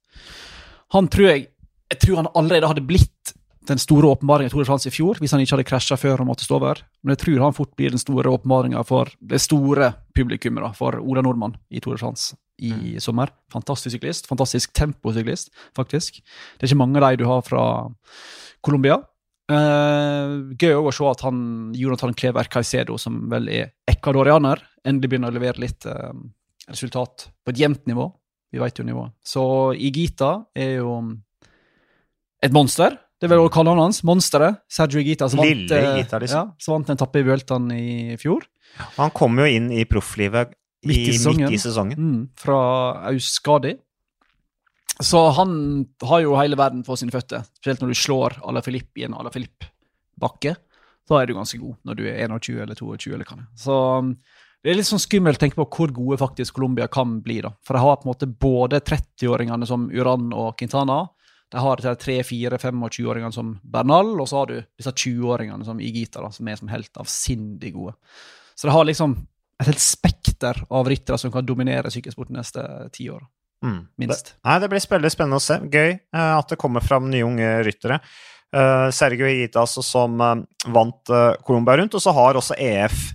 Han 0.96 1.12
tror 1.12 1.34
jeg 1.34 1.48
Jeg 1.88 2.00
tror 2.04 2.18
han 2.20 2.28
allerede 2.36 2.68
hadde 2.68 2.82
blitt 2.84 3.32
den 3.70 3.82
store 3.82 4.10
åpenbaringen 4.14 4.52
i 4.52 4.54
Tour 4.54 4.66
France 4.68 4.90
i 4.90 4.94
fjor, 4.94 5.20
hvis 5.22 5.34
han 5.36 5.44
ikke 5.44 5.58
hadde 5.58 5.68
krasja 5.68 5.98
før 6.00 6.22
han 6.22 6.30
måtte 6.30 6.46
stå 6.48 6.58
over. 6.60 6.82
Men 7.04 7.16
jeg 7.16 7.24
tror 7.24 7.44
han 7.46 7.56
fort 7.58 7.74
blir 7.80 7.94
den 7.94 8.02
store 8.02 8.32
åpenbaringa 8.34 8.84
for 8.88 9.12
det 9.20 9.40
store 9.44 9.94
publikummet, 10.18 10.76
for 10.78 11.00
Ola 11.02 11.24
Nordmann 11.26 11.58
i 11.70 11.82
Tore 11.84 12.00
France 12.02 12.38
i 12.58 12.72
mm. 12.72 13.02
sommer. 13.04 13.32
Fantastisk 13.54 13.96
syklist. 13.98 14.28
Fantastisk 14.30 14.74
temposyklist, 14.78 15.52
faktisk. 15.78 16.22
Det 16.24 16.66
er 16.66 16.72
ikke 16.72 16.82
mange 16.82 17.02
av 17.02 17.12
de 17.12 17.22
du 17.22 17.28
har 17.30 17.46
fra 17.46 17.64
Colombia. 18.66 19.00
Uh, 19.48 20.52
gøy 20.60 20.76
å 20.76 20.92
se 20.92 21.06
at 21.08 21.22
han 21.24 21.38
Jonathan 21.78 22.16
Klever 22.18 22.50
Caicedo, 22.52 22.98
som 23.00 23.22
vel 23.32 23.48
er 23.54 23.70
ecuadorianer, 23.88 24.60
endelig 24.84 25.14
begynner 25.14 25.32
å 25.32 25.38
levere 25.38 25.64
litt 25.64 25.88
uh, 25.88 26.12
resultat 26.68 27.30
på 27.46 27.54
et 27.54 27.62
jevnt 27.62 27.86
nivå. 27.88 28.10
Vi 28.52 28.60
vet 28.60 28.80
jo 28.80 28.86
nivået. 28.88 29.16
Så 29.24 29.44
Igita 29.76 30.32
er 30.56 30.78
jo 30.82 30.98
et 32.44 32.54
monster. 32.56 32.96
Det 33.18 33.26
er 33.26 33.34
vel 33.34 33.50
kallenavnet 33.50 33.90
hans. 33.90 34.04
Monsteret. 34.06 34.60
Sergio 34.70 35.02
Gita. 35.02 35.30
Som 35.32 35.42
vant, 35.42 35.72
Gita, 35.74 36.20
liksom. 36.22 36.54
Ja, 36.54 36.70
vant 36.74 36.92
en 36.92 37.00
etappe 37.00 37.24
i 37.24 37.26
Vueltaen 37.26 37.72
i 37.74 38.18
fjor. 38.22 38.46
Han 39.00 39.14
kom 39.16 39.40
jo 39.42 39.48
inn 39.50 39.72
i 39.74 39.88
profflivet 39.90 40.54
i, 40.86 40.92
midt, 40.92 41.02
i 41.02 41.18
sesongen. 41.18 41.48
Midt 41.48 41.58
i 41.58 41.62
sesongen. 41.64 41.98
Mm, 41.98 42.22
fra 42.38 42.60
Auskadi. 43.10 43.74
Så 45.02 45.30
han 45.38 45.52
har 46.10 46.22
jo 46.24 46.38
hele 46.38 46.58
verden 46.58 46.84
på 46.86 46.98
sine 46.98 47.14
føtter. 47.14 47.46
Spesielt 47.58 47.82
når 47.84 47.94
du 47.94 48.00
slår 48.00 48.38
Ala 48.50 48.64
Filip 48.66 48.98
i 48.98 49.06
en 49.06 49.18
Ala 49.18 49.34
Filip-bakke. 49.34 50.56
Da 51.08 51.22
er 51.22 51.30
du 51.30 51.38
ganske 51.38 51.60
god 51.62 51.78
når 51.88 51.98
du 51.98 52.06
er 52.10 52.26
21 52.28 52.62
eller 52.66 52.78
22. 52.78 53.14
eller 53.16 53.26
det 53.26 53.46
Så 53.62 53.76
um, 54.02 54.16
det 54.64 54.72
er 54.72 54.80
litt 54.80 54.90
sånn 54.90 55.02
skummelt 55.02 55.40
å 55.40 55.44
tenke 55.46 55.60
på 55.60 55.68
hvor 55.70 55.94
gode 55.96 56.18
faktisk 56.20 56.58
Colombia 56.58 56.90
kan 56.92 57.20
bli. 57.24 57.40
da. 57.46 57.54
For 57.66 57.78
de 57.78 57.84
har 57.84 58.00
på 58.00 58.08
en 58.08 58.12
måte 58.12 58.28
både 58.28 58.82
30-åringene 58.82 59.70
som 59.70 59.86
Uran 59.94 60.32
og 60.34 60.58
Quintana. 60.60 61.06
De 61.52 61.62
har 61.64 61.80
3-4-25-åringene 61.80 63.32
som 63.32 63.54
Bernal, 63.64 64.12
og 64.20 64.28
så 64.28 64.42
har 64.42 64.52
du 64.52 64.58
disse 64.60 64.92
20-åringene 64.92 65.68
som 65.68 65.80
Igita, 65.80 66.22
da, 66.24 66.32
som 66.36 66.48
er 66.48 66.60
som 66.60 66.72
helt 66.72 67.00
avsindig 67.00 67.72
gode. 67.78 67.96
Så 68.58 68.68
de 68.68 68.76
har 68.76 68.88
liksom 68.88 69.16
et 69.58 69.70
helt 69.70 69.82
spekter 69.82 70.60
av 70.70 70.90
ryttere 70.90 71.18
som 71.18 71.32
kan 71.34 71.46
dominere 71.46 71.92
sykkelsporten 71.94 72.38
neste 72.38 72.64
ti 72.94 73.08
år. 73.10 73.24
Mm. 73.66 73.80
Minst. 73.98 74.34
Det, 74.34 74.40
nei, 74.46 74.58
det 74.62 74.70
blir 74.70 74.90
veldig 74.92 75.14
spennende 75.14 75.40
å 75.40 75.46
se. 75.48 75.60
Gøy 75.66 75.96
uh, 75.96 76.34
at 76.38 76.52
det 76.52 76.60
kommer 76.62 76.84
fram 76.86 77.08
nye 77.10 77.26
unge 77.26 77.48
ryttere. 77.66 78.02
Uh, 78.54 78.88
Sergio 78.94 79.28
Igita 79.28 79.64
altså, 79.64 79.84
som 79.84 80.22
uh, 80.22 80.36
vant 80.74 81.16
Colombia 81.48 81.80
rundt, 81.80 81.98
og 81.98 82.04
så 82.04 82.14
har 82.16 82.38
også 82.38 82.60
EF 82.60 83.08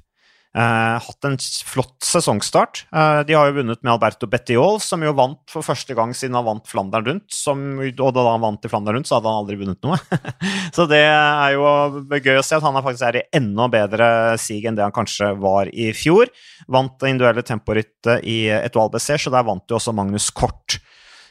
Uh, 0.52 1.00
hatt 1.00 1.24
en 1.24 1.38
flott 1.64 2.04
sesongstart. 2.04 2.82
Uh, 2.92 3.22
de 3.24 3.32
har 3.32 3.48
jo 3.48 3.54
vunnet 3.56 3.80
med 3.80 3.94
Alberto 3.94 4.28
Bettiol, 4.28 4.76
som 4.84 5.00
jo 5.00 5.14
vant 5.16 5.40
for 5.48 5.64
første 5.64 5.96
gang 5.96 6.12
siden 6.12 6.36
han 6.36 6.44
vant 6.44 6.68
Flandern 6.68 7.06
rundt. 7.06 7.32
Som, 7.32 7.62
og 7.80 8.10
da 8.12 8.24
han 8.26 8.42
vant 8.42 8.68
i 8.68 8.68
Flandern 8.68 8.98
rundt, 8.98 9.08
så 9.08 9.16
hadde 9.16 9.32
han 9.32 9.40
aldri 9.40 9.56
vunnet 9.62 9.88
noe. 9.88 9.96
så 10.76 10.84
det 10.90 11.00
er 11.06 11.54
jo 11.54 12.02
gøy 12.12 12.36
å 12.36 12.44
se 12.44 12.58
at 12.58 12.66
han 12.66 12.76
er 12.76 12.84
faktisk 12.84 13.06
er 13.08 13.20
i 13.22 13.24
enda 13.40 13.70
bedre 13.72 14.10
sig 14.40 14.68
enn 14.68 14.76
det 14.76 14.84
han 14.84 14.92
kanskje 14.92 15.30
var 15.40 15.72
i 15.72 15.88
fjor. 15.96 16.28
Vant 16.68 16.98
det 17.00 17.14
individuelle 17.14 17.46
temporittet 17.48 18.28
i 18.28 18.44
Etoile 18.58 18.92
BC, 18.92 19.08
så 19.24 19.32
der 19.32 19.48
vant 19.48 19.64
jo 19.72 19.80
også 19.80 19.96
Magnus 19.96 20.28
Kort 20.36 20.76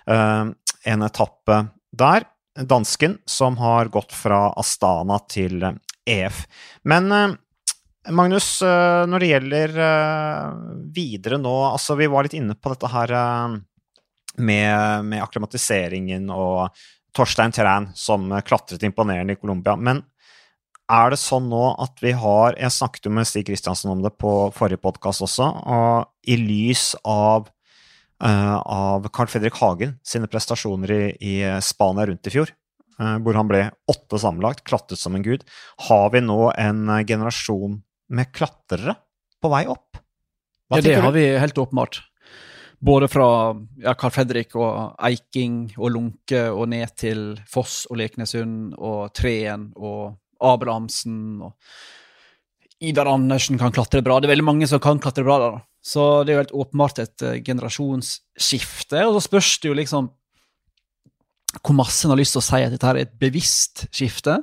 uh, 0.10 0.50
en 0.50 1.06
etappe 1.06 1.62
der. 1.94 2.26
Dansken 2.58 3.20
som 3.30 3.62
har 3.62 3.94
gått 3.94 4.18
fra 4.18 4.48
Astana 4.60 5.22
til 5.30 5.62
EF. 6.10 6.42
Men 6.90 7.38
Magnus, 8.10 8.62
når 8.62 9.22
det 9.22 9.28
gjelder 9.30 9.76
videre 10.90 11.38
nå 11.38 11.52
altså 11.68 11.94
Vi 12.00 12.08
var 12.10 12.26
litt 12.26 12.34
inne 12.34 12.56
på 12.58 12.72
dette 12.74 12.90
her 12.90 13.14
med, 14.42 15.06
med 15.06 15.22
akklimatiseringen 15.22 16.32
og 16.34 16.74
Torstein 17.14 17.54
Træn 17.54 17.92
som 17.94 18.26
klatret 18.48 18.84
imponerende 18.88 19.36
i 19.36 19.40
Colombia. 19.40 19.76
Men 19.76 20.02
er 20.92 21.12
det 21.14 21.20
sånn 21.22 21.50
nå 21.52 21.64
at 21.84 22.02
vi 22.04 22.14
har 22.18 22.58
Jeg 22.60 22.74
snakket 22.76 23.08
jo 23.08 23.14
med 23.16 23.28
Stig 23.30 23.46
Kristiansen 23.48 23.92
om 23.94 24.02
det 24.04 24.14
på 24.20 24.34
forrige 24.56 24.82
podkast 24.82 25.24
også, 25.28 25.46
og 25.46 26.10
i 26.28 26.40
lys 26.40 26.94
av, 27.08 27.52
av 28.22 29.08
Carl 29.14 29.30
Fredrik 29.32 29.60
Hagen 29.62 29.98
sine 30.04 30.30
prestasjoner 30.32 30.96
i, 30.96 31.04
i 31.22 31.36
Spania 31.64 32.10
rundt 32.10 32.28
i 32.28 32.34
fjor, 32.34 32.52
hvor 32.98 33.38
han 33.38 33.50
ble 33.50 33.64
åtte 33.92 34.20
sammenlagt, 34.22 34.66
klatret 34.68 35.00
som 35.00 35.16
en 35.18 35.26
gud, 35.26 35.46
har 35.88 36.12
vi 36.14 36.24
nå 36.26 36.52
en 36.60 36.84
generasjon 37.08 37.80
med 38.12 38.32
klatrere 38.36 38.96
på 39.42 39.52
vei 39.52 39.66
opp? 39.72 40.00
Hva 40.72 40.80
ja, 40.80 40.86
det 40.86 40.98
har 41.04 41.14
vi 41.16 41.26
helt 41.42 41.58
åpenbart. 41.60 42.02
Både 42.82 43.08
fra 43.12 43.28
ja, 43.84 43.94
Carl 43.94 44.14
Fredrik 44.16 44.56
og 44.58 44.96
Eiking 45.06 45.68
og 45.78 45.92
Lunke 45.94 46.48
og 46.50 46.70
ned 46.72 46.96
til 46.98 47.36
Foss 47.50 47.84
og 47.92 48.00
Leknesund 48.02 48.74
og 48.80 49.12
Treen 49.18 49.70
og 49.78 50.16
Abrahamsen 50.42 51.44
og 51.46 51.54
Idar 52.82 53.12
Andersen 53.12 53.60
kan 53.62 53.74
klatre 53.76 54.02
bra. 54.02 54.18
Det 54.18 54.26
er 54.26 54.34
veldig 54.34 54.48
mange 54.48 54.70
som 54.70 54.82
kan 54.82 54.98
klatre 55.02 55.26
bra. 55.28 55.38
der. 55.44 55.60
Så 55.86 56.24
det 56.24 56.32
er 56.32 56.40
jo 56.40 56.42
helt 56.42 56.58
åpenbart 56.64 57.04
et 57.04 57.26
uh, 57.26 57.36
generasjonsskifte. 57.46 59.04
Og 59.06 59.20
så 59.20 59.28
spørs 59.28 59.60
det 59.62 59.70
jo 59.70 59.78
liksom 59.78 60.10
hvor 61.60 61.76
masse 61.76 62.08
en 62.08 62.14
har 62.14 62.18
lyst 62.22 62.34
til 62.34 62.40
å 62.42 62.48
si 62.48 62.62
at 62.64 62.72
dette 62.72 62.88
er 62.88 63.02
et 63.02 63.14
bevisst 63.20 63.84
skifte, 63.92 64.38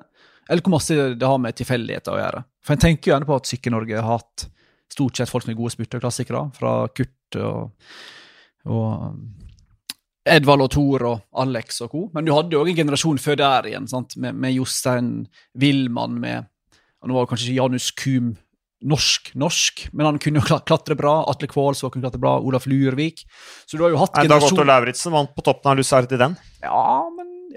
eller 0.49 0.65
hvor 0.65 0.77
masse 0.77 0.95
det 1.15 1.29
har 1.29 1.41
med 1.43 1.57
tilfeldigheter 1.59 2.15
å 2.15 2.21
gjøre. 2.23 2.45
For 2.65 2.75
jeg 2.75 2.85
tenker 2.85 3.11
jo 3.11 3.15
gjerne 3.15 3.29
på 3.29 3.37
at 3.39 3.51
Sykkel-Norge 3.51 3.99
har 4.01 4.19
hatt 4.19 4.47
stort 4.93 5.19
sett 5.19 5.31
folk 5.31 5.45
som 5.45 5.53
er 5.53 5.59
gode 5.59 5.75
spurterklassikere, 5.75 6.47
fra 6.57 6.73
Kurt 6.97 7.39
og, 7.45 7.91
og 8.69 8.87
um, 9.13 9.19
Edvald 10.29 10.65
og 10.65 10.71
Thor 10.73 11.05
og 11.09 11.43
Alex 11.45 11.83
og 11.85 11.93
co. 11.93 12.03
Men 12.15 12.27
du 12.27 12.35
hadde 12.37 12.57
jo 12.57 12.63
òg 12.63 12.73
en 12.73 12.81
generasjon 12.83 13.21
før 13.23 13.39
der 13.41 13.71
igjen, 13.71 13.89
sant? 13.89 14.17
Med, 14.21 14.37
med 14.37 14.57
Jostein 14.57 15.13
Wilman, 15.61 16.21
med 16.21 16.49
og 16.99 17.07
Nå 17.07 17.15
var 17.15 17.27
det 17.27 17.31
kanskje 17.31 17.47
ikke 17.53 17.61
Janus 17.61 17.93
Kuhm 17.95 18.31
norsk-norsk, 18.79 19.89
men 19.91 20.07
han 20.07 20.19
kunne 20.23 20.39
jo 20.39 20.59
klatre 20.67 20.95
bra. 20.99 21.17
Atle 21.31 21.49
Kvålsvåg 21.51 21.95
kunne 21.95 22.07
klatre 22.07 22.21
bra. 22.23 22.37
Olaf 22.39 22.69
Lurvik. 22.71 23.25
Så 23.67 23.79
du 23.79 23.83
har 23.83 23.91
jo 23.91 23.99
hatt 23.99 24.15
generasjon... 24.15 24.55
Dag 24.55 24.63
Otto. 24.63 24.67
Lauritzen 24.69 25.15
vant 25.15 25.33
på 25.35 25.43
toppen 25.47 25.73
av 25.73 25.81
Lusard 25.81 26.13
i 26.15 26.21
den. 26.21 26.37
Ja, 26.63 27.08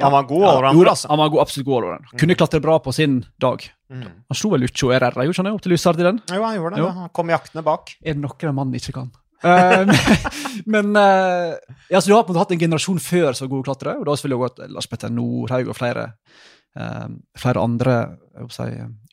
ja. 0.02 0.08
Han 0.08 0.16
var 0.18 0.28
god 0.30 0.44
Ja, 0.44 0.52
allrounder, 0.58 0.92
altså. 0.92 1.10
Han 1.12 1.22
var 1.22 1.32
god, 1.32 1.44
absolutt 1.46 1.68
god 1.70 1.78
allrounder. 1.80 2.12
Kunne 2.20 2.38
klatre 2.40 2.62
bra 2.64 2.78
på 2.84 2.94
sin 2.96 3.22
dag. 3.42 3.66
Mm. 3.92 4.06
Han 4.34 4.40
slo 4.40 4.54
vel 4.56 4.66
Lucho 4.66 4.92
RR, 4.92 5.24
gjorde 5.28 5.44
han 5.44 5.52
det, 5.52 5.56
opp 5.56 5.66
til 5.66 5.76
Lysard 5.76 6.02
i 6.02 6.08
den? 6.08 6.22
Jo, 6.32 6.44
han 6.44 6.58
gjorde 6.58 6.76
det. 6.76 6.84
Jo. 6.84 6.94
Han 7.00 7.12
kom 7.16 7.34
jaktende 7.34 7.66
bak. 7.66 7.94
Er 8.02 8.18
det 8.18 8.24
noe 8.24 8.40
den 8.42 8.58
mannen 8.58 8.80
ikke 8.82 8.96
kan? 8.98 9.12
Eh, 9.44 9.86
men 10.74 10.96
eh, 10.96 11.56
ja, 11.90 12.02
så 12.02 12.10
du 12.10 12.16
har 12.16 12.24
på 12.24 12.32
en 12.32 12.36
måte 12.36 12.46
hatt 12.46 12.56
en 12.56 12.62
generasjon 12.62 13.02
før 13.02 13.34
som 13.34 13.48
var 13.48 13.54
gode 13.56 13.70
klatrere, 13.70 14.00
og 14.00 14.06
da 14.06 14.14
har 14.14 14.22
selvfølgelig 14.22 14.40
også 14.42 14.64
hatt 14.66 14.74
Lars 14.78 14.90
Petter 14.92 15.14
Nordhaug 15.14 15.72
og 15.74 15.78
flere, 15.78 16.08
eh, 16.78 17.06
flere 17.42 17.68
andre 17.68 18.00
si, 18.54 18.70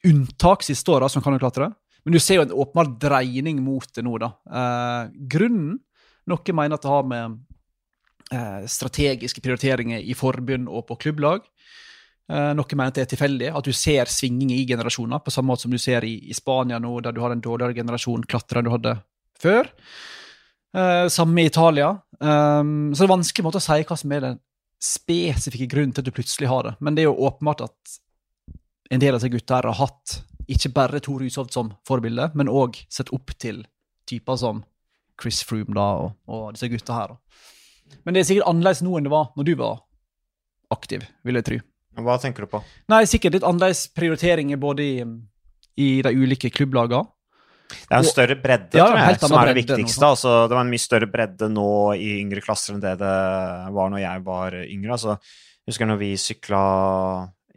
unntak 0.08 0.66
siste 0.66 0.94
åra 0.94 1.10
som 1.12 1.24
kan 1.24 1.36
jo 1.36 1.42
klatre. 1.42 1.72
Men 2.04 2.14
du 2.14 2.22
ser 2.22 2.38
jo 2.38 2.46
en 2.46 2.56
åpenbar 2.62 2.92
dreining 3.02 3.60
mot 3.64 3.88
det 3.94 4.04
nå, 4.06 4.14
da. 4.22 4.30
Uh, 4.48 5.10
grunnen 5.28 5.76
Noen 6.28 6.56
mener 6.56 6.76
at 6.76 6.84
det 6.84 6.90
har 6.92 7.06
med 7.08 7.38
strategiske 8.68 9.40
prioriteringer 9.40 10.02
i 10.04 10.12
forbund 10.18 10.68
og 10.68 10.82
på 10.90 10.98
klubblag. 11.06 11.46
Eh, 12.28 12.50
noen 12.52 12.76
mener 12.76 12.92
at 12.92 12.98
det 12.98 13.06
er 13.06 13.12
tilfeldig, 13.14 13.48
at 13.56 13.64
du 13.64 13.72
ser 13.72 14.10
svingninger 14.12 14.58
i 14.58 14.66
generasjoner, 14.68 15.22
på 15.24 15.32
samme 15.32 15.48
måte 15.48 15.64
som 15.64 15.72
du 15.72 15.80
ser 15.80 16.04
i, 16.04 16.18
i 16.28 16.36
Spania 16.36 16.80
nå, 16.82 16.90
der 17.04 17.14
du 17.16 17.22
har 17.24 17.32
en 17.32 17.44
dårligere 17.44 17.78
generasjon 17.78 18.26
klatrere 18.28 18.60
enn 18.60 18.68
du 18.68 18.74
hadde 18.74 18.94
før. 19.40 19.70
Eh, 20.76 21.06
samme 21.12 21.40
i 21.40 21.48
Italia. 21.48 21.94
Um, 22.18 22.90
så 22.92 23.04
det 23.04 23.06
er 23.06 23.14
vanskelig 23.14 23.46
måte 23.46 23.62
å 23.62 23.64
si 23.64 23.78
hva 23.86 23.96
som 23.96 24.12
er 24.12 24.24
den 24.24 24.40
spesifikke 24.82 25.70
grunnen 25.72 25.94
til 25.94 26.04
at 26.04 26.10
du 26.10 26.14
plutselig 26.14 26.50
har 26.50 26.66
det. 26.66 26.74
Men 26.84 26.96
det 26.96 27.04
er 27.04 27.08
jo 27.08 27.28
åpenbart 27.30 27.64
at 27.64 27.98
en 28.92 29.00
del 29.00 29.14
av 29.14 29.22
disse 29.22 29.32
gutta 29.32 29.62
har 29.62 29.78
hatt 29.78 30.18
ikke 30.48 30.72
bare 30.76 31.00
Tor 31.04 31.24
Hushovd 31.24 31.52
som 31.54 31.72
forbilde, 31.88 32.30
men 32.36 32.52
òg 32.52 32.76
sett 32.92 33.12
opp 33.14 33.32
til 33.40 33.62
typer 34.08 34.36
som 34.40 34.62
Chris 35.20 35.40
Froome 35.44 35.76
da, 35.76 35.88
og, 36.04 36.12
og 36.28 36.52
disse 36.56 36.70
gutta 36.72 36.96
her. 36.96 37.16
da. 37.16 37.56
Men 38.04 38.14
det 38.16 38.22
er 38.22 38.28
sikkert 38.30 38.50
annerledes 38.50 38.82
nå 38.84 38.96
enn 38.98 39.06
det 39.08 39.12
var 39.12 39.30
når 39.36 39.48
du 39.48 39.54
var 39.60 39.78
aktiv, 40.74 41.04
vil 41.24 41.38
jeg 41.40 41.46
tro. 41.48 41.58
Hva 41.98 42.16
tenker 42.22 42.44
du 42.44 42.50
på? 42.52 42.60
Nei, 42.92 43.02
sikkert 43.10 43.38
litt 43.38 43.46
annerledes 43.46 43.86
prioriteringer 43.96 44.60
både 44.60 44.84
i, 44.84 44.98
i 45.82 45.88
de 46.04 46.12
ulike 46.14 46.50
klubblagene. 46.54 47.08
Det 47.68 47.92
er 47.92 48.00
en 48.00 48.06
større 48.08 48.36
bredde, 48.40 48.78
Ja, 48.78 48.86
tror 48.88 48.98
jeg, 49.02 49.18
som 49.20 49.34
er 49.36 49.50
det 49.50 49.56
viktigste. 49.58 50.06
Altså, 50.06 50.34
det 50.48 50.56
var 50.56 50.64
en 50.64 50.70
mye 50.72 50.80
større 50.80 51.08
bredde 51.10 51.50
nå 51.52 51.68
i 52.00 52.14
yngre 52.22 52.40
klasser 52.44 52.74
enn 52.74 52.80
det 52.84 52.94
det 53.00 53.16
var 53.76 53.90
når 53.92 54.00
jeg 54.00 54.22
var 54.24 54.56
yngre. 54.62 54.94
Altså, 54.96 55.18
jeg 55.66 55.74
husker 55.74 55.90
når 55.90 56.00
vi 56.00 56.08
sykla 56.20 56.62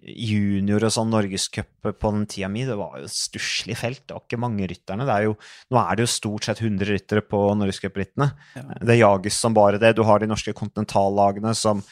junior 0.01 0.81
og 0.87 0.93
sånn 0.93 1.11
norgescup 1.13 1.89
på 2.01 2.11
den 2.13 2.23
tida 2.29 2.49
mi, 2.49 2.63
det 2.65 2.77
var 2.79 2.97
jo 2.97 3.05
et 3.05 3.13
stusslig 3.13 3.75
felt. 3.77 4.01
Det 4.07 4.15
var 4.15 4.23
ikke 4.25 4.39
mange 4.41 4.67
rytterne. 4.69 5.05
Det 5.05 5.13
er 5.13 5.27
jo, 5.27 5.35
nå 5.69 5.81
er 5.81 5.97
det 5.97 6.05
jo 6.07 6.13
stort 6.15 6.47
sett 6.47 6.61
100 6.63 6.89
ryttere 6.89 7.23
på 7.25 7.41
norgescuprittene. 7.59 8.29
Ja. 8.57 8.63
Det 8.81 8.97
jages 8.97 9.37
som 9.37 9.55
bare 9.57 9.81
det. 9.81 9.93
Du 9.97 10.03
har 10.07 10.21
de 10.21 10.29
norske 10.31 10.55
kontinentallagene 10.57 11.53
som, 11.57 11.83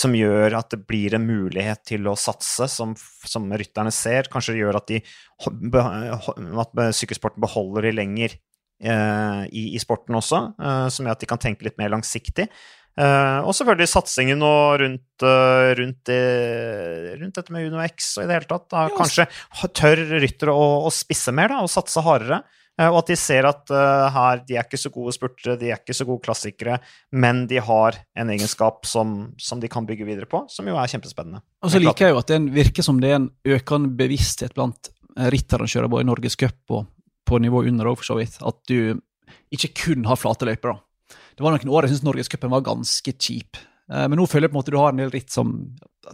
som 0.00 0.16
gjør 0.16 0.56
at 0.62 0.72
det 0.72 0.82
blir 0.88 1.18
en 1.18 1.28
mulighet 1.28 1.84
til 1.92 2.08
å 2.08 2.16
satse, 2.20 2.70
som, 2.72 2.96
som 2.96 3.52
rytterne 3.52 3.92
ser. 3.94 4.32
Kanskje 4.32 4.56
det 4.56 4.64
gjør 4.64 4.80
at, 4.80 4.92
de, 4.92 5.02
at 6.64 6.82
sykkelsporten 6.96 7.44
beholder 7.44 7.90
de 7.90 7.96
lenger 8.00 8.38
eh, 8.80 9.44
i, 9.52 9.68
i 9.76 9.82
sporten 9.82 10.16
også, 10.16 10.42
eh, 10.56 10.88
som 10.92 11.06
gjør 11.06 11.18
at 11.18 11.24
de 11.24 11.30
kan 11.30 11.42
tenke 11.42 11.68
litt 11.68 11.78
mer 11.80 11.92
langsiktig. 11.92 12.48
Eh, 12.96 13.38
og 13.44 13.52
selvfølgelig 13.52 13.90
satsingen 13.92 14.38
nå 14.40 14.50
rundt, 14.80 15.04
uh, 15.20 15.72
rundt, 15.76 15.98
det, 16.08 17.16
rundt 17.20 17.36
dette 17.36 17.52
med 17.52 17.66
Uno 17.68 17.82
X 17.84 18.14
og 18.16 18.24
i 18.24 18.28
det 18.30 18.38
hele 18.38 18.48
tatt. 18.48 18.70
Da, 18.72 18.86
Ja, 18.86 18.94
kanskje 18.96 19.26
tør 19.76 20.00
ryttere 20.22 20.54
å, 20.56 20.68
å 20.88 20.92
spisse 20.94 21.34
mer 21.36 21.52
da, 21.52 21.58
og 21.64 21.72
satse 21.72 22.00
hardere. 22.04 22.40
Uh, 22.80 22.88
og 22.88 23.02
at 23.02 23.12
de 23.12 23.18
ser 23.20 23.48
at 23.48 23.72
her, 24.16 24.40
de 24.48 24.56
er 24.56 24.64
ikke 24.64 24.80
så 24.80 24.92
gode 24.94 25.12
spurtere, 25.16 25.58
de 25.60 25.74
er 25.74 25.82
ikke 25.82 25.96
så 25.96 26.08
gode 26.08 26.24
klassikere, 26.24 26.80
men 27.12 27.44
de 27.50 27.60
har 27.68 28.00
en 28.16 28.32
egenskap 28.32 28.88
som, 28.88 29.16
som 29.40 29.60
de 29.60 29.70
kan 29.72 29.88
bygge 29.88 30.08
videre 30.08 30.28
på, 30.28 30.46
som 30.52 30.68
jo 30.68 30.80
er 30.80 30.92
kjempespennende. 30.92 31.44
Og 31.64 31.72
så 31.72 31.80
liker 31.82 32.08
jeg 32.08 32.16
jo 32.16 32.22
at 32.24 32.32
det 32.32 32.42
virker 32.56 32.84
som 32.84 33.00
det 33.02 33.12
er 33.12 33.20
en 33.20 33.30
økende 33.56 33.92
bevissthet 33.96 34.56
blant 34.56 34.92
rittarrangører 35.16 35.92
både 35.92 36.04
i 36.04 36.08
Norges 36.08 36.36
Cup 36.40 36.76
og 36.76 36.88
på 37.26 37.40
nivå 37.42 37.64
under 37.66 37.88
òg, 37.90 38.00
for 38.00 38.12
så 38.12 38.16
vidt. 38.20 38.36
At 38.40 38.60
du 38.70 39.00
ikke 39.52 39.72
kun 39.84 40.04
har 40.08 40.20
flate 40.20 40.48
løyper. 40.48 40.76
da. 40.76 40.85
Det 41.36 41.44
var 41.44 41.52
noen 41.56 41.68
år 41.72 41.82
jeg 41.86 41.90
syntes 41.94 42.06
Norgescupen 42.06 42.50
var 42.50 42.62
ganske 42.64 43.12
cheap. 43.20 43.56
Eh, 43.90 44.06
Men 44.08 44.18
nå 44.18 44.26
føler 44.28 44.48
jeg 44.48 44.52
på 44.54 44.56
en 44.56 44.62
måte 44.62 44.72
du 44.74 44.78
har 44.80 44.92
en 44.94 44.96
del 45.02 45.10
ritt 45.12 45.30
som 45.30 45.52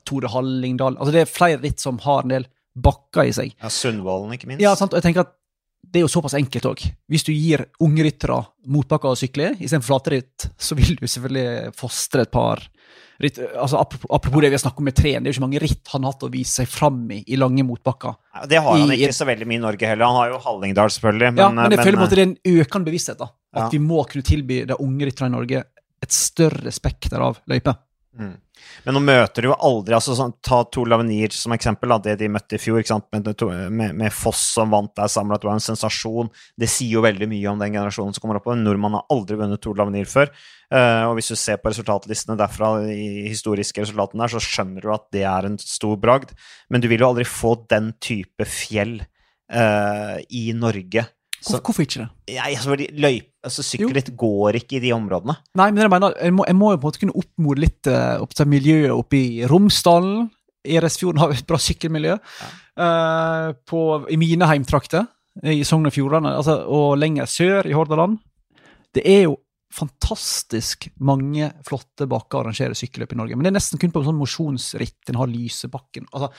Tore 0.05 0.29
Hallingdal 0.33 0.97
Altså 0.99 1.13
det 1.13 1.21
er 1.23 1.31
flere 1.31 1.61
ritt 1.63 1.81
som 1.81 1.99
har 2.05 2.23
en 2.25 2.29
del 2.35 2.47
bakker 2.77 3.29
i 3.29 3.33
seg. 3.37 3.55
Ja, 3.61 3.69
Sundvolden, 3.69 4.33
ikke 4.35 4.49
minst. 4.49 4.63
Ja, 4.65 4.75
sant? 4.75 4.93
Og 4.95 4.99
jeg 5.03 5.07
tenker 5.11 5.27
at 5.27 5.35
det 5.93 5.99
er 5.99 6.05
jo 6.07 6.13
såpass 6.15 6.35
enkelt 6.39 6.65
òg. 6.65 6.83
Hvis 7.11 7.25
du 7.27 7.33
gir 7.35 7.67
unge 7.83 8.05
ryttere 8.07 8.39
motbakker 8.71 9.11
å 9.13 9.19
sykle 9.19 9.51
istedenfor 9.59 9.91
flateritt, 9.99 10.47
så 10.57 10.77
vil 10.79 10.95
du 10.97 11.05
selvfølgelig 11.11 11.75
fostre 11.77 12.23
et 12.23 12.31
par 12.33 12.63
ritt. 13.21 13.39
Altså, 13.59 13.77
apropos, 13.83 14.41
det 14.41 14.49
vi 14.53 14.57
har 14.57 14.63
snakket 14.63 14.79
om 14.79 14.85
med 14.89 14.95
treen, 14.97 15.23
det 15.23 15.29
er 15.29 15.35
jo 15.35 15.37
ikke 15.41 15.45
mange 15.49 15.61
ritt 15.61 15.91
han 15.93 16.07
har 16.07 16.15
hatt 16.15 16.23
å 16.23 16.31
vise 16.33 16.63
seg 16.63 16.71
fram 16.71 17.03
i 17.13 17.21
i 17.27 17.37
lange 17.37 17.67
motbakker. 17.67 18.15
Det 18.49 18.63
har 18.63 18.79
han 18.79 18.91
i- 18.93 18.97
ikke 19.03 19.13
så 19.19 19.27
veldig 19.29 19.47
mye 19.51 19.59
i 19.61 19.65
Norge 19.67 19.87
heller. 19.91 20.07
Han 20.07 20.17
har 20.23 20.29
jo 20.31 20.39
Hallingdal, 20.39 20.89
selvfølgelig. 20.97 21.35
Men, 21.35 21.43
ja, 21.45 21.51
men 21.51 21.71
jeg 21.77 21.79
føler 21.85 21.99
på 21.99 21.99
en 21.99 22.03
eh, 22.03 22.07
måte 22.07 22.17
det 22.17 22.25
er 22.25 22.31
en 22.31 22.65
økende 22.65 22.87
bevissthet. 22.89 23.19
da. 23.19 23.29
At 23.53 23.67
Ja. 23.67 23.69
vi 23.73 23.79
må 23.79 24.05
kunne 24.09 24.25
tilby 24.25 24.65
de 24.67 24.79
unge 24.81 25.07
rytterne 25.07 25.33
i 25.33 25.37
Norge 25.37 25.65
et 26.03 26.13
større 26.13 26.73
spekter 26.73 27.21
av 27.21 27.39
løyper. 27.47 27.77
Mm. 28.19 28.37
Men 28.85 28.97
nå 28.97 29.01
møter 29.01 29.43
du 29.43 29.49
jo 29.49 29.57
aldri 29.65 29.95
altså 29.97 30.15
sånn, 30.17 30.35
Ta 30.45 30.59
Tor 30.69 30.89
Lavenir 30.91 31.33
som 31.35 31.55
eksempel, 31.55 31.93
da, 31.95 31.99
det 32.05 32.19
de 32.21 32.29
møtte 32.33 32.59
i 32.59 32.61
fjor? 32.61 32.83
Med, 33.11 33.73
med, 33.73 33.95
med 33.99 34.15
Foss 34.15 34.43
som 34.57 34.73
vant 34.75 34.93
der 34.99 35.11
samla, 35.11 35.39
det 35.41 35.49
var 35.49 35.57
en 35.57 35.65
sensasjon. 35.65 36.29
Det 36.59 36.69
sier 36.71 36.99
jo 36.99 37.05
veldig 37.05 37.29
mye 37.31 37.53
om 37.53 37.63
den 37.63 37.73
generasjonen 37.73 38.15
som 38.15 38.25
kommer 38.25 38.39
opp. 38.39 38.51
En 38.53 38.65
nordmann 38.67 38.99
har 38.99 39.07
aldri 39.13 39.39
vunnet 39.41 39.63
Tor 39.65 39.79
Lavenir 39.79 40.11
før. 40.11 40.33
Uh, 40.73 41.09
og 41.09 41.17
hvis 41.19 41.33
du 41.33 41.39
ser 41.39 41.61
på 41.61 41.73
resultatlistene 41.73 42.37
derfra, 42.41 42.75
de 42.85 43.27
historiske 43.31 43.85
resultatene 43.85 44.25
der, 44.25 44.35
så 44.35 44.45
skjønner 44.45 44.85
du 44.85 44.93
at 44.95 45.09
det 45.15 45.25
er 45.29 45.49
en 45.49 45.59
stor 45.63 45.97
bragd. 46.01 46.37
Men 46.73 46.85
du 46.85 46.91
vil 46.93 47.05
jo 47.05 47.11
aldri 47.13 47.27
få 47.29 47.57
den 47.73 47.93
type 48.03 48.47
fjell 48.49 48.99
uh, 49.01 50.17
i 50.29 50.47
Norge. 50.57 51.09
Så, 51.43 51.59
Hvorfor, 51.59 51.83
ikke 51.83 52.05
det? 52.05 52.09
Nei, 52.37 52.53
altså, 52.53 52.71
fordi 52.71 52.87
løyp, 53.03 53.29
altså, 53.43 53.65
Sykkelritt 53.67 54.13
går 54.19 54.61
ikke 54.61 54.79
i 54.79 54.83
de 54.85 54.93
områdene. 54.95 55.35
Nei, 55.59 55.69
men 55.73 55.83
jeg 55.83 55.91
mener, 55.91 56.15
jeg 56.23 56.37
må, 56.37 56.47
jeg 56.47 56.59
må 56.59 56.71
jo 56.71 56.79
på 56.79 56.87
en 56.87 56.93
måte 56.93 57.03
kunne 57.03 57.19
oppmode 57.19 57.65
litt 57.65 57.91
uh, 57.91 58.23
opp 58.23 58.37
til 58.39 58.51
miljøet 58.53 58.95
oppe 58.95 59.19
i 59.19 59.49
Romsdalen. 59.51 60.29
Eresfjorden 60.63 61.19
har 61.19 61.35
et 61.35 61.49
bra 61.49 61.59
sykkelmiljø. 61.59 62.15
Eh, 62.79 63.49
på, 63.67 63.81
I 64.09 64.19
mine 64.21 64.47
heimtrakter, 64.47 65.09
i 65.43 65.65
Sogn 65.67 65.89
og 65.89 65.95
Fjordane, 65.95 66.37
altså, 66.39 66.61
og 66.71 66.95
lenger 67.01 67.27
sør, 67.27 67.67
i 67.67 67.75
Hordaland. 67.75 68.21
Det 68.95 69.03
er 69.09 69.25
jo 69.25 69.37
fantastisk 69.73 70.91
mange 71.03 71.49
flotte 71.67 72.07
bakker 72.11 72.39
å 72.39 72.43
arrangere 72.45 72.77
sykkelløp 72.77 73.15
i 73.15 73.19
Norge. 73.19 73.39
Men 73.39 73.47
det 73.47 73.53
er 73.53 73.59
nesten 73.59 73.81
kun 73.81 73.95
på 73.95 74.05
sånn 74.05 74.21
mosjonsritt 74.21 75.11
en 75.11 75.19
har 75.21 75.33
Lysebakken. 75.33 76.07
Altså, 76.13 76.31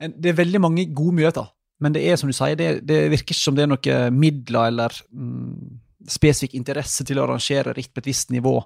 en, 0.00 0.14
det 0.16 0.32
er 0.32 0.40
veldig 0.40 0.62
mange 0.64 0.88
gode 0.90 1.18
muligheter. 1.18 1.50
Men 1.80 1.94
det 1.94 2.02
er 2.08 2.18
som 2.18 2.30
du 2.30 2.34
sier, 2.34 2.56
det, 2.58 2.80
det 2.88 3.04
virker 3.12 3.34
ikke 3.34 3.38
som 3.38 3.54
det 3.54 3.66
er 3.66 3.70
noen 3.70 4.16
midler 4.18 4.72
eller 4.72 4.96
mm, 5.12 5.78
spesifikk 6.10 6.56
interesse 6.58 7.06
til 7.06 7.20
å 7.20 7.26
arrangere 7.28 7.74
ritt 7.76 7.92
på 7.94 8.02
et 8.02 8.10
visst 8.10 8.34
nivå 8.34 8.56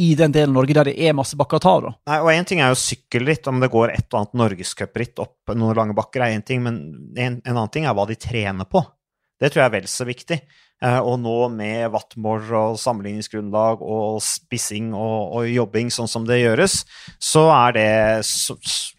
i 0.00 0.14
den 0.18 0.32
delen 0.34 0.50
av 0.50 0.58
Norge 0.58 0.74
der 0.74 0.88
det 0.90 0.96
er 1.06 1.14
masse 1.14 1.36
bakker 1.38 1.60
å 1.60 1.62
ta 1.62 1.74
av. 1.76 1.84
da. 1.84 1.92
Nei, 2.10 2.18
og 2.24 2.30
Én 2.32 2.48
ting 2.48 2.60
er 2.62 2.72
jo 2.72 2.80
sykkelritt, 2.80 3.46
om 3.50 3.60
det 3.62 3.70
går 3.70 3.92
et 3.94 4.08
og 4.08 4.20
annet 4.20 4.38
norgescupritt 4.40 5.22
opp 5.22 5.54
noen 5.54 5.78
lange 5.78 5.94
bakker, 5.94 6.24
er 6.24 6.34
én 6.34 6.42
ting, 6.46 6.64
men 6.64 6.80
en, 7.14 7.38
en 7.44 7.54
annen 7.54 7.72
ting 7.74 7.86
er 7.86 7.94
hva 7.94 8.06
de 8.10 8.18
trener 8.18 8.66
på. 8.66 8.82
Det 9.40 9.50
tror 9.50 9.64
jeg 9.64 9.70
er 9.70 9.76
vel 9.78 9.90
så 9.90 10.06
viktig. 10.08 10.38
Eh, 10.84 11.00
og 11.00 11.18
nå 11.22 11.36
med 11.54 11.86
wattmål 11.94 12.48
og 12.58 12.80
sammenligningsgrunnlag 12.82 13.82
og 13.82 14.18
spissing 14.24 14.92
og, 14.92 15.36
og 15.38 15.48
jobbing 15.48 15.92
sånn 15.94 16.10
som 16.10 16.26
det 16.28 16.42
gjøres, 16.42 16.82
så 17.22 17.46
er 17.54 17.76
det 17.76 17.88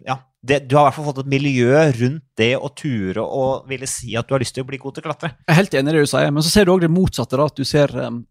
Ja, 0.07 0.19
det, 0.45 0.59
du 0.69 0.77
har 0.77 0.85
i 0.85 0.87
hvert 0.87 0.97
fall 0.97 1.07
fått 1.09 1.23
et 1.23 1.31
miljø 1.31 1.73
rundt 1.99 2.25
det 2.39 2.51
å 2.57 2.71
ture 2.77 3.23
og 3.23 3.69
ville 3.69 3.89
si 3.89 4.15
at 4.17 4.27
du 4.27 4.35
har 4.35 4.43
lyst 4.43 4.57
til 4.57 4.65
å 4.65 4.69
bli 4.69 4.81
god 4.81 4.97
til 4.97 5.05
å 5.05 5.09
klatre. 5.09 5.33
Jeg 5.45 5.53
er 5.53 5.61
helt 5.61 5.77
enig 5.77 5.93
i 5.93 5.97
det 5.97 6.05
du 6.05 6.11
sier, 6.11 6.33
men 6.33 6.45
så 6.45 6.53
ser 6.53 6.67
du 6.67 6.75
òg 6.75 6.85
det 6.85 6.91
motsatte. 6.93 7.37
da, 7.39 7.47
at 7.49 7.57
du 7.57 7.65
ser, 7.67 7.93
um, 7.97 8.21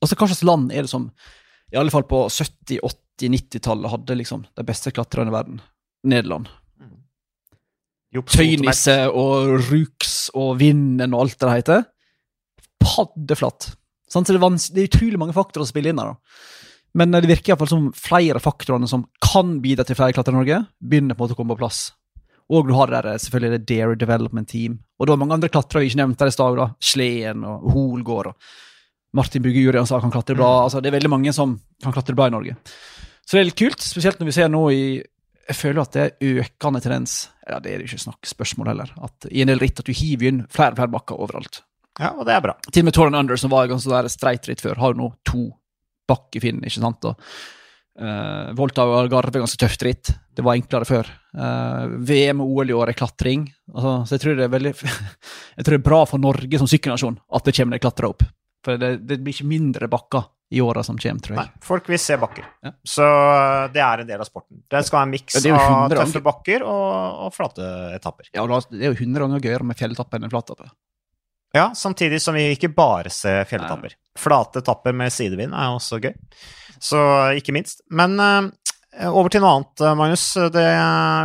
altså 0.00 0.18
Hva 0.18 0.30
slags 0.30 0.46
land 0.46 0.70
er 0.72 0.86
det 0.86 0.92
som 0.92 1.10
i 1.74 1.78
alle 1.80 1.90
fall 1.90 2.06
på 2.06 2.26
70-, 2.30 2.78
80-, 2.80 3.32
90-tallet 3.34 3.90
hadde 3.90 4.18
liksom 4.20 4.46
de 4.54 4.66
beste 4.66 4.92
klatrerne 4.94 5.32
i 5.32 5.34
verden? 5.34 5.60
Nederland. 6.06 6.50
Tøynisse 8.22 8.96
og 9.10 9.56
Ruks 9.68 10.14
og 10.34 10.56
Vinden 10.60 11.14
og 11.14 11.26
alt 11.26 11.38
det 11.38 11.48
det 11.48 11.56
heter. 11.60 11.84
Paddeflatt. 12.82 13.72
Så 14.06 14.22
det, 14.22 14.36
er 14.38 14.58
det 14.74 14.82
er 14.82 14.88
utrolig 14.88 15.18
mange 15.20 15.34
faktorer 15.36 15.66
å 15.66 15.68
spille 15.68 15.90
inn 15.90 16.00
her. 16.00 16.14
da. 16.14 16.42
Men 16.96 17.14
eh, 17.14 17.22
det 17.24 17.30
virker 17.32 17.50
i 17.50 17.54
hvert 17.54 17.64
fall 17.64 17.72
som 17.74 17.88
flere 17.98 18.40
av 18.40 18.46
faktorene 18.46 18.88
som 18.90 19.04
kan 19.24 19.58
bidra 19.64 19.84
til 19.86 19.98
flere 19.98 20.16
klatrere 20.16 20.38
i 20.38 20.40
Norge, 20.40 20.60
begynner 20.80 21.16
på 21.16 21.24
en 21.24 21.26
måte 21.26 21.36
å 21.36 21.40
komme 21.40 21.56
på 21.56 21.64
plass. 21.64 21.88
Og 22.46 22.68
du 22.68 22.76
har 22.78 22.92
der, 22.92 23.16
selvfølgelig 23.18 23.56
det 23.56 23.66
Dare 23.66 23.98
Development 23.98 24.48
Team. 24.48 24.78
Og 24.96 25.06
du 25.08 25.12
har 25.12 25.18
mange 25.18 25.34
andre 25.34 25.50
klatrere 25.50 25.82
vi 25.82 25.90
ikke 25.90 26.04
nevnte 26.04 26.22
her 26.22 26.30
i 26.30 26.36
stad. 26.36 26.60
da. 26.60 26.68
Sleen 26.78 27.42
og 27.42 27.66
Holgård 27.74 28.30
og 28.30 28.54
Martin 29.16 29.42
Bugge 29.42 29.64
Jurian 29.64 29.88
sa 29.88 29.96
han 29.96 30.06
kan 30.06 30.14
klatre 30.14 30.36
bra. 30.38 30.66
altså 30.66 30.80
Det 30.80 30.90
er 30.90 30.98
veldig 30.98 31.10
mange 31.10 31.32
som 31.34 31.56
kan 31.82 31.94
klatre 31.94 32.14
bra 32.14 32.28
i 32.28 32.34
Norge. 32.34 32.54
Så 33.26 33.34
det 33.34 33.40
er 33.40 33.48
litt 33.48 33.58
kult, 33.58 33.82
spesielt 33.82 34.20
når 34.20 34.28
vi 34.28 34.36
ser 34.36 34.50
nå 34.52 34.62
i 34.70 34.82
Jeg 35.46 35.58
føler 35.60 35.82
at 35.82 35.94
det 35.94 36.04
er 36.04 36.40
økende 36.42 36.82
tendens 36.82 37.16
Ja, 37.46 37.60
det 37.62 37.72
er 37.72 37.80
det 37.80 37.86
ikke 37.86 38.02
snakk 38.02 38.26
spørsmål 38.26 38.72
heller. 38.72 38.92
At 39.06 39.28
I 39.30 39.44
en 39.44 39.52
del 39.52 39.60
ritt 39.62 39.78
at 39.78 39.86
du 39.86 39.94
hiver 39.94 40.30
inn 40.30 40.40
flere 40.50 40.74
og 40.74 40.80
flere 40.80 40.94
bakker 40.96 41.20
overalt. 41.22 41.60
Ja, 42.00 42.12
og 42.12 42.26
det 42.28 42.34
er 42.34 42.42
bra. 42.44 42.56
Til 42.68 42.82
og 42.82 42.88
med 42.88 42.96
Torren 42.96 43.16
Under, 43.16 43.38
som 43.40 43.52
var 43.52 43.68
ganske 43.70 43.88
ganske 43.88 44.12
streit 44.12 44.42
streitritt 44.42 44.64
før, 44.64 44.80
har 44.82 44.92
jo 44.92 45.00
nå 45.00 45.12
to 45.24 45.44
bakkefinn, 46.10 46.58
ikke 46.66 46.82
sant? 46.82 47.06
Og, 47.08 47.22
uh, 48.02 48.52
Volta 48.58 48.84
og 48.84 48.98
Algarve 48.98 49.40
ganske 49.40 49.60
tøft 49.60 49.86
ritt. 49.86 50.12
Det 50.36 50.44
var 50.44 50.58
enklere 50.58 50.88
før. 50.88 51.08
Uh, 51.32 51.96
VM 52.10 52.42
og 52.44 52.52
OL 52.52 52.74
i 52.74 52.76
år 52.76 52.92
er 52.92 52.98
klatring. 52.98 53.46
Altså, 53.72 53.94
så 54.04 54.16
jeg 54.16 54.24
tror, 54.24 54.36
det 54.36 54.48
er 54.48 54.54
veldig, 54.56 54.74
jeg 55.56 55.62
tror 55.62 55.76
det 55.76 55.80
er 55.80 55.88
bra 55.88 56.02
for 56.10 56.22
Norge 56.22 56.60
som 56.60 56.70
sykkelnasjon 56.70 57.20
at 57.38 57.48
det 57.48 57.56
kommer 57.56 57.82
klatre 57.82 58.10
opp. 58.12 58.26
For 58.66 58.82
det, 58.82 58.92
det 59.06 59.22
blir 59.22 59.36
ikke 59.36 59.48
mindre 59.54 59.88
bakker 59.88 60.26
i 60.50 60.60
åra 60.60 60.82
som 60.86 60.98
kommer, 60.98 61.22
tror 61.24 61.36
jeg. 61.36 61.48
Nei, 61.48 61.62
folk 61.66 61.88
vil 61.90 61.98
se 61.98 62.16
bakker. 62.22 62.44
Ja. 62.62 62.72
Så 62.86 63.06
uh, 63.06 63.66
det 63.74 63.82
er 63.82 64.02
en 64.02 64.10
del 64.10 64.22
av 64.22 64.28
sporten. 64.28 64.60
Det 64.70 64.82
skal 64.86 65.00
være 65.00 65.08
en 65.08 65.14
miks 65.16 65.38
Ja, 65.42 65.56
av 65.58 65.94
tøffe 65.94 66.22
bakker 66.22 66.64
og, 66.66 67.22
og 67.26 67.32
flate 67.34 67.70
etapper. 67.96 68.30
Ja, 68.32 68.44
og 68.44 68.68
Det 68.70 68.84
er 68.84 68.94
jo 68.94 69.00
100 69.00 69.24
ganger 69.24 69.48
gøyere 69.48 69.66
med 69.66 69.80
fjelletapper 69.80 70.20
enn 70.20 70.28
en 70.28 70.34
flatetappe. 70.34 70.70
Ja, 71.56 71.70
samtidig 71.74 72.20
som 72.22 72.36
vi 72.36 72.50
ikke 72.52 72.70
bare 72.74 73.10
ser 73.10 73.46
fjelletapper. 73.48 73.96
Flate 74.18 74.60
etapper 74.62 74.94
med 74.96 75.14
sidevind 75.14 75.56
er 75.56 75.74
også 75.74 75.98
gøy. 76.04 76.14
Så 76.82 77.00
ikke 77.38 77.54
minst. 77.56 77.80
Men 77.88 78.18
eh, 78.20 78.50
over 79.04 79.28
til 79.28 79.42
noe 79.44 79.52
annet, 79.58 79.82
eh, 79.84 79.94
Magnus. 79.98 80.24
Det, 80.52 80.64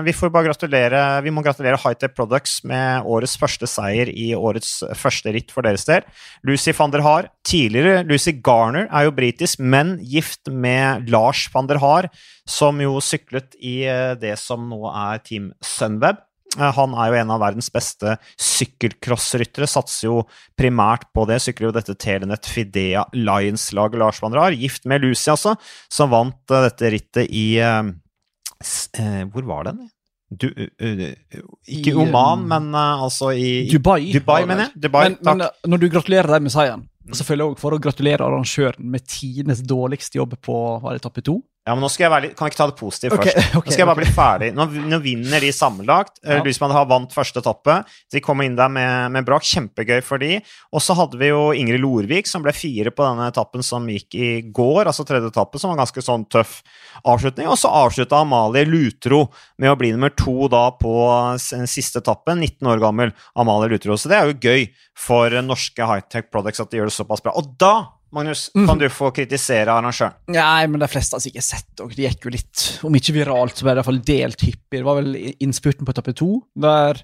vi 0.04 0.12
Vi 0.12 1.32
må 1.32 1.44
gratulere 1.44 1.78
Hightech 1.78 2.14
Products 2.14 2.64
med 2.64 3.04
årets 3.06 3.38
første 3.38 3.68
seier 3.68 4.10
i 4.10 4.34
årets 4.36 4.84
første 4.96 5.32
ritt 5.32 5.52
for 5.52 5.62
deres 5.62 5.86
del. 5.86 6.02
Lucy 6.44 6.72
van 6.78 6.92
der 6.92 7.02
Haar, 7.02 7.30
tidligere 7.44 8.04
Lucy 8.04 8.32
Garner, 8.32 8.88
er 8.92 9.06
jo 9.06 9.12
britisk, 9.12 9.60
men 9.60 10.00
gift 10.00 10.48
med 10.50 11.10
Lars 11.10 11.48
van 11.54 11.68
der 11.68 11.80
Haar, 11.80 12.10
som 12.48 12.80
jo 12.82 13.00
syklet 13.00 13.56
i 13.60 13.84
eh, 13.86 14.16
det 14.16 14.38
som 14.38 14.68
nå 14.70 14.92
er 14.92 15.20
Team 15.20 15.54
Sunweb. 15.62 16.18
Eh, 16.60 16.72
Han 16.76 16.96
er 16.98 17.12
jo 17.12 17.20
en 17.22 17.32
av 17.36 17.42
verdens 17.44 17.70
beste 17.74 18.18
sykkelcrossryttere, 18.42 19.70
satser 19.70 20.10
jo 20.10 20.18
primært 20.60 21.08
på 21.16 21.26
det. 21.30 21.40
Sykler 21.44 21.70
jo 21.70 21.76
dette 21.78 21.96
Telenet 21.96 22.50
Fidea 22.50 23.06
Lions-laget 23.16 24.02
Lars 24.02 24.22
van 24.24 24.36
der 24.36 24.58
gift 24.60 24.86
med 24.90 25.06
Lucy, 25.06 25.30
altså, 25.34 25.56
som 25.92 26.12
vant 26.12 26.52
eh, 26.52 26.68
dette 26.68 26.94
rittet 26.94 27.32
i 27.32 27.48
eh, 27.62 29.26
Hvor 29.32 29.48
var 29.48 29.72
den? 29.72 29.88
Du, 30.32 30.48
ikke 30.48 31.92
I, 31.92 31.96
Oman, 32.00 32.46
men 32.48 32.70
altså 32.76 33.34
i 33.36 33.66
Dubai. 33.68 34.14
Dubai, 34.16 34.46
mener 34.48 34.70
jeg. 34.70 34.86
Dubai, 34.86 35.10
men, 35.12 35.42
men 35.42 35.74
når 35.74 35.82
du 35.82 35.90
gratulerer 35.92 36.32
deg 36.32 36.46
med 36.46 36.54
seieren, 36.54 36.86
så 37.12 37.26
føler 37.28 37.44
jeg 37.44 37.52
også 37.52 37.64
for 37.66 37.76
å 37.76 37.80
gratulere 37.84 38.24
arrangøren 38.24 38.86
med 38.94 39.04
tidenes 39.12 39.60
dårligste 39.68 40.22
jobb 40.22 40.38
på 40.40 40.56
var 40.80 40.96
det 40.96 41.02
etappe 41.02 41.24
to. 41.28 41.42
Ja, 41.72 41.76
men 41.78 41.86
nå 41.86 41.90
skal 41.92 42.04
jeg 42.04 42.12
være 42.12 42.26
litt 42.26 42.34
Kan 42.36 42.50
vi 42.50 42.52
ikke 42.52 42.60
ta 42.60 42.66
det 42.68 42.76
positivt 42.76 43.14
okay, 43.16 43.32
først? 43.32 43.38
Okay, 43.40 43.56
nå 43.56 43.72
skal 43.72 43.82
jeg 43.82 43.88
bare 43.88 43.96
okay. 43.96 44.10
bli 44.10 44.16
ferdig. 44.18 44.48
Nå, 44.58 44.66
nå 44.92 44.98
vinner 45.06 45.44
de 45.46 45.52
sammenlagt. 45.56 46.18
Ja. 46.20 46.42
Ja. 46.42 46.44
Lysmann 46.44 46.74
har 46.76 46.90
vant 46.90 47.14
første 47.16 47.40
etappe. 47.40 47.78
De 48.12 48.22
kommer 48.24 48.48
inn 48.48 48.58
der 48.60 48.72
med, 48.74 49.14
med 49.16 49.28
brak. 49.28 49.46
Kjempegøy 49.48 50.02
for 50.04 50.20
de. 50.20 50.42
Og 50.76 50.84
så 50.84 50.96
hadde 51.00 51.20
vi 51.22 51.32
jo 51.32 51.46
Ingrid 51.56 51.80
Lorvik, 51.80 52.28
som 52.28 52.44
ble 52.44 52.52
fire 52.56 52.92
på 52.92 53.06
denne 53.08 53.30
etappen 53.32 53.64
som 53.64 53.88
gikk 53.88 54.18
i 54.20 54.32
går, 54.52 54.90
altså 54.90 55.06
tredje 55.08 55.32
etappe, 55.32 55.62
som 55.62 55.72
var 55.72 55.80
en 55.80 55.84
ganske 55.86 56.04
sånn 56.04 56.28
tøff 56.32 56.60
avslutning. 57.08 57.48
Og 57.48 57.60
så 57.62 57.72
avslutta 57.72 58.20
Amalie 58.20 58.68
Lutro 58.68 59.24
med 59.62 59.72
å 59.72 59.80
bli 59.80 59.94
nummer 59.96 60.12
to 60.18 60.50
da 60.52 60.68
på 60.76 60.94
siste 61.40 62.04
etappe, 62.04 62.36
19 62.36 62.68
år 62.74 62.84
gammel 62.84 63.16
Amalie 63.40 63.72
Lutro. 63.72 63.96
Så 63.96 64.12
det 64.12 64.20
er 64.20 64.30
jo 64.30 64.40
gøy 64.42 64.68
for 64.98 65.40
norske 65.46 65.88
high-tech 65.88 66.30
products 66.34 66.64
at 66.64 66.72
de 66.72 66.82
gjør 66.82 66.92
det 66.92 66.98
såpass 66.98 67.24
bra. 67.24 67.36
Og 67.40 67.56
da, 67.62 67.74
Magnus, 68.12 68.50
kan 68.54 68.80
du 68.80 68.88
få 68.92 69.10
kritisere 69.16 69.72
arrangøren. 69.72 70.18
Nei, 70.36 70.68
men 70.68 70.84
de 70.84 70.90
fleste 70.92 71.16
har 71.16 71.24
sikkert 71.24 71.48
sett 71.48 71.84
og 71.84 71.94
Det 71.96 72.10
gikk 72.10 72.28
jo 72.28 72.34
litt, 72.34 72.64
om 72.88 72.96
ikke 72.98 73.16
viralt, 73.16 73.56
så 73.56 73.66
ble 73.66 73.72
det 73.72 73.78
i 73.78 73.82
hvert 73.82 73.90
fall 73.90 74.02
delt 74.12 74.46
hyppig. 74.48 74.80
Det 74.80 74.88
var 74.88 75.00
vel 75.00 75.16
innspurten 75.44 75.88
på 75.88 75.96
etappe 75.96 76.16
to, 76.20 76.32
der 76.60 77.00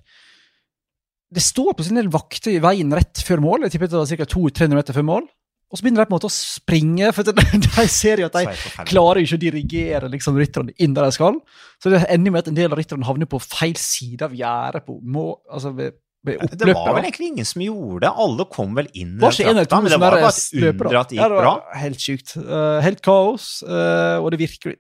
det 1.34 1.44
står 1.44 1.74
på 1.76 1.84
sin 1.84 2.00
del 2.00 2.08
vakter 2.12 2.54
i 2.54 2.62
veien 2.64 2.92
rett 2.96 3.20
før 3.24 3.42
mål. 3.44 3.66
Jeg 3.66 3.76
tipper 3.76 3.92
det 3.92 4.00
var 4.00 4.08
ca. 4.08 4.28
200-300 4.32 4.80
meter 4.80 4.96
før 4.96 5.08
mål. 5.08 5.26
Og 5.68 5.76
så 5.76 5.84
begynner 5.84 6.06
de 6.06 6.08
på 6.08 6.14
en 6.14 6.16
måte 6.16 6.30
å 6.30 6.32
springe, 6.32 7.10
for 7.16 7.28
de, 7.28 7.88
ser 7.92 8.22
jo 8.24 8.30
at 8.30 8.38
de 8.38 8.46
er 8.48 8.56
det 8.56 8.86
klarer 8.88 9.20
ikke 9.20 9.36
å 9.36 9.42
dirigere 9.42 10.12
liksom, 10.14 10.38
rytterne 10.40 10.76
inn 10.80 10.94
der 10.96 11.10
de 11.10 11.16
skal. 11.18 11.42
Så 11.84 11.92
det 11.92 12.06
ender 12.08 12.32
med 12.32 12.46
at 12.46 12.52
en 12.52 12.60
del 12.60 12.72
av 12.72 12.80
rytterne 12.80 13.08
havner 13.08 13.28
på 13.28 13.42
feil 13.44 13.76
side 13.80 14.24
av 14.24 14.36
gjerdet 14.36 14.86
på 14.88 14.96
mål. 15.04 15.36
altså 15.52 15.74
ved, 15.76 15.98
ved 16.26 16.58
Det 16.58 16.74
var 16.74 16.94
vel 16.96 17.06
egentlig 17.06 17.28
ingen 17.34 17.46
som 17.46 17.62
gjorde 17.62 18.06
det. 18.06 18.12
Alle 18.26 18.46
kom 18.52 18.74
vel 18.78 18.88
inn 18.94 19.18
i 19.18 19.20
trakta, 19.22 19.82
men 19.82 19.92
det 19.92 20.00
var 20.02 20.18
bare 20.18 20.30
et 20.30 20.54
under 20.58 21.00
at 21.02 21.10
det 21.10 21.18
gikk 21.18 21.24
det 21.24 21.42
bra. 21.42 21.52
var 21.58 21.82
Helt 21.82 22.00
sjukt. 22.04 22.34
Uh, 22.38 22.80
helt 22.84 23.02
kaos, 23.06 23.64
uh, 23.68 24.18
og 24.22 24.32
det 24.34 24.40
virker 24.42 24.78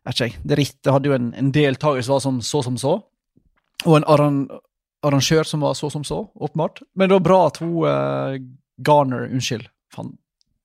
Vet 0.00 0.16
ikke 0.16 0.26
jeg. 0.30 0.36
Det 0.48 0.56
rittet 0.56 0.88
hadde 0.94 1.10
jo 1.10 1.12
en, 1.14 1.26
en 1.36 1.50
deltaker 1.52 2.00
som 2.02 2.14
var 2.16 2.22
som 2.24 2.38
så 2.40 2.62
som 2.64 2.76
så, 2.80 2.92
og 3.84 3.96
en 3.98 4.06
arran, 4.08 4.38
arrangør 5.04 5.44
som 5.44 5.60
var 5.60 5.74
så 5.76 5.90
som 5.92 6.04
så, 6.08 6.22
åpenbart. 6.40 6.80
Men 6.96 7.10
det 7.10 7.18
var 7.18 7.26
bra 7.26 7.40
at 7.50 7.60
hun 7.60 7.74
uh, 7.84 8.38
Garner, 8.80 9.26
unnskyld, 9.28 9.66
van, 9.96 10.14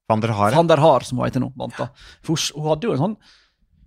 Van 0.07 0.21
der 0.23 0.31
Haar. 0.37 0.55
van 0.55 0.67
der 0.71 0.79
Haar, 0.79 1.03
som 1.03 1.19
hun 1.19 1.27
heter 1.27 1.43
nå, 1.43 1.51
vant 1.59 1.75
da. 1.75 1.89
For 2.23 2.35
hun, 2.39 2.61
hun 2.61 2.69
hadde 2.71 2.87
jo 2.87 2.95
en 2.95 3.03
sånn 3.03 3.17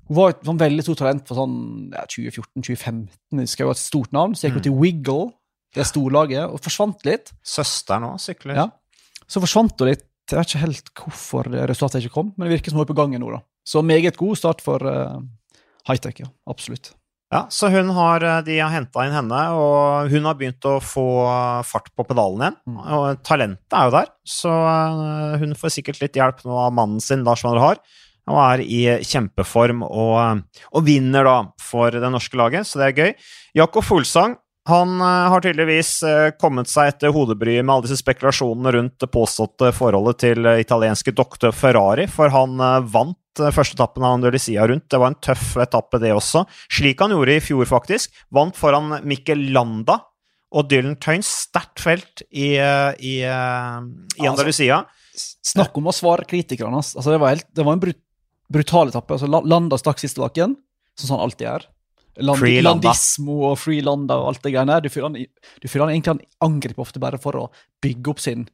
hun 0.08 0.16
var 0.16 0.30
et 0.32 0.44
sånn 0.48 0.60
veldig 0.60 0.84
stort 0.86 1.00
talent 1.02 1.26
for 1.28 1.36
sånn 1.36 1.56
ja, 1.92 2.04
2014-2015. 2.08 3.00
Hun 3.36 3.48
skrev 3.50 3.72
et 3.74 3.80
stort 3.80 4.14
navn. 4.16 4.32
Så 4.32 4.46
gikk 4.46 4.54
hun 4.56 4.62
Mm. 4.62 4.64
til 4.64 4.78
Wiggle, 4.80 5.26
det 5.76 5.86
storlaget, 5.88 6.44
og 6.48 6.60
forsvant 6.64 7.04
litt. 7.08 7.32
Søsteren 7.44 8.08
òg 8.08 8.20
sykler. 8.22 8.56
Ja. 8.56 8.68
Så 9.28 9.42
forsvant 9.44 9.76
hun 9.80 9.90
litt. 9.90 10.06
Jeg 10.28 10.36
vet 10.36 10.50
ikke 10.50 10.64
helt 10.66 10.90
hvorfor 10.92 11.48
resultatet 11.48 12.04
ikke 12.04 12.18
kom, 12.18 12.32
men 12.36 12.48
det 12.48 12.58
virker 12.58 12.72
som 12.72 12.80
hun 12.80 12.84
er 12.84 12.90
på 12.90 12.98
gangen 12.98 13.22
nå. 13.24 13.32
da. 13.32 13.40
Så 13.64 13.80
meget 13.84 14.16
god 14.20 14.36
start 14.36 14.60
for 14.64 14.84
uh, 14.84 15.20
hightech, 15.88 16.20
ja. 16.20 16.28
Absolutt. 16.48 16.92
Ja, 17.28 17.42
så 17.52 17.68
hun 17.68 17.90
har, 17.92 18.24
eh, 18.24 18.40
de 18.40 18.54
har 18.56 18.72
henta 18.72 19.04
inn 19.04 19.12
henne, 19.12 19.40
og 19.52 20.08
hun 20.08 20.24
har 20.24 20.36
begynt 20.38 20.64
å 20.64 20.78
få 20.80 21.04
fart 21.68 21.90
på 21.92 22.06
pedalen 22.08 22.40
igjen. 22.40 22.56
Mm. 22.64 22.78
Og 22.96 23.20
talentet 23.20 23.76
er 23.76 23.88
jo 23.88 23.92
der, 23.98 24.08
så 24.24 24.52
eh, 24.70 25.34
hun 25.42 25.52
får 25.58 25.74
sikkert 25.76 26.00
litt 26.00 26.16
hjelp 26.16 26.40
nå 26.48 26.56
av 26.56 26.72
mannen 26.72 27.02
sin, 27.04 27.26
Lars 27.28 27.44
van 27.44 27.52
der 27.52 27.64
Haar. 27.66 27.82
Og 28.28 28.40
er 28.44 28.62
i 28.64 28.80
kjempeform 29.08 29.84
og, 29.86 30.40
og 30.72 30.82
vinner 30.84 31.24
da 31.24 31.36
for 31.64 31.92
det 31.92 32.10
norske 32.12 32.36
laget, 32.36 32.68
så 32.68 32.80
det 32.80 32.88
er 32.88 32.96
gøy. 32.96 33.12
Jakob 33.60 33.84
Folsang 33.84 34.36
han 34.68 35.00
eh, 35.00 35.28
har 35.32 35.40
tydeligvis 35.40 35.90
eh, 36.04 36.30
kommet 36.36 36.68
seg 36.68 36.90
etter 36.92 37.12
hodebryet 37.14 37.64
med 37.64 37.72
alle 37.72 37.86
disse 37.86 38.02
spekulasjonene 38.02 38.72
rundt 38.74 38.98
det 39.00 39.08
påståtte 39.14 39.70
forholdet 39.72 40.20
til 40.20 40.44
eh, 40.44 40.60
italienske 40.60 41.14
doktor 41.16 41.54
Ferrari, 41.56 42.04
for 42.12 42.32
han 42.34 42.58
vant 42.58 43.16
førsteetappen 43.38 43.54
første 43.54 43.78
etappen 43.78 44.04
av 44.04 44.16
Andalusia 44.16 44.66
rundt. 44.66 44.88
Det 44.90 44.98
var 44.98 45.12
en 45.12 45.20
tøff 45.22 45.52
etappe, 45.62 46.00
det 46.02 46.10
også. 46.10 46.42
Slik 46.74 47.00
han 47.04 47.14
gjorde 47.14 47.36
i 47.38 47.42
fjor, 47.44 47.68
faktisk. 47.70 48.16
Vant 48.34 48.56
foran 48.58 48.96
Mikkel 49.06 49.46
Landa 49.54 50.00
og 50.50 50.66
Dylan 50.66 50.96
Tøynes. 50.98 51.30
Sterkt 51.46 51.84
felt 51.84 52.24
i, 52.28 52.56
i, 52.58 53.14
i, 53.22 53.28
Andalusia. 53.30 54.18
Altså, 54.18 54.32
Andalusia. 54.32 54.80
Snakk 55.52 55.78
om 55.78 55.86
å 55.86 55.94
svare 55.94 56.26
kritikerne. 56.26 56.82
Altså, 56.82 57.12
det, 57.14 57.22
var 57.22 57.36
helt, 57.36 57.46
det 57.54 57.62
var 57.68 57.78
en 57.78 57.84
brut, 57.86 58.00
brutal 58.50 58.90
etappe. 58.90 59.14
Altså, 59.14 59.30
Landa 59.30 59.78
stakk 59.78 60.02
siste 60.02 60.24
bakken, 60.24 60.58
sånn 60.98 61.12
som 61.12 61.20
han 61.20 61.28
alltid 61.28 61.52
er. 61.54 61.68
Land, 62.18 62.42
Landismo 62.66 63.36
og 63.50 63.58
free 63.60 63.82
Landa 63.84 64.16
og 64.18 64.32
alt 64.32 64.46
det 64.46 64.52
greiene 64.54 64.74
der. 64.76 64.86
Du 64.86 64.92
føler 64.92 65.08
han, 65.08 65.18
du 65.62 65.66
føler 65.68 65.86
han 65.86 65.92
egentlig 65.94 66.14
han 66.16 66.22
angriper 66.48 66.82
ofte 66.82 67.02
bare 67.02 67.20
for 67.22 67.38
å 67.38 67.48
bygge 67.84 68.10
opp 68.12 68.22
sin 68.22 68.48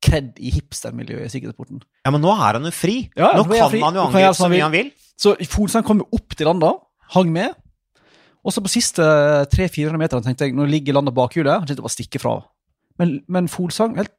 kred 0.00 0.38
i 0.40 0.52
hipstermiljøet 0.54 1.28
i 1.28 1.32
sikkerhetsporten. 1.34 1.82
Ja, 2.06 2.12
men 2.14 2.22
nå 2.24 2.32
er 2.32 2.56
han 2.56 2.68
jo 2.68 2.72
fri. 2.72 3.02
Ja, 3.18 3.34
nå 3.36 3.44
nå 3.44 3.50
kan 3.52 3.74
fri. 3.74 3.82
han 3.84 3.98
jo 3.98 4.06
angripe 4.06 4.36
så 4.38 4.48
mye 4.52 4.64
han 4.64 4.74
vil. 4.74 4.92
Så 5.20 5.34
Folsang 5.52 5.84
kom 5.84 6.00
jo 6.00 6.08
opp 6.16 6.36
til 6.36 6.48
landa, 6.48 6.72
hang 7.16 7.32
med. 7.34 7.58
Og 8.40 8.54
så 8.54 8.62
på 8.64 8.72
siste 8.72 9.04
300-400 9.52 10.00
meterne 10.00 10.24
tenkte 10.24 10.48
jeg, 10.48 10.56
nå 10.56 10.64
ligger 10.70 10.96
landa 10.96 11.12
bakhjulet, 11.12 11.60
han 11.60 11.68
kjente 11.68 11.84
bare 11.84 11.92
stikke 11.92 12.22
fra. 12.22 12.38
Men, 13.00 13.18
men 13.28 13.50
Folsang 13.52 13.98
helt, 14.00 14.14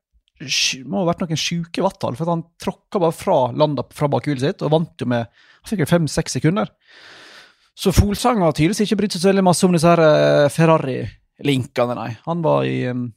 må 0.89 1.01
ha 1.01 1.07
vært 1.09 1.23
noen 1.23 1.41
sjuke 1.41 1.81
wattall, 1.85 2.13
for 2.17 2.29
han 2.29 2.45
tråkka 2.61 3.01
bare 3.01 3.17
fra 3.17 3.39
landa 3.57 3.85
fra 3.97 4.09
bakhjulet 4.13 4.45
sitt, 4.45 4.61
og 4.65 4.75
vant 4.75 5.01
jo 5.01 5.09
med 5.09 5.25
han 5.25 5.69
fikk 5.69 5.83
jo 5.83 5.89
fem-seks 5.89 6.37
sekunder. 6.37 6.69
Så 7.81 7.93
Folsang 7.95 8.43
har 8.43 8.53
tydeligvis 8.53 8.83
ikke 8.85 8.99
brydd 8.99 9.15
seg 9.15 9.23
så 9.23 9.31
veldig 9.31 9.43
masse 9.47 9.65
om 9.65 9.73
disse 9.73 9.89
her 9.89 10.01
eh, 10.05 10.51
Ferrari-linkene, 10.53 11.95
nei. 11.97 12.11
Han 12.27 12.43
var 12.45 12.67
i 12.69 12.83
um, 12.93 13.07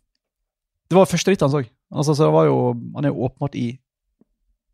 Det 0.88 0.96
var 0.96 1.10
første 1.10 1.32
rittet 1.32 1.44
han 1.44 1.52
så. 1.52 1.60
Altså, 1.92 2.14
så 2.16 2.30
var 2.32 2.48
jo, 2.48 2.56
han 2.96 3.04
er 3.04 3.12
jo 3.12 3.26
åpenbart 3.28 3.58
i 3.60 3.66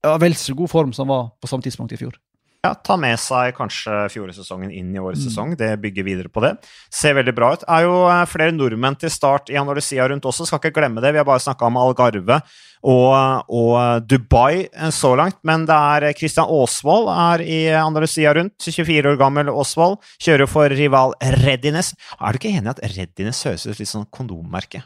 ja, 0.01 0.15
vel 0.23 0.37
så 0.39 0.55
god 0.57 0.71
form 0.73 0.93
som 0.97 1.05
han 1.05 1.13
var 1.13 1.27
på 1.43 1.51
samme 1.51 1.67
tidspunkt 1.67 1.93
i 1.93 1.99
fjor. 2.01 2.15
Ja, 2.61 2.75
ta 2.85 2.97
med 3.01 3.17
seg 3.17 3.55
kanskje 3.57 3.95
fjorårssesongen 4.13 4.69
inn 4.77 4.91
i 4.95 5.01
årets 5.01 5.23
Mm. 5.25 5.29
sesong. 5.31 5.57
Det 5.57 5.81
bygger 5.81 6.05
videre 6.05 6.29
på 6.29 6.43
det. 6.45 6.59
Ser 6.93 7.15
veldig 7.15 7.35
bra 7.35 7.53
ut. 7.55 7.63
Er 7.67 7.83
jo 7.87 7.95
eh, 8.09 8.27
flere 8.29 8.53
nordmenn 8.53 8.99
til 9.01 9.09
start 9.11 9.49
i 9.49 9.57
Andalusia 9.57 10.05
rundt 10.09 10.23
også, 10.29 10.45
skal 10.47 10.61
ikke 10.61 10.75
glemme 10.77 11.01
det. 11.01 11.13
Vi 11.15 11.19
har 11.19 11.25
bare 11.25 11.41
snakka 11.41 11.65
om 11.71 11.79
Algarve 11.81 12.43
og, 12.85 13.45
og 13.49 14.05
Dubai 14.07 14.69
eh, 14.73 14.91
så 14.93 15.15
langt, 15.17 15.39
men 15.43 15.65
det 15.65 15.73
er 15.75 16.05
eh, 16.11 16.13
Christian 16.13 16.47
Aasvold 16.53 17.09
er 17.09 17.41
i 17.49 17.61
Andalusia 17.81 18.35
rundt. 18.37 18.59
24 18.61 19.09
år 19.15 19.17
gammel 19.17 19.49
Aasvold. 19.49 19.97
Kjører 20.21 20.47
for 20.47 20.69
rival 20.69 21.15
Reddines. 21.23 21.95
Er 22.21 22.33
du 22.33 22.39
ikke 22.43 22.53
enig 22.53 22.69
i 22.69 22.75
at 22.77 22.85
Reddines 22.97 23.41
høres 23.49 23.65
ut 23.67 23.79
litt 23.81 23.89
sånn 23.89 24.05
kondommerke? 24.13 24.83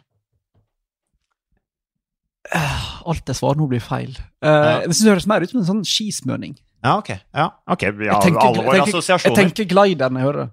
Alt 2.55 3.27
jeg 3.27 3.37
svarer 3.39 3.59
nå, 3.59 3.67
blir 3.71 3.83
feil. 3.83 4.15
Uh, 4.45 4.85
Ja. 4.85 4.87
Det 4.87 5.09
høres 5.11 5.27
mer 5.27 5.43
ut 5.43 5.51
som 5.51 5.61
en 5.63 5.67
sånn 5.67 5.83
skismøring. 5.89 6.55
Ja, 6.85 6.99
ok. 7.01 7.11
Ja, 7.33 7.49
okay. 7.67 7.95
Vi 7.97 8.07
Jeg 8.07 8.13
har 8.13 8.23
tenker, 8.23 8.45
alle 8.45 8.67
våre 8.67 8.77
jeg 8.77 8.93
tenker, 8.93 9.25
jeg 9.25 9.37
tenker 9.39 9.69
glider 9.71 10.13
når 10.13 10.21
jeg 10.21 10.29
hører 10.29 10.43
det. 10.43 10.51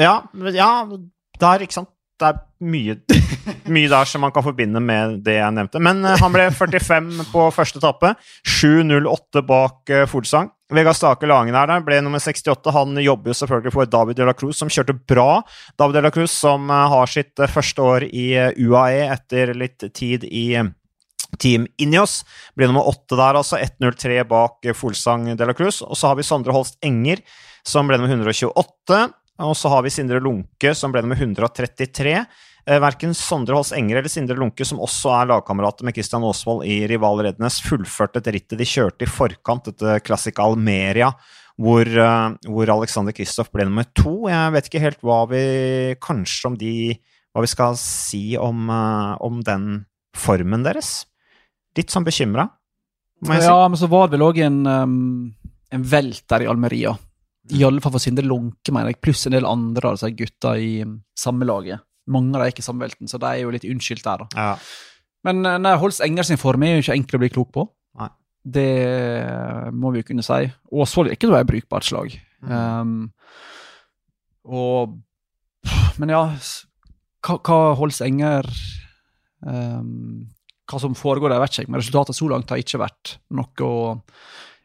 Ja, 0.00 0.14
ja, 0.56 0.70
der, 1.40 1.64
ikke 1.64 1.78
sant. 1.80 1.90
Det 2.20 2.28
er 2.28 2.40
mye, 2.68 2.98
mye 3.72 3.88
der 3.88 4.08
som 4.08 4.20
man 4.20 4.32
kan 4.34 4.44
forbinde 4.44 4.80
med 4.84 5.22
det 5.24 5.38
jeg 5.38 5.56
nevnte. 5.56 5.80
Men 5.80 6.04
eh, 6.04 6.20
han 6.20 6.34
ble 6.34 6.50
45 6.52 7.30
på 7.32 7.46
første 7.56 7.80
etappe. 7.80 8.12
7.08 8.44 9.40
bak 9.48 9.92
uh, 9.94 10.04
Folsang. 10.08 10.50
Vegard 10.70 10.94
Stake 10.96 11.26
Langen 11.26 11.56
er 11.58 11.66
der, 11.66 11.82
ble 11.84 11.98
nummer 12.04 12.22
68. 12.22 12.70
Han 12.74 12.98
jobber 13.02 13.32
jo 13.32 13.38
selvfølgelig 13.40 13.74
for 13.74 13.90
David 13.90 14.20
de 14.20 14.26
la 14.28 14.34
Cruz, 14.38 14.58
som 14.60 14.70
kjørte 14.70 14.94
bra. 15.08 15.40
David 15.80 15.98
de 15.98 16.04
la 16.04 16.12
Cruz 16.14 16.34
som 16.34 16.70
eh, 16.70 16.84
har 16.94 17.10
sitt 17.10 17.40
eh, 17.40 17.50
første 17.50 17.82
år 17.82 18.06
i 18.06 18.26
eh, 18.38 18.52
UAE 18.60 19.08
etter 19.10 19.54
litt 19.58 19.88
tid 19.96 20.26
i 20.28 20.44
eh, 20.60 20.70
Team 21.38 21.66
Ineos. 21.78 22.24
blir 22.56 22.66
nummer 22.70 22.88
åtte 22.88 23.16
der, 23.18 23.38
altså. 23.38 23.58
1.03 23.60 24.24
bak 24.28 24.66
eh, 24.66 24.76
Folsang 24.76 25.30
de 25.36 25.46
la 25.46 25.54
Cruz. 25.54 25.82
Og 25.82 25.96
så 25.96 26.10
har 26.10 26.18
vi 26.18 26.26
Sondre 26.26 26.54
Holst 26.56 26.78
Enger, 26.82 27.22
som 27.66 27.88
ble 27.88 27.98
nummer 28.00 28.12
128. 28.12 29.00
Og 29.40 29.56
så 29.56 29.72
har 29.72 29.84
vi 29.84 29.92
Sindre 29.92 30.20
Lunke, 30.20 30.74
som 30.76 30.92
ble 30.92 31.02
nummer 31.04 31.18
133. 31.20 32.16
Eh, 32.66 32.80
Verken 32.82 33.14
Sondre 33.16 33.56
Holst 33.56 33.74
Enger 33.76 34.00
eller 34.00 34.12
Sindre 34.12 34.36
Lunke, 34.38 34.66
som 34.68 34.82
også 34.84 35.14
er 35.16 35.30
lagkamerater 35.32 35.86
med 35.86 35.96
Christian 35.96 36.24
Aasvold 36.26 36.66
i 36.68 36.82
Rival 36.90 37.22
Rednes, 37.24 37.60
fullførte 37.64 38.20
et 38.20 38.32
rittet 38.36 38.60
de 38.60 38.68
kjørte 38.68 39.06
i 39.06 39.10
forkant, 39.10 39.70
dette 39.70 40.00
Classic 40.04 40.36
Almeria, 40.42 41.10
hvor, 41.60 41.88
eh, 41.88 42.34
hvor 42.48 42.74
Alexander 42.76 43.16
Kristoff 43.16 43.52
ble 43.52 43.64
nummer 43.68 43.88
to. 43.96 44.28
Jeg 44.28 44.56
vet 44.56 44.68
ikke 44.68 44.84
helt 44.84 45.00
hva 45.04 45.22
vi 45.30 45.44
Kanskje 46.00 46.52
om 46.52 46.58
de 46.60 46.74
Hva 47.30 47.44
vi 47.44 47.46
skal 47.46 47.76
si 47.78 48.34
om, 48.34 48.66
om 49.22 49.36
den 49.46 49.84
formen 50.18 50.64
deres. 50.66 51.04
Litt 51.78 51.92
sånn 51.92 52.06
bekymra, 52.06 52.48
si. 53.22 53.36
Ja, 53.44 53.60
men 53.68 53.78
så 53.78 53.86
var 53.90 54.08
det 54.08 54.16
vel 54.16 54.26
òg 54.26 54.40
en, 54.42 54.62
um, 54.66 55.30
en 55.70 55.86
velt 55.86 56.24
der 56.30 56.44
i 56.44 56.48
Almeria. 56.50 56.96
I 57.50 57.64
alle 57.66 57.82
fall 57.82 57.94
for 57.94 58.02
Sindre 58.02 58.26
Lunke, 58.26 58.72
mener 58.74 58.92
jeg, 58.92 59.00
pluss 59.04 59.26
en 59.26 59.34
del 59.36 59.48
andre 59.48 59.88
av 59.88 59.96
altså 59.96 60.10
gutta 60.14 60.54
i 60.58 60.80
um, 60.86 60.98
samme 61.18 61.46
laget. 61.48 61.82
Mange 62.10 62.32
av 62.34 62.40
dem 62.40 62.46
er 62.48 62.54
ikke 62.54 62.64
samme 62.66 62.86
velten, 62.86 63.10
så 63.10 63.20
de 63.22 63.28
er 63.28 63.42
jo 63.44 63.52
litt 63.54 63.66
unnskyldt 63.68 64.06
der, 64.06 64.24
da. 64.24 64.46
Ja. 64.48 64.96
Men 65.28 65.44
uh, 65.46 65.58
nei, 65.62 65.76
Holst 65.80 66.02
Enger 66.04 66.26
sin 66.26 66.40
form 66.40 66.64
er 66.64 66.76
jo 66.76 66.84
ikke 66.84 66.96
enkel 66.96 67.18
å 67.18 67.22
bli 67.22 67.32
klok 67.36 67.52
på. 67.54 67.66
Nei. 68.00 68.10
Det 68.56 68.70
må 69.76 69.92
vi 69.92 70.00
jo 70.00 70.08
kunne 70.10 70.24
si. 70.24 70.48
Åsvold 70.72 71.10
er 71.10 71.18
ikke 71.18 71.28
noe 71.30 71.44
brukbart 71.48 71.86
slag. 71.86 72.16
Mm. 72.40 72.52
Um, 72.56 73.12
og 74.48 74.96
Men 76.00 76.12
ja, 76.14 76.22
hva, 77.26 77.34
hva 77.36 77.58
Holst 77.76 78.00
Enger 78.00 78.48
um, 79.44 80.24
Hva 80.70 80.78
som 80.78 80.94
foregår 80.94 81.32
der, 81.32 81.42
vet 81.42 81.54
ikke 81.54 81.64
jeg, 81.64 81.72
men 81.72 81.82
resultatet 81.82 82.18
så 82.18 82.30
langt 82.30 82.52
har 82.52 82.62
ikke 82.62 82.82
vært 82.84 83.16
noe 83.34 83.66
å, 83.66 83.74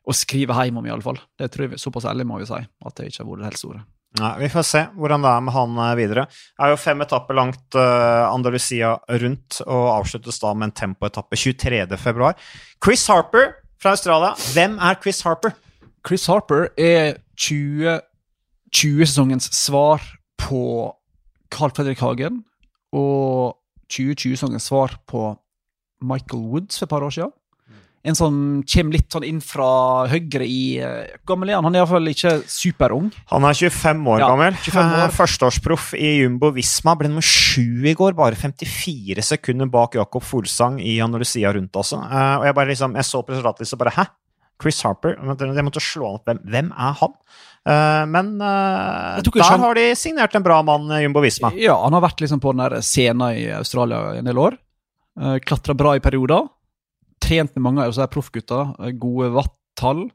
å 0.06 0.16
skrive 0.16 0.58
hjem 0.60 0.82
om, 0.82 0.86
i 0.86 0.93
alle 0.93 1.06
fall. 1.06 1.20
Det 1.39 1.49
tror 1.53 1.68
jeg 1.68 1.82
Såpass 1.82 2.10
ærlig 2.12 2.28
må 2.30 2.36
vi 2.41 2.49
si, 2.49 2.62
at 2.62 2.97
det 2.99 3.10
ikke 3.10 3.24
har 3.24 3.32
vært 3.32 3.49
helt 3.49 3.64
store. 3.64 3.82
Nei, 4.16 4.30
vi 4.39 4.47
får 4.51 4.64
se 4.64 4.82
hvordan 4.95 5.24
det 5.26 5.32
er 5.32 5.41
med 5.43 5.53
han 5.56 5.80
eh, 5.84 5.97
videre. 5.99 6.24
Det 6.32 6.64
er 6.64 6.70
jo 6.72 6.78
fem 6.80 7.01
etapper 7.03 7.36
langt 7.36 7.76
uh, 7.76 8.30
Andalusia 8.30 8.93
rundt, 9.24 9.58
og 9.66 9.89
avsluttes 9.97 10.39
da 10.39 10.53
med 10.56 10.66
en 10.70 10.78
tempoetappe 10.80 11.36
23.2. 11.36 12.32
Chris 12.84 13.03
Harper 13.12 13.45
fra 13.82 13.89
Australia. 13.97 14.32
Hvem 14.56 14.74
er 14.80 14.93
Chris 15.03 15.20
Harper? 15.28 15.51
Chris 16.08 16.26
Harper 16.32 16.62
er 16.80 17.18
2020-sesongens 17.41 19.47
svar 19.58 19.99
på 20.39 20.62
Carl 21.51 21.72
Fredrik 21.76 21.99
Hagen, 22.03 22.43
og 22.95 23.58
2020-sesongens 23.91 24.68
svar 24.70 24.89
på 25.10 25.36
Michael 26.06 26.45
Woods 26.51 26.80
for 26.80 26.88
et 26.88 26.93
par 26.93 27.06
år 27.08 27.14
siden. 27.16 27.34
En 28.06 28.14
som 28.14 28.36
kommer 28.70 28.93
litt 28.93 29.10
sånn 29.10 29.24
inn 29.26 29.39
fra 29.41 30.06
høyre 30.12 30.45
i 30.45 30.78
uh, 30.78 31.08
Gammel 31.26 31.49
er 31.49 31.58
han? 31.58 31.66
Han 31.66 31.74
er 31.74 31.82
iallfall 31.82 32.12
ikke 32.12 32.36
superung. 32.45 33.08
Han 33.32 33.47
er 33.49 33.58
25 33.58 34.03
år 34.14 34.22
Ja, 34.22 34.28
gammel. 34.30 34.60
25 34.62 34.84
år. 34.84 34.99
Eh, 35.08 35.16
Førsteårsproff 35.16 35.88
i 35.97 36.12
Jumbo 36.20 36.51
Visma. 36.53 36.93
Ble 36.99 37.10
nummer 37.10 37.26
sju 37.26 37.82
i 37.89 37.95
går, 37.97 38.14
bare 38.14 38.38
54 38.38 39.26
sekunder 39.26 39.72
bak 39.74 39.97
Jakob 39.97 40.22
Folsang 40.22 40.78
i 40.78 40.99
Andalusia 41.01 41.49
rundt, 41.58 41.74
altså. 41.82 41.97
Eh, 42.06 42.36
og 42.43 42.45
jeg 42.45 42.58
bare 42.60 42.72
liksom, 42.76 42.93
jeg 43.01 43.10
så 43.10 43.24
på 43.26 43.34
resultatlista 43.34 43.82
bare 43.82 43.95
Hæ? 43.97 44.06
Chris 44.62 44.84
Harper? 44.86 45.18
Jeg 45.18 45.66
måtte- 45.66 45.82
slå 45.84 46.06
han 46.12 46.20
opp. 46.22 46.30
Hvem, 46.30 46.39
hvem 46.45 46.70
er 46.72 46.93
han? 47.01 47.18
Eh, 47.66 48.06
men 48.06 48.36
eh, 48.38 49.22
der 49.26 49.43
han... 49.49 49.60
har 49.66 49.74
de 49.74 49.88
signert 49.97 50.36
en 50.38 50.45
bra 50.45 50.62
mann, 50.62 50.86
eh, 50.91 51.01
Jumbo 51.03 51.26
Visma. 51.26 51.49
Ja, 51.58 51.76
han 51.84 51.97
har 51.97 52.06
vært 52.06 52.22
liksom 52.22 52.39
på 52.39 52.53
den 52.53 52.62
der 52.62 52.78
scenen 52.86 53.26
i 53.34 53.49
Australia 53.58 54.14
en 54.20 54.30
del 54.30 54.38
år. 54.38 54.60
Uh, 55.20 55.38
Klatra 55.43 55.76
bra 55.78 55.95
i 55.95 56.03
perioder. 56.03 56.47
Trent 57.24 57.55
med 57.55 57.63
mange 57.63 57.84
av 57.84 57.93
disse 57.93 58.07
proffgutta. 58.11 58.76
eh, 58.80 58.91
gode 58.91 59.32
watt-tall. 59.36 60.09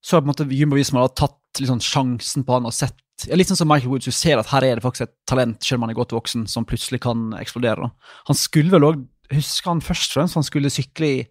Så 0.00 0.16
har 0.16 0.22
på 0.22 0.30
en 0.30 0.34
måte 0.34 0.54
Jumbo 0.54 0.76
Visma 0.76 1.06
tatt 1.08 1.40
sånn 1.56 1.80
sjansen 1.80 2.44
på 2.44 2.52
han 2.52 2.68
og 2.68 2.74
sett 2.76 3.00
ja, 3.24 3.34
Litt 3.34 3.48
sånn 3.48 3.56
som 3.56 3.68
Michael 3.70 3.88
Woods, 3.88 4.04
du 4.04 4.12
ser 4.12 4.36
at 4.36 4.50
her 4.52 4.62
er 4.62 4.76
det 4.76 4.84
faktisk 4.84 5.06
et 5.06 5.14
talent, 5.24 5.62
selv 5.64 5.78
om 5.78 5.86
han 5.86 5.94
er 5.94 5.96
godt 5.96 6.12
voksen, 6.12 6.42
som 6.52 6.66
plutselig 6.68 7.00
kan 7.00 7.30
eksplodere. 7.38 7.88
Han 8.28 8.36
skulle 8.36 8.74
vel 8.74 8.84
òg 8.84 9.04
Husker 9.26 9.72
han 9.72 9.80
først 9.82 10.12
og 10.12 10.20
fremst 10.20 10.36
han 10.38 10.44
skulle 10.46 10.70
sykle 10.70 11.06
i 11.08 11.22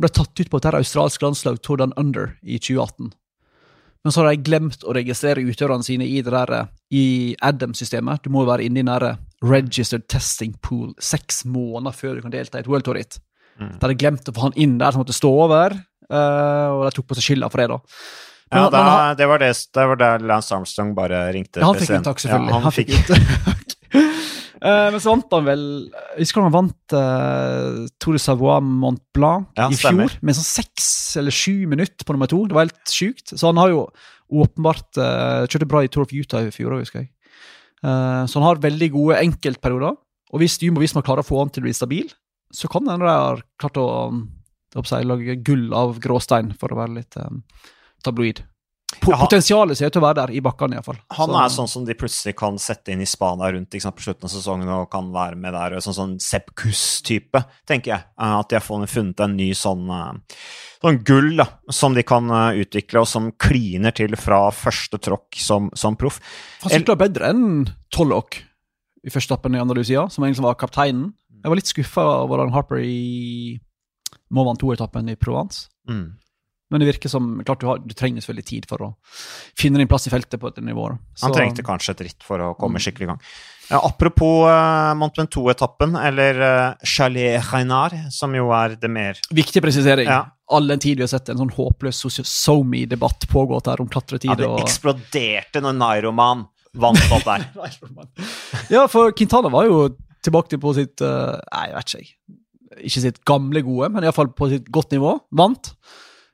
ble 0.00 0.10
tatt 0.14 0.38
ut 0.38 0.50
på 0.50 0.60
et 0.60 0.68
australsk 0.70 1.24
landslag, 1.24 1.58
Tour 1.64 1.82
Under, 1.82 2.36
i 2.42 2.58
2018. 2.58 3.10
Men 4.04 4.12
så 4.12 4.22
har 4.22 4.30
de 4.30 4.44
glemt 4.46 4.84
å 4.86 4.94
registrere 4.96 5.44
utøverne 5.44 5.84
sine 5.84 6.06
i 6.08 6.22
det 6.22 6.32
der, 6.32 6.52
eh, 6.54 6.70
i 6.90 7.36
Adam-systemet. 7.42 8.22
Du 8.22 8.30
må 8.30 8.44
jo 8.44 8.52
være 8.52 8.64
inne 8.64 8.80
i 8.80 8.82
den 8.84 8.92
der 8.92 9.18
registered 9.44 10.06
testing 10.12 10.54
pool 10.64 10.90
seks 11.00 11.44
måneder 11.48 11.96
før 11.96 12.16
du 12.18 12.24
kan 12.24 12.34
delta 12.34 12.58
i 12.58 12.64
et 12.64 12.68
World 12.70 12.84
Tour-ritt. 12.86 13.20
Mm. 13.60 13.70
De 13.76 13.84
hadde 13.84 14.00
glemt 14.00 14.28
å 14.28 14.34
få 14.36 14.48
han 14.48 14.58
inn 14.60 14.78
der, 14.80 14.92
som 14.92 15.02
måtte 15.02 15.16
stå 15.16 15.30
over, 15.46 15.76
eh, 16.10 16.66
og 16.74 16.84
de 16.86 16.92
tok 16.96 17.08
på 17.08 17.18
seg 17.18 17.30
skylda 17.30 17.50
for 17.52 17.62
det. 17.62 17.68
da. 17.72 17.80
Men 18.50 18.62
Ja, 18.64 18.70
da, 18.72 18.82
han 18.84 19.16
det, 19.16 19.28
var 19.30 19.38
det, 19.42 19.50
det 19.76 19.88
var 19.92 20.00
der 20.00 20.24
Lance 20.26 20.54
Armstrong 20.56 20.94
bare 20.96 21.28
ringte. 21.32 21.60
ja, 21.62 21.66
han 21.68 21.78
fikk 21.80 21.96
unntak, 22.00 22.22
selvfølgelig. 22.22 22.50
Ja, 22.50 22.56
han 22.56 22.68
han 22.68 22.74
fikk 22.74 22.94
fikk, 22.96 23.10
uttak. 23.10 23.76
Eh, 24.60 24.86
men 24.92 25.00
så 25.00 25.14
vant 25.14 25.30
han 25.32 25.46
vel 25.46 25.62
Jeg 25.88 26.26
husker 26.26 26.44
han 26.44 26.52
vant 26.52 26.92
uh, 26.92 27.86
Tour 27.96 28.12
de 28.12 28.20
Savoie 28.20 28.58
Mont 28.60 29.00
Blanc 29.16 29.46
Ja, 29.56 29.70
i 29.72 29.78
fjor, 29.80 30.12
med 30.20 30.36
sånn 30.36 30.44
seks 30.44 30.90
eller 31.16 31.32
sju 31.32 31.64
minutter 31.70 32.04
på 32.04 32.12
nummer 32.12 32.28
to. 32.28 32.42
Det 32.44 32.58
var 32.58 32.66
helt 32.68 32.92
sjukt. 32.92 33.32
Så 33.32 33.40
han 33.48 33.60
har 33.60 33.72
jo 33.72 33.86
åpenbart 34.28 35.00
uh, 35.00 35.46
kjørte 35.48 35.70
bra 35.70 35.80
i 35.82 35.88
Tour 35.88 36.04
of 36.04 36.12
Utah 36.12 36.44
i 36.44 36.52
fjor 36.52 36.76
òg, 36.76 36.84
husker 36.84 37.06
jeg. 37.06 37.08
Eh, 37.84 38.24
så 38.26 38.40
han 38.40 38.46
har 38.46 38.62
veldig 38.62 38.90
gode 38.96 39.20
enkeltperioder. 39.24 39.96
Og 40.30 40.42
hvis 40.42 40.58
Jumo 40.62 40.82
hvis 40.82 40.94
man 40.96 41.04
klarer 41.06 41.24
å 41.24 41.26
få 41.28 41.40
han 41.40 41.50
til 41.52 41.64
å 41.64 41.68
bli 41.68 41.74
stabil, 41.76 42.12
så 42.54 42.70
kan 42.70 42.86
hende 42.88 43.06
de 43.06 43.14
har 43.14 43.42
klart 43.62 43.78
å, 43.78 43.86
um, 44.10 44.24
å 44.74 44.84
si, 44.86 45.02
lage 45.06 45.38
gull 45.46 45.70
av 45.76 45.98
gråstein, 46.02 46.52
for 46.58 46.72
å 46.72 46.80
være 46.82 46.96
litt 46.98 47.18
um, 47.18 47.42
tabloid. 48.06 48.42
Po 49.00 49.14
Potensialet 49.16 49.78
ser 49.78 49.88
ut 49.88 49.94
til 49.94 50.02
å 50.02 50.04
være 50.04 50.18
der, 50.20 50.32
i 50.36 50.42
bakkene 50.44 50.76
iallfall. 50.76 50.98
Han 51.16 51.32
er 51.40 51.52
sånn 51.52 51.68
som 51.70 51.84
de 51.88 51.96
plutselig 51.98 52.34
kan 52.38 52.58
sette 52.60 52.92
inn 52.92 53.00
i 53.04 53.08
Spania 53.08 53.50
rundt 53.54 53.76
sant, 53.80 53.96
på 53.96 54.04
slutten 54.04 54.28
av 54.28 54.32
sesongen 54.32 54.72
og 54.74 54.90
kan 54.92 55.08
være 55.14 55.38
med 55.40 55.56
der. 55.56 55.78
Sånn, 55.84 55.96
sånn 55.96 56.16
Sepp 56.22 56.52
Kuss-type, 56.58 57.42
tenker 57.68 57.94
jeg. 57.94 58.06
Eh, 58.20 58.34
At 58.40 58.50
de 58.52 58.58
har 58.58 58.90
funnet 58.90 59.24
en 59.24 59.36
ny 59.38 59.50
sånn, 59.56 59.86
eh, 59.94 60.44
sånn 60.84 61.00
gull 61.08 61.32
da, 61.40 61.48
som 61.72 61.96
de 61.96 62.04
kan 62.06 62.28
eh, 62.28 62.60
utvikle, 62.64 63.04
og 63.04 63.08
som 63.08 63.30
kliner 63.40 63.96
til 63.96 64.16
fra 64.20 64.42
første 64.54 65.00
tråkk 65.00 65.40
som, 65.40 65.72
som 65.74 65.96
proff. 66.00 66.20
Han 66.64 66.76
sykla 66.76 66.98
bedre 67.00 67.32
enn 67.32 67.44
Tollock 67.94 68.42
i 69.00 69.12
første 69.12 69.32
etappen 69.32 69.56
i 69.56 69.62
Andalusia, 69.62 70.08
som 70.12 70.24
egentlig 70.26 70.44
var 70.44 70.60
kapteinen. 70.60 71.12
Jeg 71.40 71.48
var 71.48 71.56
litt 71.56 71.70
skuffa 71.70 72.04
over 72.26 72.42
han 72.42 72.52
Harper 72.52 72.82
i 72.84 73.56
Må 74.30 74.44
vant 74.46 74.60
to-etappen 74.60 75.08
i 75.10 75.16
Provence. 75.18 75.70
Mm. 75.88 76.18
Men 76.70 76.82
det 76.82 76.86
virker 76.92 77.10
som 77.10 77.32
klart 77.46 77.62
du, 77.62 77.66
har, 77.66 77.80
du 77.82 77.94
trenger 77.98 78.22
selvfølgelig 78.22 78.46
tid 78.46 78.66
for 78.70 78.84
å 78.86 78.90
finne 79.58 79.80
din 79.80 79.88
plass 79.90 80.06
i 80.06 80.12
feltet 80.12 80.38
på 80.40 80.50
et 80.52 80.60
nivå. 80.62 80.86
Så. 81.14 81.26
Han 81.26 81.34
trengte 81.34 81.64
kanskje 81.66 81.96
et 81.96 82.04
ritt 82.08 82.26
for 82.26 82.42
å 82.42 82.52
komme 82.58 82.78
Mm. 82.78 82.84
skikkelig 82.84 83.08
i 83.08 83.10
gang. 83.10 83.24
Ja, 83.70 83.80
apropos 83.86 84.48
uh, 84.50 84.94
Mont 84.98 85.18
Ventoux-etappen, 85.18 85.94
eller 85.94 86.40
uh, 86.42 86.86
Chalet 86.86 87.38
Reynard, 87.52 87.94
som 88.10 88.34
jo 88.34 88.48
er 88.54 88.74
det 88.80 88.90
mer 88.90 89.18
Viktig 89.30 89.62
presisering. 89.62 90.10
Ja. 90.10 90.24
All 90.50 90.66
den 90.66 90.82
tid 90.82 90.98
vi 90.98 91.04
har 91.06 91.10
sett 91.12 91.28
en 91.30 91.38
sånn 91.38 91.52
håpløs 91.54 92.02
SoMe-debatt 92.26 93.28
pågått 93.30 93.70
her 93.70 93.82
om 93.82 93.90
Ja, 93.90 94.34
det 94.34 94.48
og 94.48 94.58
eksploderte 94.64 95.62
når 95.62 95.78
Nairoman 95.78 96.46
vant 96.74 97.02
opp 97.14 97.26
der. 97.26 97.46
Ja, 98.74 98.86
for 98.90 99.14
Quintana 99.14 99.50
var 99.50 99.66
jo 99.66 99.88
tilbake 100.22 100.50
til 100.50 100.60
på 100.62 100.74
sitt 100.74 101.02
uh, 101.02 101.38
Nei, 101.52 101.66
jeg 101.70 101.76
vet 101.78 101.94
ikke. 101.94 102.38
Ikke 102.86 103.02
sitt 103.06 103.24
gamle 103.26 103.62
gode, 103.66 103.90
men 103.94 104.06
iallfall 104.06 104.30
på 104.34 104.50
sitt 104.50 104.66
godt 104.70 104.94
nivå. 104.94 105.16
Vant. 105.30 105.72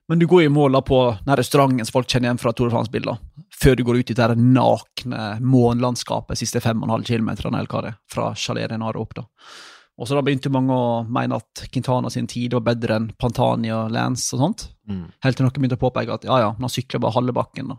Men 0.08 0.20
du 0.22 0.26
går 0.30 0.44
i 0.44 0.50
mål 0.52 0.78
på 0.86 1.00
den 1.26 1.36
restauranten 1.38 1.86
som 1.86 1.96
folk 1.98 2.10
kjenner 2.10 2.30
igjen 2.30 2.38
fra 2.38 2.52
Tore 2.54 2.70
de 2.70 2.76
France-bilder, 2.76 3.16
før 3.50 3.74
du 3.76 3.82
går 3.86 4.02
ut 4.02 4.12
i 4.12 4.18
det 4.18 4.28
nakne 4.38 5.22
månelandskapet 5.42 6.38
siste 6.38 6.62
5,5 6.62 7.06
km 7.08 7.32
eller 7.34 7.66
hva 7.66 7.82
det 7.82 7.94
er, 7.94 7.98
fra 8.12 8.28
Chalet 8.38 8.70
Renard 8.70 9.00
opp. 9.00 9.16
da. 9.18 9.26
Og 9.96 10.04
så 10.04 10.16
da 10.16 10.20
begynte 10.24 10.52
mange 10.52 10.76
å 10.76 10.88
mene 11.08 11.38
at 11.40 11.62
Quintana 11.72 12.10
sin 12.12 12.26
tid 12.28 12.52
var 12.52 12.66
bedre 12.66 12.98
enn 12.98 13.06
Pantani 13.16 13.70
og 13.72 13.88
Lance 13.94 14.34
og 14.36 14.42
sånt. 14.42 14.66
Mm. 14.86 15.06
Helt 15.24 15.38
til 15.38 15.46
noen 15.46 15.56
begynte 15.56 15.78
å 15.78 15.84
påpeke 15.86 16.18
at 16.18 16.26
ja, 16.28 16.36
ja, 16.42 16.50
han 16.58 16.72
sykler 16.72 17.00
bare 17.02 17.16
halve 17.16 17.34
bakken. 17.36 17.72
da. 17.72 17.78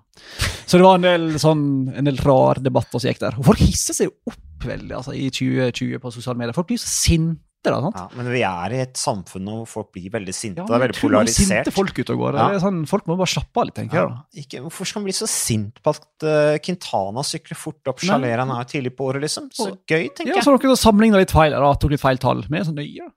Så 0.66 0.80
det 0.80 0.88
var 0.88 0.98
en 0.98 1.06
del 1.06 1.28
sånn, 1.40 1.62
en 1.94 2.10
del 2.10 2.18
rar 2.26 2.60
debatter 2.64 2.98
som 2.98 3.12
gikk 3.12 3.22
der. 3.22 3.38
Og 3.38 3.46
folk 3.52 3.62
hisser 3.62 3.96
seg 3.96 4.10
opp 4.28 4.66
veldig 4.66 4.98
altså, 4.98 5.14
i 5.14 5.30
2020 5.30 6.02
på 6.02 6.14
sosiale 6.16 6.42
medier. 6.42 6.58
Folk 6.58 6.72
blir 6.72 6.82
så 6.82 6.90
sinte. 6.90 7.44
Da, 7.66 7.80
sant? 7.82 7.96
Ja, 7.98 8.08
men 8.16 8.30
vi 8.32 8.42
er 8.48 8.74
i 8.78 8.80
et 8.84 8.96
samfunn 9.00 9.48
hvor 9.50 9.66
folk 9.68 9.90
blir 9.96 10.12
veldig 10.14 10.34
sinte. 10.36 10.62
Ja, 10.62 10.68
det 10.70 10.76
er 10.78 10.84
veldig 10.86 11.00
polarisert. 11.02 11.48
Sinte 11.66 11.74
folk 11.76 11.98
ute 11.98 12.14
og 12.16 12.22
går. 12.22 12.38
Ja. 12.40 12.60
Sånn, 12.64 12.84
folk 12.88 13.08
må 13.10 13.18
bare 13.20 13.32
slappe 13.34 13.60
av 13.60 13.68
litt, 13.68 13.76
tenker 13.80 14.00
jeg. 14.00 14.08
da. 14.14 14.42
Ikke, 14.44 14.62
hvorfor 14.68 14.88
skal 14.88 15.02
man 15.02 15.10
bli 15.10 15.18
så 15.18 15.28
sint 15.28 15.82
på 15.84 15.94
at 15.96 16.28
uh, 16.28 16.56
Quintana 16.64 17.26
sykler 17.28 17.60
fort 17.60 17.92
opp 17.92 18.04
Nei. 18.08 18.32
han 18.38 18.54
er 18.56 18.70
tidlig 18.72 18.94
på 18.96 19.10
året, 19.10 19.26
liksom? 19.26 19.50
Så 19.52 19.72
Og- 19.74 19.80
gøy, 19.90 20.08
tenker 20.14 20.32
Ja, 20.32 20.36
jeg. 20.40 20.44
så 20.48 20.54
har 20.54 20.64
dere 20.64 20.78
sammenligna 20.80 21.18
litt 21.24 21.34
feil 21.36 21.52
da, 21.58 21.74
tok 21.76 21.92
litt 21.98 22.04
feil 22.04 22.18
tall. 22.22 22.46
Men 22.48 22.62
jeg 22.62 22.68
er 22.68 22.70
så 22.72 22.78
nøye. 22.78 23.12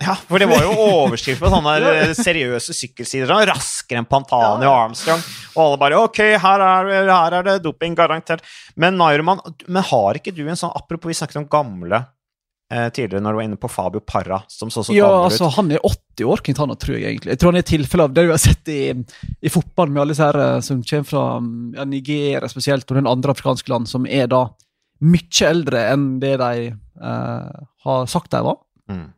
Ja, 0.00 0.14
for 0.14 0.38
det 0.40 0.46
var 0.48 0.62
jo 0.64 0.70
overskrift 1.04 1.42
på 1.42 1.50
sånne 1.52 1.74
eh, 1.90 2.14
seriøse 2.16 2.72
sykkelsider. 2.72 3.28
Sånn, 3.28 3.42
raskere 3.50 4.00
enn 4.00 4.06
Pantani 4.08 4.64
og 4.68 4.76
Armstrong. 4.86 5.20
Og 5.56 5.60
alle 5.66 5.80
bare 5.82 5.98
Ok, 6.00 6.22
her 6.40 6.64
er, 6.64 6.88
her 7.10 7.36
er 7.40 7.42
det 7.50 7.58
doping, 7.66 7.96
garantert. 7.98 8.40
Men 8.80 8.96
Nairman, 8.96 9.42
men 9.68 9.82
har 9.90 10.16
ikke 10.20 10.32
du 10.32 10.46
en 10.48 10.56
sånn 10.56 10.72
Apropos, 10.72 11.10
vi 11.12 11.18
snakket 11.18 11.42
om 11.42 11.48
gamle 11.52 12.04
tidligere 12.70 13.22
når 13.24 13.34
du 13.34 13.38
var 13.40 13.46
inne 13.48 13.58
på 13.58 13.68
Fabio 13.72 14.00
Parra, 14.06 14.36
som 14.46 14.70
så 14.70 14.84
så 14.86 14.94
Ja, 14.94 15.08
altså, 15.24 15.48
ut. 15.48 15.56
han 15.56 15.70
er 15.74 15.80
80 15.82 16.28
år, 16.30 16.42
Quintana, 16.46 16.76
tror 16.78 16.94
jeg 16.94 17.08
egentlig. 17.08 17.32
Jeg 17.34 17.40
tror 17.42 17.50
han 17.50 17.58
er 17.58 17.66
tilfelle 17.66 18.06
av 18.06 18.14
det 18.14 18.24
vi 18.28 18.34
har 18.34 18.42
sett 18.42 18.70
i, 18.70 18.80
i 19.42 19.50
fotball 19.50 19.90
med 19.90 20.02
alle 20.04 20.14
disse 20.14 20.28
her 20.28 20.38
eh, 20.44 20.60
som 20.62 20.82
kommer 20.86 21.08
fra 21.08 21.24
mm, 21.42 21.72
ja, 21.78 21.86
Nigeria 21.90 22.50
spesielt, 22.52 22.86
og 22.90 23.00
den 23.00 23.10
andre 23.10 23.34
afrikanske 23.34 23.72
land, 23.72 23.90
som 23.90 24.06
er 24.06 24.30
da 24.30 24.44
mye 25.00 25.48
eldre 25.48 25.82
enn 25.94 26.06
det 26.22 26.36
de 26.42 26.68
eh, 26.70 27.64
har 27.86 28.06
sagt 28.12 28.30
de 28.34 28.44
var. 28.44 28.60
Mm. 28.92 29.08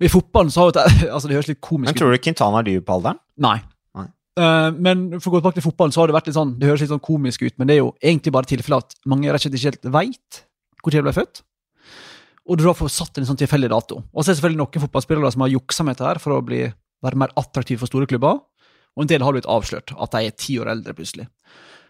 Og 0.00 0.08
i 0.08 0.10
fotballen 0.10 0.50
så 0.50 0.64
har 0.64 0.70
jo 0.70 0.74
det 0.74 0.84
Altså, 1.14 1.28
det 1.30 1.38
høres 1.38 1.52
litt 1.52 1.62
komisk 1.62 1.90
ut. 1.90 1.94
Men 1.94 2.00
tror 2.00 2.14
du 2.14 2.22
Quintana 2.26 2.60
er 2.60 2.68
dyr 2.72 2.82
på 2.84 2.98
alderen? 2.98 3.20
Nei. 3.44 3.56
Nei. 3.94 4.08
Eh, 4.40 4.70
men 4.74 5.06
for 5.20 5.30
å 5.30 5.36
gå 5.36 5.42
tilbake 5.44 5.60
til 5.60 5.68
fotballen, 5.68 5.94
så 5.94 6.02
har 6.02 6.10
det 6.10 6.16
vært 6.18 6.30
litt 6.30 6.38
sånn 6.38 6.56
Det 6.58 6.70
høres 6.70 6.82
litt 6.82 6.90
sånn 6.90 7.04
komisk 7.04 7.44
ut, 7.44 7.54
men 7.60 7.70
det 7.70 7.76
er 7.76 7.84
jo 7.84 7.92
egentlig 8.02 8.34
bare 8.34 8.50
tilfelle 8.50 8.82
at 8.82 8.96
mange 9.06 9.30
rett 9.30 9.38
og 9.38 9.46
slett 9.46 9.58
ikke 9.60 9.74
helt 9.74 9.92
veit 9.94 10.44
når 10.84 10.92
de 10.92 11.00
ble 11.06 11.12
født. 11.16 11.38
Og 12.48 12.58
du 12.60 12.64
da 12.66 12.74
får 12.76 12.90
satt 12.92 13.18
en 13.18 13.24
sånn 13.28 13.38
tilfeldig 13.40 13.70
dato. 13.72 14.02
Og 14.12 14.20
så 14.24 14.28
er 14.30 14.34
det 14.34 14.40
selvfølgelig 14.42 14.60
noen 14.60 14.82
fotballspillere 14.84 15.30
som 15.32 15.44
har 15.46 15.52
juksa 15.54 15.84
med 15.86 15.96
dette 15.96 16.08
her 16.10 16.18
for 16.20 16.36
å 16.36 16.42
bli, 16.44 16.62
være 17.04 17.16
mer 17.22 17.32
attraktive 17.40 17.80
for 17.80 17.88
store 17.88 18.06
klubber. 18.10 18.42
Og 18.94 19.02
en 19.06 19.10
del 19.10 19.24
har 19.24 19.32
blitt 19.34 19.48
avslørt, 19.50 19.94
at 19.96 20.12
de 20.12 20.26
er 20.28 20.34
ti 20.38 20.58
år 20.60 20.68
eldre 20.74 20.92
plutselig. 20.94 21.24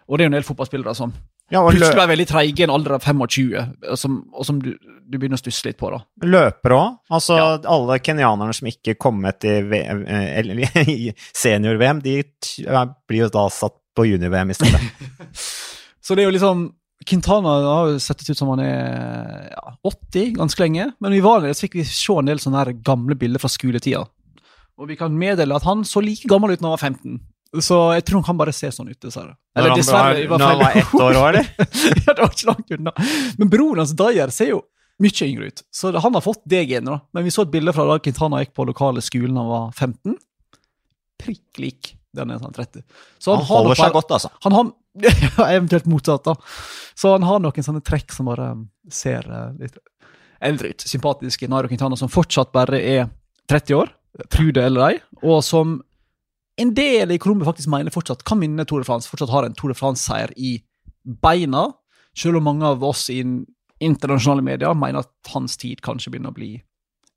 Og 0.08 0.16
det 0.16 0.24
er 0.24 0.28
jo 0.28 0.32
en 0.32 0.36
del 0.38 0.46
fotballspillere 0.46 0.94
som 0.96 1.12
Ja, 1.52 1.60
plutselig 1.60 2.00
er 2.00 2.08
veldig 2.08 2.26
treige 2.30 2.62
i 2.62 2.64
en 2.64 2.72
alder 2.72 2.94
av 2.96 3.02
25, 3.04 3.50
og 3.90 3.98
som, 4.00 4.14
og 4.32 4.46
som 4.48 4.60
du, 4.62 4.70
du 5.04 5.18
begynner 5.18 5.36
å 5.36 5.42
stusse 5.42 5.66
litt 5.66 5.76
på. 5.76 5.90
da. 5.92 5.98
løpere 6.24 6.78
òg. 6.78 6.94
Altså, 7.12 7.36
Ja. 7.36 7.50
alle 7.74 7.98
kenyanerne 8.00 8.54
som 8.56 8.68
ikke 8.70 8.94
kom 8.96 9.18
med 9.20 9.40
til 9.44 9.66
V- 9.68 9.82
eh, 9.84 10.86
i 10.88 11.12
senior-VM, 11.42 12.00
de 12.00 12.22
blir 13.08 13.26
jo 13.26 13.28
da 13.28 13.44
satt 13.52 13.76
på 13.94 14.06
junior-VM 14.08 14.50
i 14.50 14.56
stedet. 14.56 14.80
Så 16.04 16.14
det 16.16 16.24
er 16.24 16.30
jo 16.30 16.36
liksom 16.38 16.64
Quintana 17.06 17.54
har 17.66 17.92
jo 17.92 18.00
sett 18.02 18.24
ut 18.28 18.38
som 18.38 18.50
han 18.52 18.62
er 18.64 19.50
ja, 19.52 19.76
80 19.86 20.34
ganske 20.38 20.62
lenge, 20.62 20.88
men 21.00 21.14
vi 21.14 21.22
var 21.24 21.44
der, 21.44 21.54
så 21.54 21.66
fikk 21.66 21.78
vi 21.78 21.86
se 21.88 22.16
en 22.18 22.30
del 22.30 22.42
sånne 22.42 22.62
her 22.62 22.72
gamle 22.86 23.16
bilder 23.18 23.42
fra 23.42 23.50
skoletida. 23.52 24.04
Og 24.80 24.90
vi 24.90 24.96
kan 24.98 25.14
meddele 25.14 25.54
at 25.54 25.66
han 25.68 25.84
så 25.86 26.02
like 26.02 26.28
gammel 26.30 26.54
ut 26.54 26.62
når 26.64 26.72
han 26.72 26.76
var 26.76 26.84
15. 26.90 27.22
Så 27.62 27.78
jeg 27.94 28.04
tror 28.08 28.18
han 28.18 28.26
kan 28.26 28.38
bare 28.40 28.54
se 28.54 28.70
sånn 28.74 28.90
ut, 28.90 28.98
dessverre. 28.98 29.36
Eller 29.54 29.70
var, 29.76 30.14
det 30.16 30.28
var 30.30 30.42
når 30.42 30.52
han 30.52 30.62
var 30.64 30.78
ett 30.80 30.94
år 30.98 31.18
òg, 31.20 31.26
eller? 31.28 31.50
ja, 32.06 32.14
det 32.14 32.18
var 32.18 32.32
ikke 32.32 32.48
langt 32.50 32.78
unna. 32.78 32.94
Men 33.38 33.52
broren 33.52 33.82
hans, 33.84 33.94
Dyer, 33.98 34.32
ser 34.34 34.50
jo 34.50 34.62
mye 35.02 35.28
yngre 35.28 35.50
ut. 35.50 35.62
Så 35.74 35.92
han 35.94 36.18
har 36.18 36.24
fått 36.24 36.42
det 36.50 36.64
genet, 36.66 36.90
da. 36.90 36.98
Men 37.14 37.26
vi 37.26 37.34
så 37.34 37.46
et 37.46 37.52
bilde 37.54 37.74
fra 37.76 37.86
da 37.86 38.00
Quintana 38.02 38.42
gikk 38.42 38.56
på 38.58 38.66
lokale 38.66 39.04
skolen 39.04 39.38
da 39.38 39.44
han 39.44 39.52
var 39.52 39.68
15. 39.78 40.16
Prikk 41.22 41.62
lik 41.62 41.94
den 42.14 42.30
er 42.34 42.40
sånn 42.42 42.54
30. 42.56 42.84
Så 43.18 43.34
Han 43.34 43.42
han 43.42 43.48
holder 43.48 43.80
seg 43.80 43.94
godt, 43.96 44.14
altså. 44.16 44.30
han 44.44 44.56
har 44.58 44.70
eventuelt 45.56 45.88
motsatt, 45.90 46.24
da. 46.28 46.34
Så 46.94 47.14
han 47.16 47.26
har 47.26 47.42
noen 47.42 47.66
sånne 47.66 47.82
trekk 47.84 48.14
som 48.14 48.30
bare 48.30 48.52
um, 48.54 48.68
ser 48.90 49.26
uh, 49.30 49.50
litt 49.58 49.76
eldre 50.44 50.70
ut. 50.74 50.84
Sympatiske 50.86 51.48
Nairo 51.50 51.70
Quintana 51.72 51.96
som 51.98 52.10
fortsatt 52.12 52.52
bare 52.54 52.80
er 52.80 53.08
30 53.50 53.78
år, 53.80 53.90
tru 54.30 54.52
det 54.54 54.62
eller 54.68 54.86
ei, 54.92 55.00
og 55.24 55.40
som 55.44 55.78
en 56.60 56.70
del 56.76 57.10
i 57.10 57.18
Colombia 57.18 57.48
faktisk 57.48 57.66
mener 57.72 57.90
fortsatt 57.94 58.22
kan 58.28 58.38
vinne 58.38 58.62
Tour 58.68 58.84
de 58.84 58.86
France, 58.86 59.10
fortsatt 59.10 59.32
har 59.34 59.46
en 59.48 59.56
Tour 59.58 59.72
de 59.72 59.78
France-seier 59.78 60.30
i 60.38 60.52
beina, 61.02 61.66
selv 62.14 62.38
om 62.38 62.46
mange 62.46 62.68
av 62.68 62.84
oss 62.86 63.08
i 63.10 63.18
internasjonale 63.82 64.44
medier 64.46 64.76
mener 64.78 65.02
at 65.02 65.32
hans 65.34 65.58
tid 65.58 65.82
kanskje 65.84 66.12
begynner 66.14 66.30
å 66.30 66.36
bli 66.38 66.52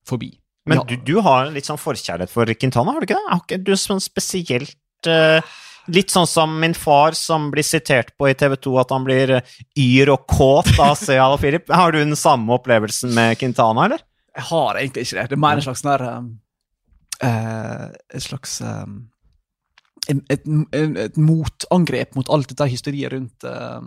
forbi. 0.07 0.31
Men 0.67 0.81
Ja. 0.81 0.83
du, 0.89 0.97
du 0.97 1.21
har 1.21 1.45
en 1.45 1.53
litt 1.55 1.67
sånn 1.69 1.79
forkjærlighet 1.79 2.33
for 2.33 2.49
Quintana, 2.57 2.91
har 2.95 2.99
du 2.99 3.07
ikke 3.07 3.19
det? 3.19 3.29
Du 3.29 3.45
ikke 3.45 3.63
du 3.69 3.75
sånn 3.79 4.01
spesielt 4.03 4.75
eh, 5.11 5.55
Litt 5.87 6.11
sånn 6.11 6.27
som 6.27 6.51
min 6.59 6.73
far, 6.75 7.15
som 7.15 7.45
blir 7.47 7.63
sitert 7.63 8.09
på 8.19 8.27
i 8.27 8.33
TV 8.35 8.57
2 8.59 8.73
at 8.81 8.89
han 8.91 9.05
blir 9.07 9.37
eh, 9.37 9.53
yr 9.79 10.11
og 10.17 10.25
kåt 10.27 10.73
av 10.83 10.97
Seal 10.99 11.31
og 11.31 11.39
Filip. 11.39 11.69
Har 11.79 11.95
du 11.95 12.01
den 12.01 12.17
samme 12.19 12.57
opplevelsen 12.57 13.13
med 13.15 13.39
Quintana, 13.39 13.85
eller? 13.87 14.03
Jeg 14.35 14.45
har 14.49 14.77
egentlig 14.77 15.05
ikke 15.07 15.17
det. 15.17 15.29
Det 15.31 15.37
er 15.37 15.41
mer 15.45 15.61
en 15.61 15.65
slags 15.65 15.81
sånn 15.81 15.93
der 15.93 16.03
um, 16.11 16.27
eh, 17.25 17.85
Et 18.13 18.25
slags 18.25 18.59
um, 18.61 18.99
et, 20.07 20.19
et, 20.35 20.45
et 21.07 21.17
motangrep 21.19 22.19
mot 22.19 22.29
alt 22.35 22.51
dette 22.51 22.67
hysteriet 22.71 23.11
rundt 23.15 23.47
uh, 23.47 23.79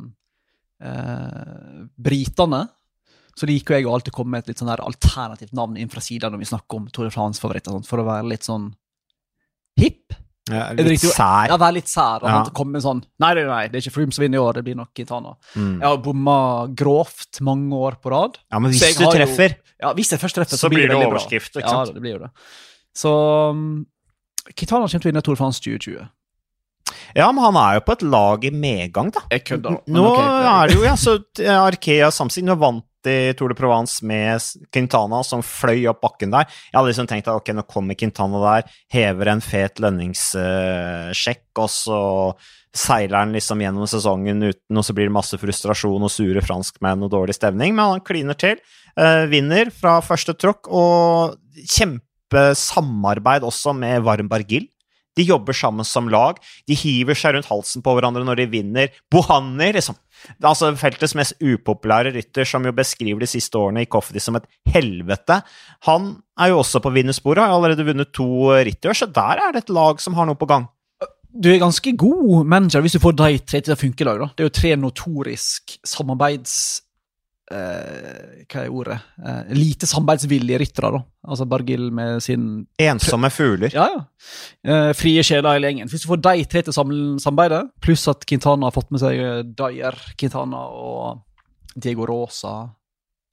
uh, 0.85 1.85
britene. 2.01 2.64
Så 3.37 3.49
liker 3.49 3.77
jeg 3.77 3.87
å 3.87 3.95
alltid 3.95 4.16
komme 4.16 4.35
med 4.35 4.45
et 4.45 4.51
litt 4.51 4.61
sånn 4.61 4.73
her 4.73 4.83
alternativt 4.85 5.55
navn 5.57 5.79
inn 5.81 5.93
fra 5.93 6.03
sida 6.05 6.33
når 6.33 6.43
vi 6.43 6.51
snakker 6.51 6.81
om 6.81 6.89
Tour 6.91 7.09
de 7.09 7.14
France-favoritter, 7.14 7.77
sånn, 7.77 7.87
for 7.89 8.03
å 8.03 8.09
være 8.09 8.33
litt 8.33 8.49
sånn 8.49 8.73
hipp. 9.81 10.16
Ja, 10.51 10.64
litt 10.76 11.01
sær. 11.01 11.48
Ja, 11.48 11.57
vær 11.61 11.72
litt 11.76 11.88
sær. 11.90 12.22
Og 12.22 12.28
Ja. 12.28 12.42
ja. 12.44 12.51
komme 12.57 12.72
med 12.72 12.82
sånn 12.82 13.03
Nei, 13.20 13.34
nei, 13.34 13.44
nei, 13.44 13.62
det 13.68 13.78
er 13.80 13.84
ikke 13.84 13.94
Froome 13.98 14.12
som 14.12 14.22
vinner 14.24 14.38
i 14.38 14.42
år, 14.42 14.55
det 14.55 14.64
blir 14.64 14.76
nok 14.76 14.92
Kitana. 14.94 15.34
Mm. 15.55 15.80
Jeg 15.80 15.88
har 15.88 15.96
bomma 15.98 16.36
grovt 16.74 17.40
mange 17.46 17.72
år 17.74 17.96
på 18.03 18.11
rad. 18.11 18.38
Ja, 18.51 18.59
men 18.59 18.72
hvis 18.72 18.96
du 18.98 19.05
treffer, 19.07 19.57
jo- 19.57 19.88
Ja, 19.88 19.92
hvis 19.94 20.11
jeg 20.11 20.20
først 20.20 20.34
treffer, 20.34 20.57
Så 20.59 20.68
blir 20.68 20.88
det 20.88 20.96
bra. 20.96 21.09
overskrift, 21.09 21.57
Ja, 21.61 21.84
det 21.84 22.01
blir 22.03 22.18
jo 22.18 22.24
det. 22.26 22.30
Så 22.94 23.51
um, 23.51 23.86
Kitana 24.55 24.86
kommer 24.86 25.01
til 25.01 25.11
å 25.11 25.12
vinne 25.12 25.22
Tour 25.22 25.36
France 25.36 25.61
2020. 25.61 26.09
Ja, 27.14 27.30
men 27.32 27.42
han 27.44 27.57
er 27.57 27.74
jo 27.78 27.80
på 27.86 27.92
et 27.92 28.03
lag 28.03 28.44
i 28.44 28.51
medgang, 28.51 29.11
da. 29.12 29.20
Jeg 29.30 29.44
kødder. 29.44 29.80
Nå 29.86 30.05
okay, 30.11 30.28
er 30.51 30.68
det 30.70 30.76
jo 30.76 30.82
ja, 30.82 30.94
så 30.98 31.18
Arkea 31.38 32.11
Samsing 32.11 32.46
nå 32.46 32.57
vant 32.59 32.84
i 33.09 33.32
Tour 33.38 33.53
de 33.53 33.57
Provence 33.59 34.05
med 34.07 34.42
Quintana, 34.74 35.22
som 35.26 35.44
fløy 35.46 35.86
opp 35.90 36.03
bakken 36.05 36.32
der. 36.34 36.48
Jeg 36.70 36.78
hadde 36.78 36.90
liksom 36.90 37.09
tenkt 37.11 37.28
at 37.30 37.38
ok, 37.40 37.53
nå 37.57 37.64
kommer 37.70 37.98
Quintana 37.98 38.40
der, 38.44 38.72
hever 38.92 39.32
en 39.32 39.44
fet 39.44 39.80
lønningssjekk, 39.82 41.46
og 41.62 41.70
så 41.72 42.01
seiler 42.76 43.22
han 43.22 43.32
liksom 43.34 43.62
gjennom 43.64 43.88
sesongen 43.90 44.44
uten, 44.46 44.78
og 44.78 44.84
så 44.86 44.94
blir 44.94 45.09
det 45.09 45.14
masse 45.16 45.38
frustrasjon 45.40 46.07
og 46.07 46.12
sure 46.12 46.42
franskmenn 46.44 47.03
og 47.07 47.11
dårlig 47.14 47.34
stemning, 47.38 47.74
men 47.74 47.96
han 47.96 48.05
kliner 48.07 48.38
til. 48.38 48.61
eh, 48.98 49.24
vinner 49.30 49.70
fra 49.70 50.01
første 50.03 50.34
tråkk, 50.34 50.66
og 50.68 51.38
kjempesamarbeid 51.76 53.46
også 53.46 53.72
med 53.76 54.03
Varm 54.03 54.28
Bargill. 54.28 54.66
De 55.18 55.24
jobber 55.26 55.57
sammen 55.57 55.84
som 55.84 56.09
lag. 56.09 56.38
De 56.68 56.76
hiver 56.78 57.18
seg 57.18 57.34
rundt 57.34 57.48
halsen 57.51 57.82
på 57.82 57.94
hverandre 57.96 58.22
når 58.24 58.42
de 58.42 58.46
vinner. 58.53 58.92
Bohanni, 59.11 59.72
liksom. 59.74 59.98
Det 60.29 60.45
er 60.45 60.51
altså 60.53 60.73
feltets 60.79 61.14
mest 61.18 61.37
upopulære 61.41 62.14
rytter, 62.16 62.49
som 62.49 62.66
jo 62.66 62.75
beskriver 62.77 63.23
de 63.25 63.31
siste 63.31 63.59
årene 63.59 63.85
i 63.85 63.91
Coffedy 63.91 64.23
som 64.23 64.39
et 64.39 64.49
helvete. 64.73 65.41
Han 65.89 66.12
er 66.41 66.53
jo 66.53 66.61
også 66.61 66.83
på 66.85 66.93
vinnersporet, 66.95 67.43
har 67.43 67.55
allerede 67.55 67.87
vunnet 67.87 68.12
to 68.16 68.51
ritt 68.57 68.91
så 68.97 69.07
der 69.07 69.41
er 69.41 69.55
det 69.55 69.64
et 69.64 69.75
lag 69.75 70.01
som 70.01 70.16
har 70.18 70.29
noe 70.29 70.39
på 70.39 70.49
gang. 70.51 70.68
Du 71.31 71.47
er 71.53 71.61
ganske 71.62 71.93
god 71.97 72.45
manager 72.45 72.83
hvis 72.83 72.97
du 72.97 73.03
får 73.03 73.14
de 73.18 73.39
tre 73.39 73.61
til 73.62 73.75
å 73.75 73.79
funke 73.79 74.03
i 74.03 74.09
lag. 74.09 74.23
Det 74.35 74.45
er 74.45 74.51
jo 74.51 74.61
tre 74.61 74.77
notorisk 74.77 75.77
samarbeids... 75.87 76.83
Eh, 77.51 78.44
hva 78.46 78.62
er 78.62 78.70
ordet? 78.70 78.96
Eh, 79.26 79.48
lite 79.59 79.86
samarbeidsvillige 79.90 80.61
ryttere, 80.62 80.90
da. 80.94 81.01
Altså 81.26 81.46
Bargill 81.51 81.88
med 81.94 82.22
sin 82.22 82.44
Ensomme 82.78 83.30
fugler. 83.34 83.72
Ja, 83.74 83.88
ja. 83.90 84.05
Eh, 84.64 84.92
frie 84.94 85.22
sjeler 85.26 85.59
i 85.59 85.64
gjengen. 85.64 85.90
Hvis 85.90 86.05
du 86.05 86.09
får 86.12 86.22
de 86.22 86.44
tre 86.51 86.62
til 86.62 86.72
sam- 86.76 87.18
samarbeide, 87.22 87.64
pluss 87.82 88.07
at 88.12 88.24
Quintana 88.26 88.68
har 88.70 88.76
fått 88.76 88.90
med 88.94 89.03
seg 89.03 89.18
eh, 89.18 89.42
Dyer, 89.42 89.98
Quintana 90.16 90.62
og 90.70 91.22
Diego 91.76 92.07
Rosa 92.07 92.55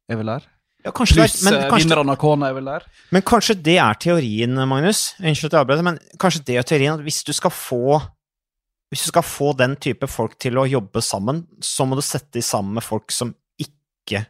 er 0.09 0.17
vel 0.19 0.33
der. 0.33 0.49
Ja, 0.85 0.91
kanskje 0.95 1.15
det 1.17 1.23
Pluss 1.27 1.39
er, 1.41 1.45
men, 1.51 1.53
eh, 1.59 1.69
kanskje, 1.69 1.85
vinneren 1.89 2.09
av 2.13 2.17
Kona 2.21 2.49
er 2.49 2.53
vel 2.57 2.65
der. 2.73 2.83
men 3.11 3.21
kanskje 3.21 3.55
det 3.61 3.77
er 3.77 3.93
teorien, 4.01 4.53
Magnus. 4.67 5.13
Unnskyld 5.21 5.53
at 5.61 5.83
men 5.83 5.97
kanskje 6.17 6.45
det 6.45 6.57
er 6.57 6.63
teorien 6.63 6.93
at 6.97 7.03
hvis 7.05 7.23
du 7.27 7.33
skal 7.33 7.51
få 7.51 8.01
hvis 8.87 9.01
du 9.03 9.09
skal 9.11 9.21
få 9.27 9.49
den 9.57 9.75
type 9.75 10.07
folk 10.07 10.37
til 10.39 10.55
å 10.55 10.63
jobbe 10.63 11.01
sammen, 11.03 11.41
så 11.59 11.83
må 11.85 11.97
du 11.97 12.01
sette 12.01 12.31
de 12.37 12.41
sammen 12.41 12.73
med 12.77 12.83
folk 12.85 13.11
som 13.11 13.33
ikke 14.07 14.23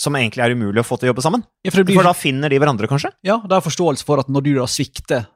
Som 0.00 0.16
egentlig 0.16 0.40
er 0.46 0.54
umulig 0.56 0.80
å 0.80 0.86
få 0.86 0.96
til 0.96 1.10
å 1.10 1.12
jobbe 1.12 1.22
sammen. 1.22 1.42
Ja, 1.62 1.70
for 1.70 1.82
det 1.82 1.90
blir, 1.90 1.98
For 2.00 2.08
da 2.08 2.14
finner 2.16 2.48
de 2.48 2.56
hverandre, 2.58 2.88
kanskje? 2.88 3.10
ja, 3.26 3.36
det 3.44 3.52
er 3.52 3.60
forståelse 3.66 4.06
for 4.08 4.22
at 4.22 4.30
når 4.32 4.46
du 4.46 4.54
da 4.56 4.64
svikter 4.70 5.26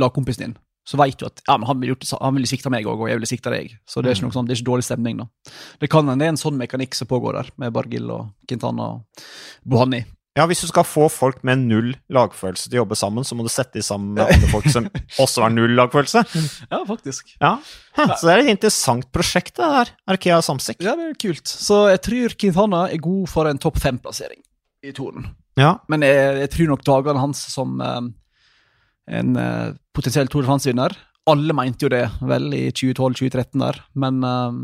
lagkompisen 0.00 0.46
din, 0.46 0.54
så 0.88 0.96
vet 1.00 1.18
du 1.20 1.26
at 1.26 1.42
ja, 1.48 1.56
men 1.58 1.66
han 1.68 1.82
gjort 1.84 2.06
han 2.20 2.36
ville 2.36 2.48
svikta 2.48 2.70
meg 2.72 2.86
òg, 2.86 3.00
og 3.02 3.08
jeg 3.10 3.18
ville 3.18 3.28
svikta 3.28 3.50
deg. 3.52 3.74
Så 3.84 4.00
det 4.00 4.08
er 4.12 4.16
ikke 4.16 4.28
noe 4.28 4.36
sånn, 4.36 4.46
det 4.48 4.54
er 4.54 4.60
ikke 4.60 4.70
dårlig 4.70 4.86
stemning. 4.86 5.18
da. 5.20 5.26
Det 5.82 5.88
kan 5.90 6.06
hende 6.08 6.22
det 6.22 6.28
er 6.30 6.34
en 6.36 6.40
sånn 6.40 6.56
mekanikk 6.60 6.94
som 6.94 7.08
pågår 7.10 7.36
der, 7.40 7.50
med 7.60 7.74
Bargill 7.74 8.08
og 8.14 8.30
Quintana 8.48 8.86
og 8.94 9.24
Bohanni. 9.66 10.04
Ja, 10.36 10.44
Hvis 10.48 10.60
du 10.60 10.68
skal 10.68 10.84
få 10.84 11.06
folk 11.08 11.38
med 11.48 11.62
null 11.64 11.94
lagfølelse 12.12 12.68
til 12.68 12.76
å 12.76 12.82
jobbe 12.82 12.98
sammen, 12.98 13.24
så 13.24 13.36
må 13.38 13.46
du 13.46 13.48
sette 13.52 13.78
dem 13.78 13.86
sammen 13.86 14.12
med 14.18 14.26
andre 14.26 14.50
folk 14.52 14.68
som 14.72 14.88
også 15.24 15.46
har 15.46 15.54
null 15.54 15.72
lagfølelse. 15.78 16.22
Ja, 16.68 16.82
faktisk. 16.88 17.32
Ja, 17.40 17.54
Så 17.96 18.28
det 18.28 18.34
er 18.34 18.42
et 18.44 18.52
interessant 18.52 19.08
prosjekt, 19.16 19.54
det 19.56 19.70
der. 19.72 19.94
Arkea 20.12 20.42
Samsik. 20.44 20.82
Ja, 20.84 20.92
det 20.98 21.08
er 21.14 21.18
kult. 21.24 21.48
Så 21.48 21.86
jeg 21.88 22.02
tror 22.04 22.36
Kintana 22.36 22.84
er 22.92 23.00
god 23.00 23.32
for 23.32 23.48
en 23.48 23.60
topp 23.62 23.80
fem-plassering 23.80 24.42
i 24.84 24.92
toren. 24.96 25.30
Ja. 25.56 25.78
Men 25.88 26.04
jeg, 26.04 26.36
jeg 26.42 26.52
tror 26.52 26.72
nok 26.74 26.84
dagene 26.84 27.22
hans 27.22 27.40
som 27.48 27.80
eh, 27.80 28.00
en 29.16 29.36
eh, 29.40 29.68
potensiell 29.96 30.28
Tour 30.28 30.44
de 30.44 30.50
France-vinner 30.50 30.92
Alle 31.30 31.54
mente 31.56 31.86
jo 31.86 31.90
det 31.92 32.04
vel 32.20 32.50
i 32.54 32.66
2012-2013 32.76 33.62
der, 33.64 33.80
men 33.96 34.20
eh, 34.26 34.58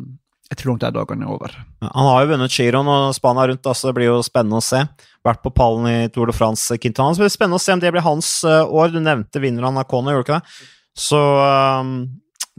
jeg 0.52 0.58
tror 0.60 0.74
nok 0.74 0.82
de 0.84 0.90
dagene 0.98 1.24
er 1.26 1.32
over. 1.32 1.54
Han 1.82 2.08
har 2.10 2.22
jo 2.26 2.30
vunnet 2.34 2.52
Giron 2.52 2.88
og 2.92 3.14
Spania 3.16 3.46
rundt, 3.48 3.64
så 3.64 3.74
så 3.78 3.88
det 3.90 3.96
blir 3.98 4.10
jo 4.10 4.18
spennende 4.26 4.60
å 4.60 4.64
se. 4.64 4.82
Vært 5.24 5.42
på 5.44 5.52
pallen 5.54 5.86
i 5.88 6.08
Tour 6.12 6.28
de 6.28 6.34
France, 6.36 6.76
Quintana. 6.82 7.14
Så 7.14 7.22
det 7.22 7.28
blir 7.28 7.36
spennende 7.36 7.60
å 7.60 7.62
se 7.64 7.72
om 7.76 7.80
det 7.82 7.92
blir 7.94 8.04
hans 8.04 8.30
eh, 8.44 8.62
år. 8.66 8.92
Du 8.92 9.00
nevnte 9.00 9.40
vinneren 9.42 9.78
av 9.80 9.86
Kona, 9.88 10.12
gjorde 10.12 10.26
du 10.26 10.32
ikke 10.32 10.40
det? 10.42 10.66
Så 10.98 11.20
eh, 11.42 11.92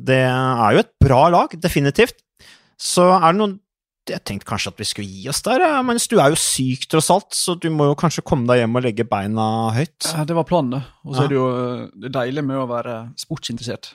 det 0.09 0.21
er 0.25 0.77
jo 0.79 0.81
et 0.81 0.93
bra 1.05 1.25
lag, 1.29 1.53
definitivt. 1.61 2.17
Så 2.81 3.05
er 3.13 3.27
det 3.29 3.37
noen 3.43 3.59
Jeg 4.09 4.19
tenkte 4.27 4.49
kanskje 4.49 4.71
at 4.73 4.79
vi 4.81 4.83
skulle 4.89 5.07
gi 5.07 5.29
oss 5.31 5.39
der, 5.45 5.61
men 5.87 5.95
du 5.95 6.17
er 6.19 6.33
jo 6.33 6.35
syk 6.35 6.89
tross 6.91 7.07
alt, 7.13 7.29
så 7.31 7.53
du 7.55 7.69
må 7.71 7.85
jo 7.87 7.93
kanskje 7.95 8.19
komme 8.27 8.49
deg 8.49 8.59
hjem 8.59 8.75
og 8.75 8.83
legge 8.83 9.05
beina 9.07 9.45
høyt. 9.71 10.09
Ja, 10.09 10.25
Det 10.27 10.35
var 10.35 10.43
planen. 10.49 10.81
Og 11.05 11.15
så 11.15 11.21
Ja. 11.21 11.23
er 11.23 11.29
det 11.31 11.37
jo 11.37 11.45
eh, 11.53 11.85
det 12.03 12.11
deilige 12.11 12.43
med 12.43 12.57
å 12.59 12.67
være 12.67 12.97
sportsinteressert, 13.15 13.93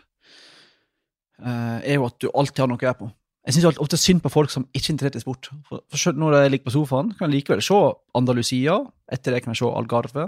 eh, 1.44 1.78
er 1.84 1.94
jo 1.98 2.06
at 2.08 2.16
du 2.24 2.30
alltid 2.32 2.62
har 2.64 2.70
noe 2.72 2.80
å 2.80 2.86
gjøre 2.86 3.00
på. 3.02 3.10
Jeg 3.48 3.56
syns 3.56 3.78
ofte 3.80 3.96
synd 3.96 4.20
på 4.20 4.28
folk 4.32 4.52
som 4.52 4.66
ikke 4.76 4.90
er 4.90 4.94
interessert 4.94 5.16
i 5.16 5.22
sport. 5.24 5.48
For, 5.68 5.80
for 5.88 5.96
selv 6.02 6.18
når 6.20 6.34
jeg 6.42 6.50
ligger 6.52 6.68
på 6.68 6.74
sofaen, 6.74 7.14
kan 7.16 7.30
jeg 7.30 7.38
likevel 7.40 7.62
se 7.64 7.78
Andalusia. 8.18 8.74
Etter 9.10 9.32
det 9.32 9.40
kan 9.44 9.54
jeg 9.54 9.62
se 9.62 9.70
Algarve. 9.72 10.26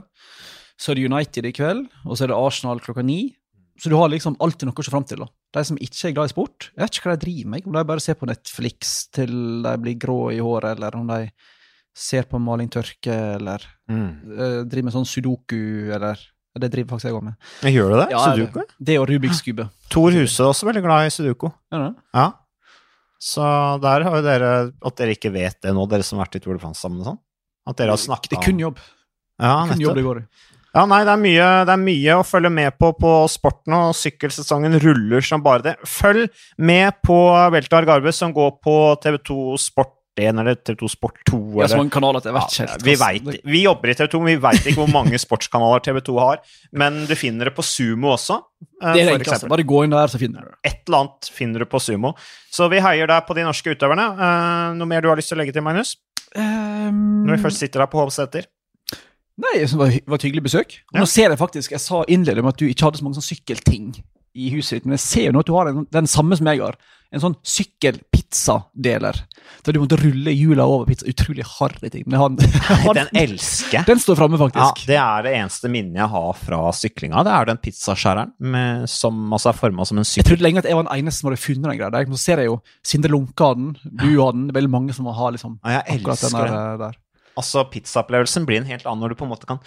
Så 0.81 0.93
er 0.95 0.97
det 0.97 1.05
United 1.11 1.45
i 1.45 1.53
kveld, 1.53 1.83
og 2.09 2.17
så 2.17 2.25
er 2.25 2.33
det 2.33 2.39
Arsenal 2.41 2.81
klokka 2.81 3.05
ni. 3.05 3.19
Så 3.81 3.93
du 3.93 3.97
har 4.01 4.09
liksom 4.13 4.39
alltid 4.41 4.69
noe 4.69 4.77
å 4.81 4.85
se 4.85 4.93
fram 4.93 5.05
til. 5.09 5.21
da. 5.21 5.29
De 5.57 5.65
som 5.69 5.77
ikke 5.81 6.09
er 6.09 6.15
glad 6.17 6.31
i 6.31 6.33
sport, 6.33 6.71
jeg 6.77 6.81
vet 6.85 6.97
ikke 6.97 7.09
hva 7.11 7.15
de 7.19 7.25
driver 7.27 7.51
med. 7.53 7.67
Om 7.69 7.77
de 7.77 7.85
bare 7.93 8.01
ser 8.05 8.17
på 8.21 8.29
Netflix 8.29 8.97
til 9.13 9.33
de 9.65 9.77
blir 9.85 9.97
grå 10.01 10.19
i 10.33 10.41
håret, 10.41 10.77
eller 10.79 10.97
om 10.97 11.07
de 11.13 11.21
ser 11.97 12.25
på 12.31 12.41
Maling 12.41 12.69
Tørke, 12.73 13.13
eller 13.37 13.65
Mm. 13.91 14.11
uh, 14.33 14.61
driver 14.65 14.85
med 14.89 14.95
sånn 14.95 15.09
sudoku, 15.09 15.91
eller 15.93 16.17
Det 16.61 16.69
driver 16.73 16.89
faktisk 16.97 17.07
jeg 17.09 17.15
òg 17.15 17.23
med. 17.25 17.35
Men 17.63 17.73
Gjør 17.73 17.91
du 17.93 17.97
det? 18.01 18.07
Ja, 18.11 18.21
Sudoku? 18.35 18.63
Det 18.83 18.97
og 18.99 19.09
Rubiks 19.09 19.41
kube. 19.47 19.69
Tor 19.89 20.11
Huse 20.11 20.43
er 20.43 20.49
også 20.51 20.67
veldig 20.67 20.83
glad 20.83 21.07
i 21.07 21.11
sudoku. 21.15 21.47
Ja, 21.71 21.79
det? 21.79 21.93
Ja. 22.15 22.25
Så 23.21 23.45
der 23.85 24.07
har 24.07 24.15
jo 24.17 24.23
dere 24.25 24.53
At 24.73 24.95
dere 24.97 25.13
ikke 25.13 25.33
vet 25.35 25.59
det 25.61 25.75
nå, 25.77 25.83
dere 25.91 26.07
som 26.07 26.17
har 26.17 26.25
vært 26.25 26.39
i 26.39 26.45
Tour 26.45 26.57
de 26.57 26.63
France 26.63 26.81
sammen 26.81 27.03
og 27.03 27.11
sånn. 27.13 27.21
At 27.69 27.77
dere 27.77 27.93
har 27.93 28.01
snakket 28.01 28.33
Det 28.33 28.39
er 28.41 28.47
kun 28.49 28.63
jobb. 28.63 28.81
Ja, 29.41 29.59
Kun 29.69 29.83
jobb 29.85 29.99
det 29.99 30.07
går 30.07 30.23
i. 30.23 30.25
Ja, 30.71 30.85
nei, 30.87 31.01
det 31.03 31.11
er, 31.11 31.19
mye, 31.19 31.47
det 31.67 31.73
er 31.75 31.81
mye 31.83 32.17
å 32.21 32.27
følge 32.27 32.51
med 32.55 32.77
på 32.79 32.93
på 32.95 33.13
sporten, 33.33 33.75
og 33.75 33.97
sykkelsesongen 33.99 34.77
ruller 34.85 35.25
som 35.27 35.43
bare 35.43 35.65
det. 35.65 35.73
Følg 35.83 36.29
med 36.63 37.01
på 37.03 37.17
Veltar 37.51 37.89
Garbe, 37.89 38.13
som 38.15 38.31
går 38.37 38.53
på 38.63 38.77
TV2 39.03 39.57
Sport 39.59 39.97
1 40.23 40.41
eller 40.43 40.59
TV2 40.59 40.91
Sport 40.93 41.21
2. 41.31 41.39
Eller, 41.39 41.63
ja, 41.63 41.69
så 41.73 41.79
mange 41.81 41.95
kanaler 41.95 42.21
at 42.21 42.29
jeg 42.29 42.37
vet 42.37 42.55
ikke 42.55 42.67
helt. 42.67 42.85
vi, 42.87 42.95
vet, 43.01 43.41
vi 43.55 43.63
jobber 43.65 43.93
i 43.93 43.97
TV2, 43.99 44.21
men 44.21 44.31
vi 44.31 44.37
veit 44.45 44.69
ikke 44.69 44.79
hvor 44.83 44.93
mange 44.93 45.21
sportskanaler 45.23 45.83
TV2 45.87 46.17
har. 46.21 46.45
Men 46.83 47.03
du 47.09 47.17
finner 47.19 47.51
det 47.51 47.55
på 47.57 47.65
Sumo 47.67 48.13
også, 48.15 48.39
eh, 48.83 48.93
Det 48.99 49.07
er 49.07 49.25
det. 49.25 49.41
Bare 49.51 49.67
gå 49.75 49.83
inn 49.87 49.97
der, 49.97 50.13
så 50.13 50.21
finner 50.21 50.47
du 50.47 50.53
det. 50.53 50.61
Et 50.71 50.85
eller 50.85 51.03
annet 51.05 51.33
finner 51.41 51.65
du 51.65 51.71
på 51.71 51.83
Sumo. 51.83 52.15
Så 52.53 52.69
vi 52.73 52.83
heier 52.85 53.11
deg 53.11 53.27
på 53.29 53.37
de 53.39 53.49
norske 53.49 53.75
utøverne. 53.75 54.07
Eh, 54.15 54.79
noe 54.79 54.93
mer 54.93 55.05
du 55.05 55.11
har 55.13 55.21
lyst 55.21 55.33
til 55.33 55.39
å 55.39 55.43
legge 55.43 55.57
til, 55.57 55.67
Magnus? 55.67 55.97
Um... 56.37 57.27
Når 57.27 57.37
vi 57.37 57.43
først 57.49 57.65
sitter 57.65 57.83
her 57.85 57.91
på 57.91 58.03
Hovseter? 58.03 58.47
Nei, 59.41 59.57
det 59.63 59.73
var, 59.79 59.91
det 59.91 60.07
var 60.07 60.21
et 60.21 60.27
hyggelig 60.29 60.45
besøk. 60.51 60.79
Ja. 60.93 61.01
Nå 61.01 61.09
ser 61.09 61.33
jeg 61.33 61.41
faktisk, 61.41 61.73
jeg 61.75 61.83
sa 61.83 62.03
innledende 62.13 62.53
at 62.53 62.61
du 62.61 62.67
ikke 62.69 62.89
hadde 62.89 63.01
så 63.01 63.07
mange 63.07 63.19
sånn 63.21 63.31
sykkelting 63.31 63.93
i 64.39 64.51
huset 64.55 64.79
ditt, 64.79 64.87
men 64.87 64.95
jeg 64.99 65.05
ser 65.05 65.29
jo 65.29 65.35
nå 65.35 65.43
at 65.43 65.49
du 65.49 65.55
har 65.57 65.71
en, 65.71 65.87
den 65.91 66.09
samme 66.11 66.37
som 66.39 66.51
jeg 66.51 66.61
har. 66.63 66.77
En 67.11 67.23
sånn 67.23 67.37
sykkelpizzadeler. 68.31 69.17
Der 69.65 69.73
du 69.75 69.81
måtte 69.83 69.97
rulle 70.01 70.33
hjula 70.33 70.65
over 70.65 70.87
pizza. 70.87 71.07
Utrolig 71.11 71.45
harry 71.59 71.91
ting. 71.91 72.05
Men 72.07 72.21
han, 72.21 72.39
har, 72.85 72.95
Den 72.95 73.09
elsker 73.25 73.85
den 73.87 73.99
står 74.01 74.17
framme, 74.17 74.39
Ja, 74.39 74.49
faktisk. 74.49 74.87
det 74.87 74.97
er 74.97 75.23
det 75.27 75.35
eneste 75.37 75.69
minnet 75.73 75.99
jeg 76.01 76.09
har 76.09 76.33
fra 76.39 76.61
syklinga. 76.73 77.25
Det 77.27 77.33
er 77.35 77.45
den 77.51 77.61
pizzaskjæreren 77.65 78.33
med- 78.39 78.89
som 78.91 79.33
altså 79.33 79.51
er 79.51 79.59
forma 79.59 79.85
som 79.85 79.99
en 79.99 80.05
Jeg 80.05 80.25
trodde 80.25 80.43
lenge 80.43 80.59
at 80.63 80.65
jeg 80.71 80.77
var 80.79 80.87
den 80.89 80.99
eneste 80.99 81.21
som 81.21 81.31
hadde 81.31 81.43
funnet 81.43 81.63
den 81.71 81.79
greia. 81.79 81.91
der. 81.91 82.07
Nå 82.11 82.17
ser 82.19 82.39
jeg 82.39 82.47
jo 82.51 82.61
Sindre 82.85 83.11
Lunka 83.13 83.55
den, 83.55 83.77
du 83.85 84.09
har 84.23 84.33
den. 84.33 84.47
Det 84.49 84.55
er 84.57 84.61
veldig 84.61 84.71
mange 84.73 84.95
som 84.97 85.07
har 85.07 85.33
liksom 85.33 85.59
ja, 85.65 85.83
akkurat 85.83 86.21
den 86.21 86.33
der. 86.39 86.77
der. 86.87 86.99
Altså, 87.39 87.63
Pizzaopplevelsen 87.71 88.47
blir 88.49 88.61
en 88.61 88.69
helt 88.69 88.87
annen 88.87 89.01
når 89.05 89.15
du 89.15 89.21
på 89.21 89.27
en 89.27 89.33
måte 89.33 89.49
kan 89.49 89.61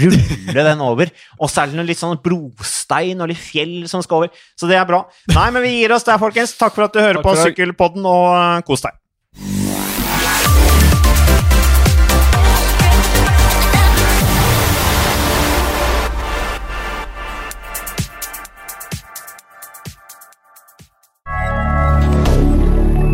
rulle 0.00 0.64
den 0.70 0.84
over. 0.84 1.12
Og 1.38 1.50
så 1.50 1.62
er 1.62 1.70
det 1.70 1.78
noe 1.78 1.88
litt 1.88 2.00
sånn 2.00 2.18
brostein 2.24 3.20
og 3.20 3.30
litt 3.30 3.40
fjell 3.40 3.84
som 3.90 4.02
skal 4.04 4.24
over. 4.24 4.44
Så 4.58 4.70
det 4.70 4.78
er 4.80 4.88
bra. 4.88 5.04
Nei, 5.34 5.48
men 5.54 5.64
vi 5.66 5.76
gir 5.80 5.94
oss 5.96 6.06
der, 6.08 6.20
folkens. 6.22 6.56
Takk 6.58 6.76
for 6.76 6.88
at 6.88 6.96
du 6.96 7.02
hører 7.02 7.20
Takk 7.20 7.28
på. 7.28 7.36
Sykkelpodden, 7.44 8.06
og 8.08 8.30
eh, 8.34 8.62
kos 8.66 8.86
deg. 8.86 8.96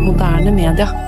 Moderne 0.07 0.55
media. 0.55 1.06